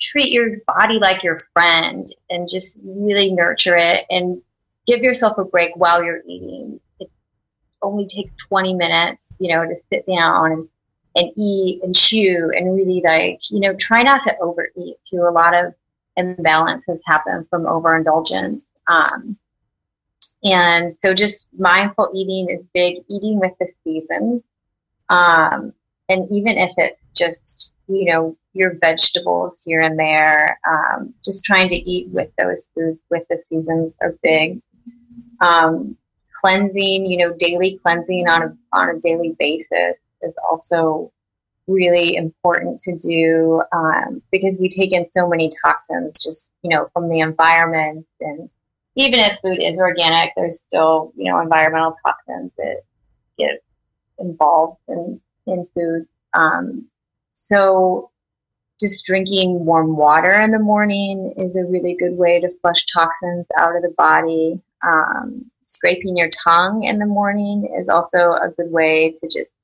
treat 0.00 0.32
your 0.32 0.56
body 0.66 0.98
like 0.98 1.22
your 1.22 1.40
friend 1.52 2.08
and 2.30 2.48
just 2.48 2.78
really 2.82 3.32
nurture 3.32 3.76
it 3.76 4.06
and 4.08 4.40
give 4.86 5.00
yourself 5.00 5.36
a 5.36 5.44
break 5.44 5.72
while 5.76 6.02
you're 6.02 6.22
eating. 6.26 6.80
It 6.98 7.10
only 7.82 8.06
takes 8.06 8.32
20 8.48 8.74
minutes, 8.74 9.22
you 9.38 9.54
know, 9.54 9.66
to 9.66 9.76
sit 9.76 10.06
down 10.06 10.52
and, 10.52 10.68
and 11.16 11.32
eat 11.36 11.82
and 11.82 11.94
chew 11.94 12.50
and 12.54 12.74
really 12.74 13.02
like, 13.04 13.40
you 13.50 13.60
know, 13.60 13.74
try 13.74 14.02
not 14.02 14.22
to 14.22 14.38
overeat 14.38 14.96
too. 15.04 15.26
A 15.28 15.30
lot 15.30 15.54
of 15.54 15.74
imbalances 16.18 16.98
happen 17.06 17.46
from 17.50 17.66
overindulgence. 17.66 18.70
Um, 18.86 19.36
and 20.42 20.92
so 20.92 21.12
just 21.12 21.48
mindful 21.58 22.10
eating 22.14 22.48
is 22.50 22.64
big, 22.72 23.04
eating 23.08 23.38
with 23.38 23.52
the 23.60 23.68
seasons. 23.84 24.42
Um, 25.08 25.72
and 26.08 26.30
even 26.30 26.56
if 26.56 26.72
it's 26.76 27.00
just, 27.14 27.74
you 27.86 28.06
know, 28.06 28.36
your 28.52 28.74
vegetables 28.80 29.62
here 29.64 29.80
and 29.80 29.98
there, 29.98 30.58
um, 30.68 31.14
just 31.24 31.44
trying 31.44 31.68
to 31.68 31.76
eat 31.76 32.08
with 32.08 32.30
those 32.36 32.68
foods 32.74 33.00
with 33.10 33.24
the 33.28 33.40
seasons 33.48 33.96
are 34.00 34.16
big. 34.22 34.60
Um, 35.40 35.96
cleansing, 36.40 37.04
you 37.06 37.18
know, 37.18 37.34
daily 37.38 37.78
cleansing 37.82 38.28
on 38.28 38.42
a, 38.42 38.56
on 38.72 38.96
a 38.96 38.98
daily 39.00 39.36
basis 39.38 39.96
is 40.22 40.34
also 40.48 41.12
really 41.66 42.16
important 42.16 42.80
to 42.80 42.96
do 42.96 43.62
um, 43.72 44.22
because 44.32 44.58
we 44.58 44.68
take 44.68 44.92
in 44.92 45.08
so 45.10 45.28
many 45.28 45.50
toxins 45.62 46.22
just 46.22 46.50
you 46.62 46.70
know 46.70 46.88
from 46.92 47.08
the 47.08 47.20
environment. 47.20 48.06
And 48.20 48.50
even 48.96 49.20
if 49.20 49.38
food 49.40 49.62
is 49.62 49.78
organic 49.78 50.32
there's 50.36 50.60
still 50.60 51.12
you 51.16 51.30
know 51.30 51.40
environmental 51.40 51.94
toxins 52.04 52.52
that 52.58 52.82
get 53.38 53.62
involved 54.18 54.78
in 54.88 55.20
in 55.46 55.66
foods 55.74 56.08
um, 56.34 56.86
so 57.32 58.10
just 58.80 59.04
drinking 59.04 59.64
warm 59.64 59.96
water 59.96 60.32
in 60.40 60.50
the 60.50 60.58
morning 60.58 61.34
is 61.36 61.54
a 61.54 61.66
really 61.66 61.94
good 61.94 62.16
way 62.16 62.40
to 62.40 62.48
flush 62.60 62.86
toxins 62.86 63.46
out 63.58 63.76
of 63.76 63.82
the 63.82 63.94
body. 63.96 64.58
Um, 64.82 65.50
scraping 65.64 66.16
your 66.16 66.30
tongue 66.42 66.84
in 66.84 66.98
the 66.98 67.06
morning 67.06 67.68
is 67.78 67.88
also 67.88 68.32
a 68.32 68.48
good 68.56 68.72
way 68.72 69.12
to 69.12 69.28
just 69.28 69.54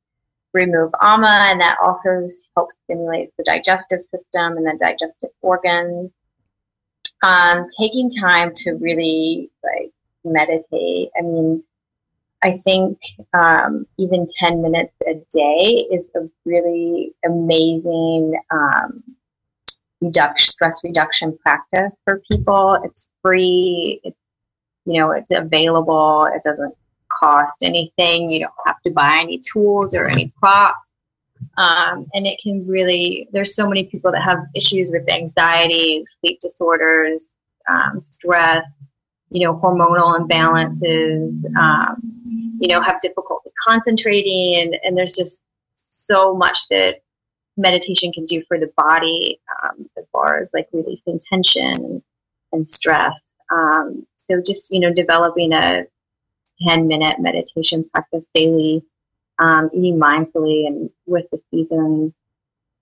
remove 0.56 0.90
ama, 1.00 1.48
and 1.50 1.60
that 1.60 1.76
also 1.84 2.28
helps 2.56 2.78
stimulate 2.84 3.30
the 3.36 3.44
digestive 3.44 4.00
system 4.00 4.56
and 4.56 4.66
the 4.66 4.76
digestive 4.80 5.30
organs. 5.42 6.10
Um, 7.22 7.66
taking 7.78 8.10
time 8.10 8.52
to 8.56 8.72
really 8.74 9.50
like 9.62 9.92
meditate. 10.24 11.10
I 11.18 11.22
mean, 11.22 11.62
I 12.42 12.54
think 12.64 12.98
um, 13.32 13.86
even 13.98 14.26
10 14.38 14.62
minutes 14.62 14.92
a 15.06 15.14
day 15.32 15.86
is 15.90 16.04
a 16.14 16.28
really 16.44 17.14
amazing 17.24 18.34
um, 18.50 19.02
reduction, 20.00 20.48
stress 20.48 20.84
reduction 20.84 21.38
practice 21.38 21.98
for 22.04 22.22
people. 22.30 22.78
It's 22.84 23.08
free. 23.22 24.00
It's, 24.04 24.16
you 24.84 25.00
know, 25.00 25.12
it's 25.12 25.30
available. 25.30 26.28
It 26.34 26.42
doesn't 26.42 26.74
cost 27.18 27.62
anything. 27.62 28.30
You 28.30 28.40
don't 28.40 28.52
have 28.66 28.80
to 28.82 28.90
buy 28.90 29.18
any 29.20 29.38
tools 29.38 29.94
or 29.94 30.08
any 30.08 30.32
props. 30.38 30.92
Um, 31.58 32.06
and 32.14 32.26
it 32.26 32.40
can 32.42 32.66
really, 32.66 33.28
there's 33.32 33.54
so 33.54 33.68
many 33.68 33.84
people 33.84 34.10
that 34.12 34.22
have 34.22 34.38
issues 34.54 34.90
with 34.90 35.10
anxiety, 35.10 36.02
sleep 36.20 36.40
disorders, 36.40 37.34
um, 37.68 38.00
stress, 38.00 38.66
you 39.30 39.46
know, 39.46 39.54
hormonal 39.54 40.18
imbalances, 40.18 41.44
um, 41.56 42.00
you 42.58 42.68
know, 42.68 42.80
have 42.80 43.00
difficulty 43.00 43.50
concentrating. 43.66 44.60
And, 44.60 44.78
and 44.84 44.96
there's 44.96 45.16
just 45.16 45.42
so 45.74 46.34
much 46.34 46.68
that 46.68 47.02
meditation 47.56 48.12
can 48.12 48.24
do 48.26 48.42
for 48.48 48.58
the 48.58 48.70
body 48.76 49.40
um, 49.62 49.88
as 49.98 50.08
far 50.10 50.40
as 50.40 50.52
like 50.54 50.68
releasing 50.72 51.18
tension 51.18 52.02
and 52.52 52.68
stress. 52.68 53.18
Um, 53.50 54.06
so 54.16 54.40
just, 54.44 54.72
you 54.72 54.80
know, 54.80 54.92
developing 54.92 55.52
a, 55.52 55.84
10 56.62 56.86
minute 56.86 57.18
meditation 57.18 57.88
practice 57.92 58.28
daily, 58.34 58.82
um, 59.38 59.70
eating 59.72 59.98
mindfully 59.98 60.66
and 60.66 60.90
with 61.06 61.26
the 61.30 61.38
seasons, 61.38 62.12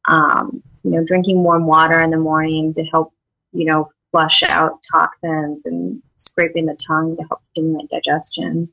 um, 0.06 0.62
you 0.82 0.90
know, 0.90 1.04
drinking 1.04 1.42
warm 1.42 1.66
water 1.66 2.00
in 2.00 2.10
the 2.10 2.16
morning 2.16 2.72
to 2.74 2.84
help, 2.84 3.12
you 3.52 3.64
know, 3.64 3.90
flush 4.10 4.42
out 4.44 4.80
toxins 4.92 5.62
and 5.64 6.02
scraping 6.16 6.66
the 6.66 6.76
tongue 6.86 7.16
to 7.16 7.22
help 7.24 7.42
stimulate 7.50 7.90
digestion. 7.90 8.68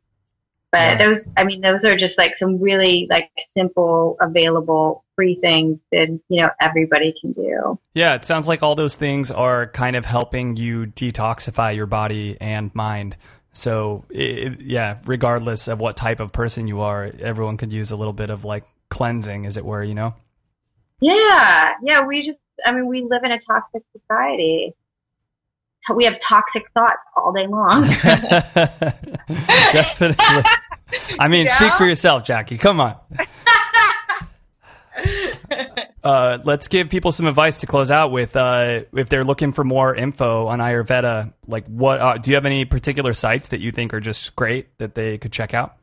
But 0.72 0.92
yeah. 0.92 0.98
those, 1.06 1.28
I 1.36 1.44
mean, 1.44 1.60
those 1.60 1.84
are 1.84 1.98
just 1.98 2.18
like 2.18 2.36
some 2.36 2.62
really 2.62 3.08
like 3.10 3.30
simple, 3.40 4.16
available, 4.22 5.04
free 5.16 5.36
things 5.36 5.80
that, 5.92 6.08
you 6.30 6.42
know, 6.42 6.50
everybody 6.62 7.14
can 7.20 7.34
do. 7.34 7.78
Yeah. 7.94 8.16
It 8.16 8.24
sounds 8.24 8.48
like 8.48 8.64
all 8.64 8.76
those 8.76 8.96
things 8.96 9.32
are 9.32 9.68
kind 9.68 9.98
of 9.98 10.06
helping 10.06 10.56
you 10.56 10.86
detoxify 10.86 11.76
your 11.76 11.88
body 11.88 12.38
and 12.40 12.74
mind. 12.74 13.18
So 13.54 14.06
it, 14.10 14.62
yeah, 14.62 15.00
regardless 15.06 15.68
of 15.68 15.80
what 15.80 15.98
type 15.98 16.20
of 16.20 16.32
person 16.32 16.68
you 16.68 16.82
are, 16.82 17.12
everyone 17.20 17.58
could 17.58 17.74
use 17.74 17.92
a 17.92 17.98
little 17.98 18.14
bit 18.14 18.30
of 18.30 18.46
like 18.46 18.64
cleansing, 18.90 19.46
as 19.46 19.58
it 19.58 19.66
were, 19.66 19.84
you 19.84 19.96
know? 19.96 20.14
Yeah, 21.00 21.74
yeah. 21.84 22.06
We 22.06 22.22
just, 22.22 22.40
I 22.66 22.72
mean, 22.72 22.88
we 22.88 23.02
live 23.02 23.24
in 23.24 23.32
a 23.32 23.40
toxic 23.40 23.84
society. 23.92 24.74
We 25.96 26.06
have 26.06 26.20
toxic 26.20 26.64
thoughts 26.74 27.04
all 27.18 27.34
day 27.34 27.48
long. 27.48 27.88
Definitely. 29.72 30.26
I 31.20 31.28
mean, 31.28 31.48
speak 31.48 31.74
for 31.74 31.88
yourself, 31.88 32.24
Jackie. 32.24 32.58
Come 32.58 32.80
on. 32.80 32.98
Uh, 36.04 36.40
let's 36.44 36.68
give 36.68 36.90
people 36.90 37.12
some 37.12 37.28
advice 37.28 37.60
to 37.60 37.68
close 37.68 37.92
out 37.92 38.12
with. 38.12 38.36
Uh, 38.36 38.82
if 38.94 39.10
they're 39.10 39.24
looking 39.24 39.52
for 39.52 39.64
more 39.64 39.94
info 39.94 40.48
on 40.48 40.58
Ayurveda, 40.60 41.32
like 41.48 41.66
what 41.68 42.02
uh, 42.02 42.18
do 42.18 42.32
you 42.32 42.36
have 42.36 42.46
any 42.46 42.66
particular 42.66 43.14
sites 43.14 43.50
that 43.50 43.60
you 43.60 43.72
think 43.72 43.94
are 43.94 44.00
just 44.00 44.36
great 44.36 44.76
that 44.80 44.96
they 44.96 45.20
could 45.20 45.32
check 45.32 45.54
out? 45.54 45.78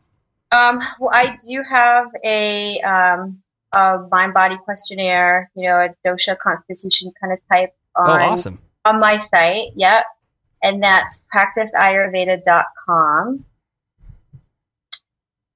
Um, 0.51 0.79
well, 0.99 1.11
I 1.13 1.37
do 1.49 1.63
have 1.69 2.07
a, 2.25 2.81
um, 2.81 3.41
a 3.73 3.99
mind 4.11 4.35
body 4.35 4.57
questionnaire, 4.65 5.53
you 5.55 5.69
know, 5.69 5.77
a 5.77 5.95
dosha 6.07 6.37
constitution 6.39 7.13
kind 7.21 7.33
of 7.33 7.39
type 7.49 7.77
on, 7.95 8.11
oh, 8.11 8.15
awesome. 8.15 8.59
on 8.85 8.99
my 8.99 9.25
site. 9.33 9.69
Yep. 9.77 10.05
And 10.63 10.83
that's 10.83 11.19
practiceayurveda.com. 11.33 13.45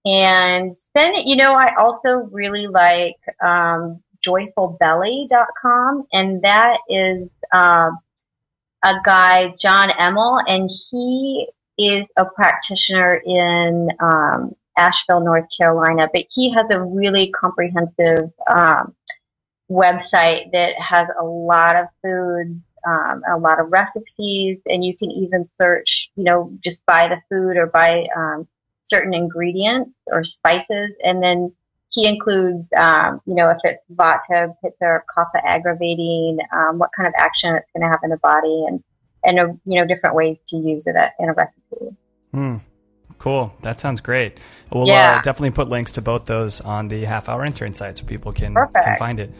And 0.05 0.73
then, 0.95 1.15
you 1.25 1.37
know, 1.37 1.53
I 1.53 1.75
also 1.77 2.29
really 2.31 2.67
like 2.67 3.17
um, 3.43 4.03
joyfulbelly.com, 4.27 6.07
and 6.13 6.43
that 6.43 6.79
is 6.89 7.29
um, 7.53 7.99
a 8.85 8.95
guy, 9.05 9.55
John 9.59 9.91
Immel, 9.91 10.43
and 10.47 10.71
he 10.91 11.49
is 11.79 12.07
a 12.17 12.25
practitioner 12.25 13.21
in 13.25 13.89
um, 14.01 14.55
Asheville, 14.77 15.25
North 15.25 15.47
Carolina, 15.57 16.09
but 16.13 16.25
he 16.31 16.53
has 16.53 16.71
a 16.71 16.83
really 16.83 17.31
comprehensive 17.31 18.31
um, 18.49 18.95
website 19.71 20.53
that 20.53 20.81
has 20.81 21.09
a 21.19 21.25
lot 21.25 21.77
of 21.77 21.87
foods, 22.03 22.59
um, 22.87 23.23
a 23.31 23.39
lot 23.39 23.61
of 23.61 23.71
recipes, 23.71 24.59
and 24.67 24.85
you 24.85 24.93
can 24.97 25.11
even 25.11 25.47
search, 25.49 26.11
you 26.17 26.25
know, 26.25 26.53
just 26.61 26.85
buy 26.87 27.09
the 27.09 27.21
food 27.31 27.57
or 27.57 27.67
buy 27.67 28.07
um, 28.17 28.47
certain 28.83 29.15
ingredients 29.15 30.01
or 30.07 30.25
spices, 30.25 30.91
and 31.03 31.23
then 31.23 31.53
he 31.93 32.09
includes, 32.09 32.69
um, 32.77 33.21
you 33.27 33.35
know, 33.35 33.51
if 33.51 33.59
it's 33.65 33.85
vata, 33.95 34.55
pitta, 34.63 34.85
or 34.85 35.05
kapha 35.17 35.41
aggravating, 35.45 36.39
um, 36.53 36.79
what 36.79 36.91
kind 36.97 37.07
of 37.07 37.15
action 37.19 37.55
it's 37.55 37.71
going 37.73 37.83
to 37.83 37.89
have 37.89 38.01
in 38.03 38.11
the 38.11 38.17
body, 38.19 38.65
and 38.67 38.83
and 39.25 39.39
uh, 39.39 39.47
you 39.65 39.81
know 39.81 39.87
different 39.87 40.17
ways 40.17 40.39
to 40.49 40.57
use 40.57 40.87
it 40.87 40.97
in 41.19 41.29
a 41.29 41.33
recipe. 41.33 41.97
Hmm. 42.33 42.57
Cool. 43.19 43.55
That 43.63 43.79
sounds 43.79 44.01
great. 44.01 44.39
We'll 44.73 44.83
uh, 44.83 44.87
yeah. 44.87 45.17
uh, 45.19 45.23
definitely 45.23 45.53
put 45.53 45.69
links 45.69 45.93
to 45.93 46.03
both 46.03 46.27
those 46.27 46.61
on 46.61 46.89
the 46.89 47.05
half 47.05 47.29
hour 47.29 47.45
intern 47.45 47.73
site 47.73 47.99
so 47.99 48.05
people 48.05 48.33
can, 48.33 48.55
can 48.55 48.99
find 48.99 49.21
it. 49.21 49.31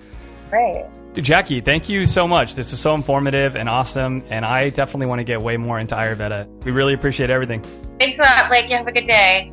Great. 0.51 0.85
Jackie, 1.15 1.61
thank 1.61 1.89
you 1.89 2.07
so 2.07 2.29
much. 2.29 2.55
This 2.55 2.73
is 2.73 2.79
so 2.79 2.95
informative 2.95 3.57
and 3.57 3.69
awesome, 3.69 4.25
and 4.29 4.45
I 4.45 4.71
definitely 4.71 5.07
want 5.07 5.19
to 5.19 5.25
get 5.25 5.41
way 5.41 5.57
more 5.57 5.79
into 5.79 5.97
Ayurveda. 5.97 6.65
We 6.65 6.71
really 6.71 6.95
appreciate 6.95 7.31
everything. 7.31 7.63
Thanks 7.99 8.19
a 8.19 8.23
lot, 8.23 8.49
Blake. 8.49 8.71
You 8.71 8.77
have 8.77 8.87
a 8.87 8.93
good 8.93 9.07
day. 9.07 9.53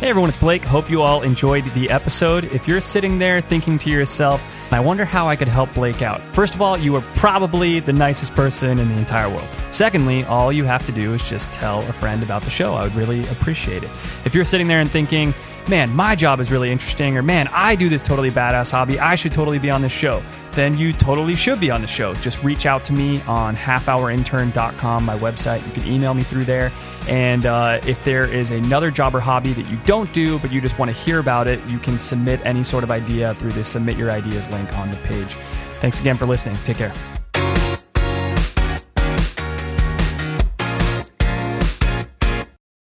Hey 0.00 0.08
everyone, 0.08 0.30
it's 0.30 0.38
Blake. 0.38 0.64
Hope 0.64 0.88
you 0.88 1.02
all 1.02 1.20
enjoyed 1.20 1.62
the 1.74 1.90
episode. 1.90 2.44
If 2.44 2.66
you're 2.66 2.80
sitting 2.80 3.18
there 3.18 3.42
thinking 3.42 3.76
to 3.80 3.90
yourself, 3.90 4.42
I 4.72 4.80
wonder 4.80 5.04
how 5.04 5.28
I 5.28 5.36
could 5.36 5.46
help 5.46 5.74
Blake 5.74 6.00
out. 6.00 6.22
First 6.34 6.54
of 6.54 6.62
all, 6.62 6.78
you 6.78 6.96
are 6.96 7.02
probably 7.16 7.80
the 7.80 7.92
nicest 7.92 8.32
person 8.32 8.78
in 8.78 8.88
the 8.88 8.96
entire 8.96 9.28
world. 9.28 9.46
Secondly, 9.72 10.24
all 10.24 10.54
you 10.54 10.64
have 10.64 10.86
to 10.86 10.92
do 10.92 11.12
is 11.12 11.22
just 11.28 11.52
tell 11.52 11.80
a 11.80 11.92
friend 11.92 12.22
about 12.22 12.40
the 12.40 12.50
show. 12.50 12.72
I 12.72 12.84
would 12.84 12.94
really 12.94 13.28
appreciate 13.28 13.82
it. 13.82 13.90
If 14.24 14.34
you're 14.34 14.46
sitting 14.46 14.68
there 14.68 14.80
and 14.80 14.90
thinking, 14.90 15.34
man, 15.68 15.94
my 15.94 16.14
job 16.14 16.40
is 16.40 16.50
really 16.50 16.70
interesting, 16.72 17.18
or 17.18 17.22
man, 17.22 17.46
I 17.52 17.76
do 17.76 17.90
this 17.90 18.02
totally 18.02 18.30
badass 18.30 18.70
hobby, 18.70 18.98
I 18.98 19.16
should 19.16 19.32
totally 19.32 19.58
be 19.58 19.70
on 19.70 19.82
this 19.82 19.92
show, 19.92 20.22
then 20.52 20.76
you 20.76 20.92
totally 20.92 21.34
should 21.34 21.60
be 21.60 21.70
on 21.70 21.80
the 21.80 21.86
show. 21.86 22.14
Just 22.14 22.42
reach 22.42 22.66
out 22.66 22.84
to 22.86 22.92
me 22.92 23.20
on 23.22 23.56
halfhourintern.com, 23.56 25.04
my 25.04 25.16
website. 25.18 25.64
You 25.66 25.72
can 25.72 25.92
email 25.92 26.14
me 26.14 26.22
through 26.22 26.44
there. 26.44 26.72
And 27.08 27.46
uh, 27.46 27.80
if 27.86 28.02
there 28.04 28.24
is 28.24 28.50
another 28.50 28.90
job 28.90 29.14
or 29.14 29.20
hobby 29.20 29.52
that 29.52 29.68
you 29.70 29.78
don't 29.84 30.12
do, 30.12 30.38
but 30.38 30.52
you 30.52 30.60
just 30.60 30.78
want 30.78 30.90
to 30.90 30.96
hear 30.96 31.18
about 31.18 31.46
it, 31.46 31.64
you 31.66 31.78
can 31.78 31.98
submit 31.98 32.40
any 32.44 32.62
sort 32.64 32.84
of 32.84 32.90
idea 32.90 33.34
through 33.34 33.52
the 33.52 33.64
Submit 33.64 33.96
Your 33.96 34.10
Ideas 34.10 34.48
link 34.50 34.76
on 34.76 34.90
the 34.90 34.96
page. 34.98 35.34
Thanks 35.80 36.00
again 36.00 36.16
for 36.16 36.26
listening. 36.26 36.56
Take 36.64 36.76
care. 36.76 37.19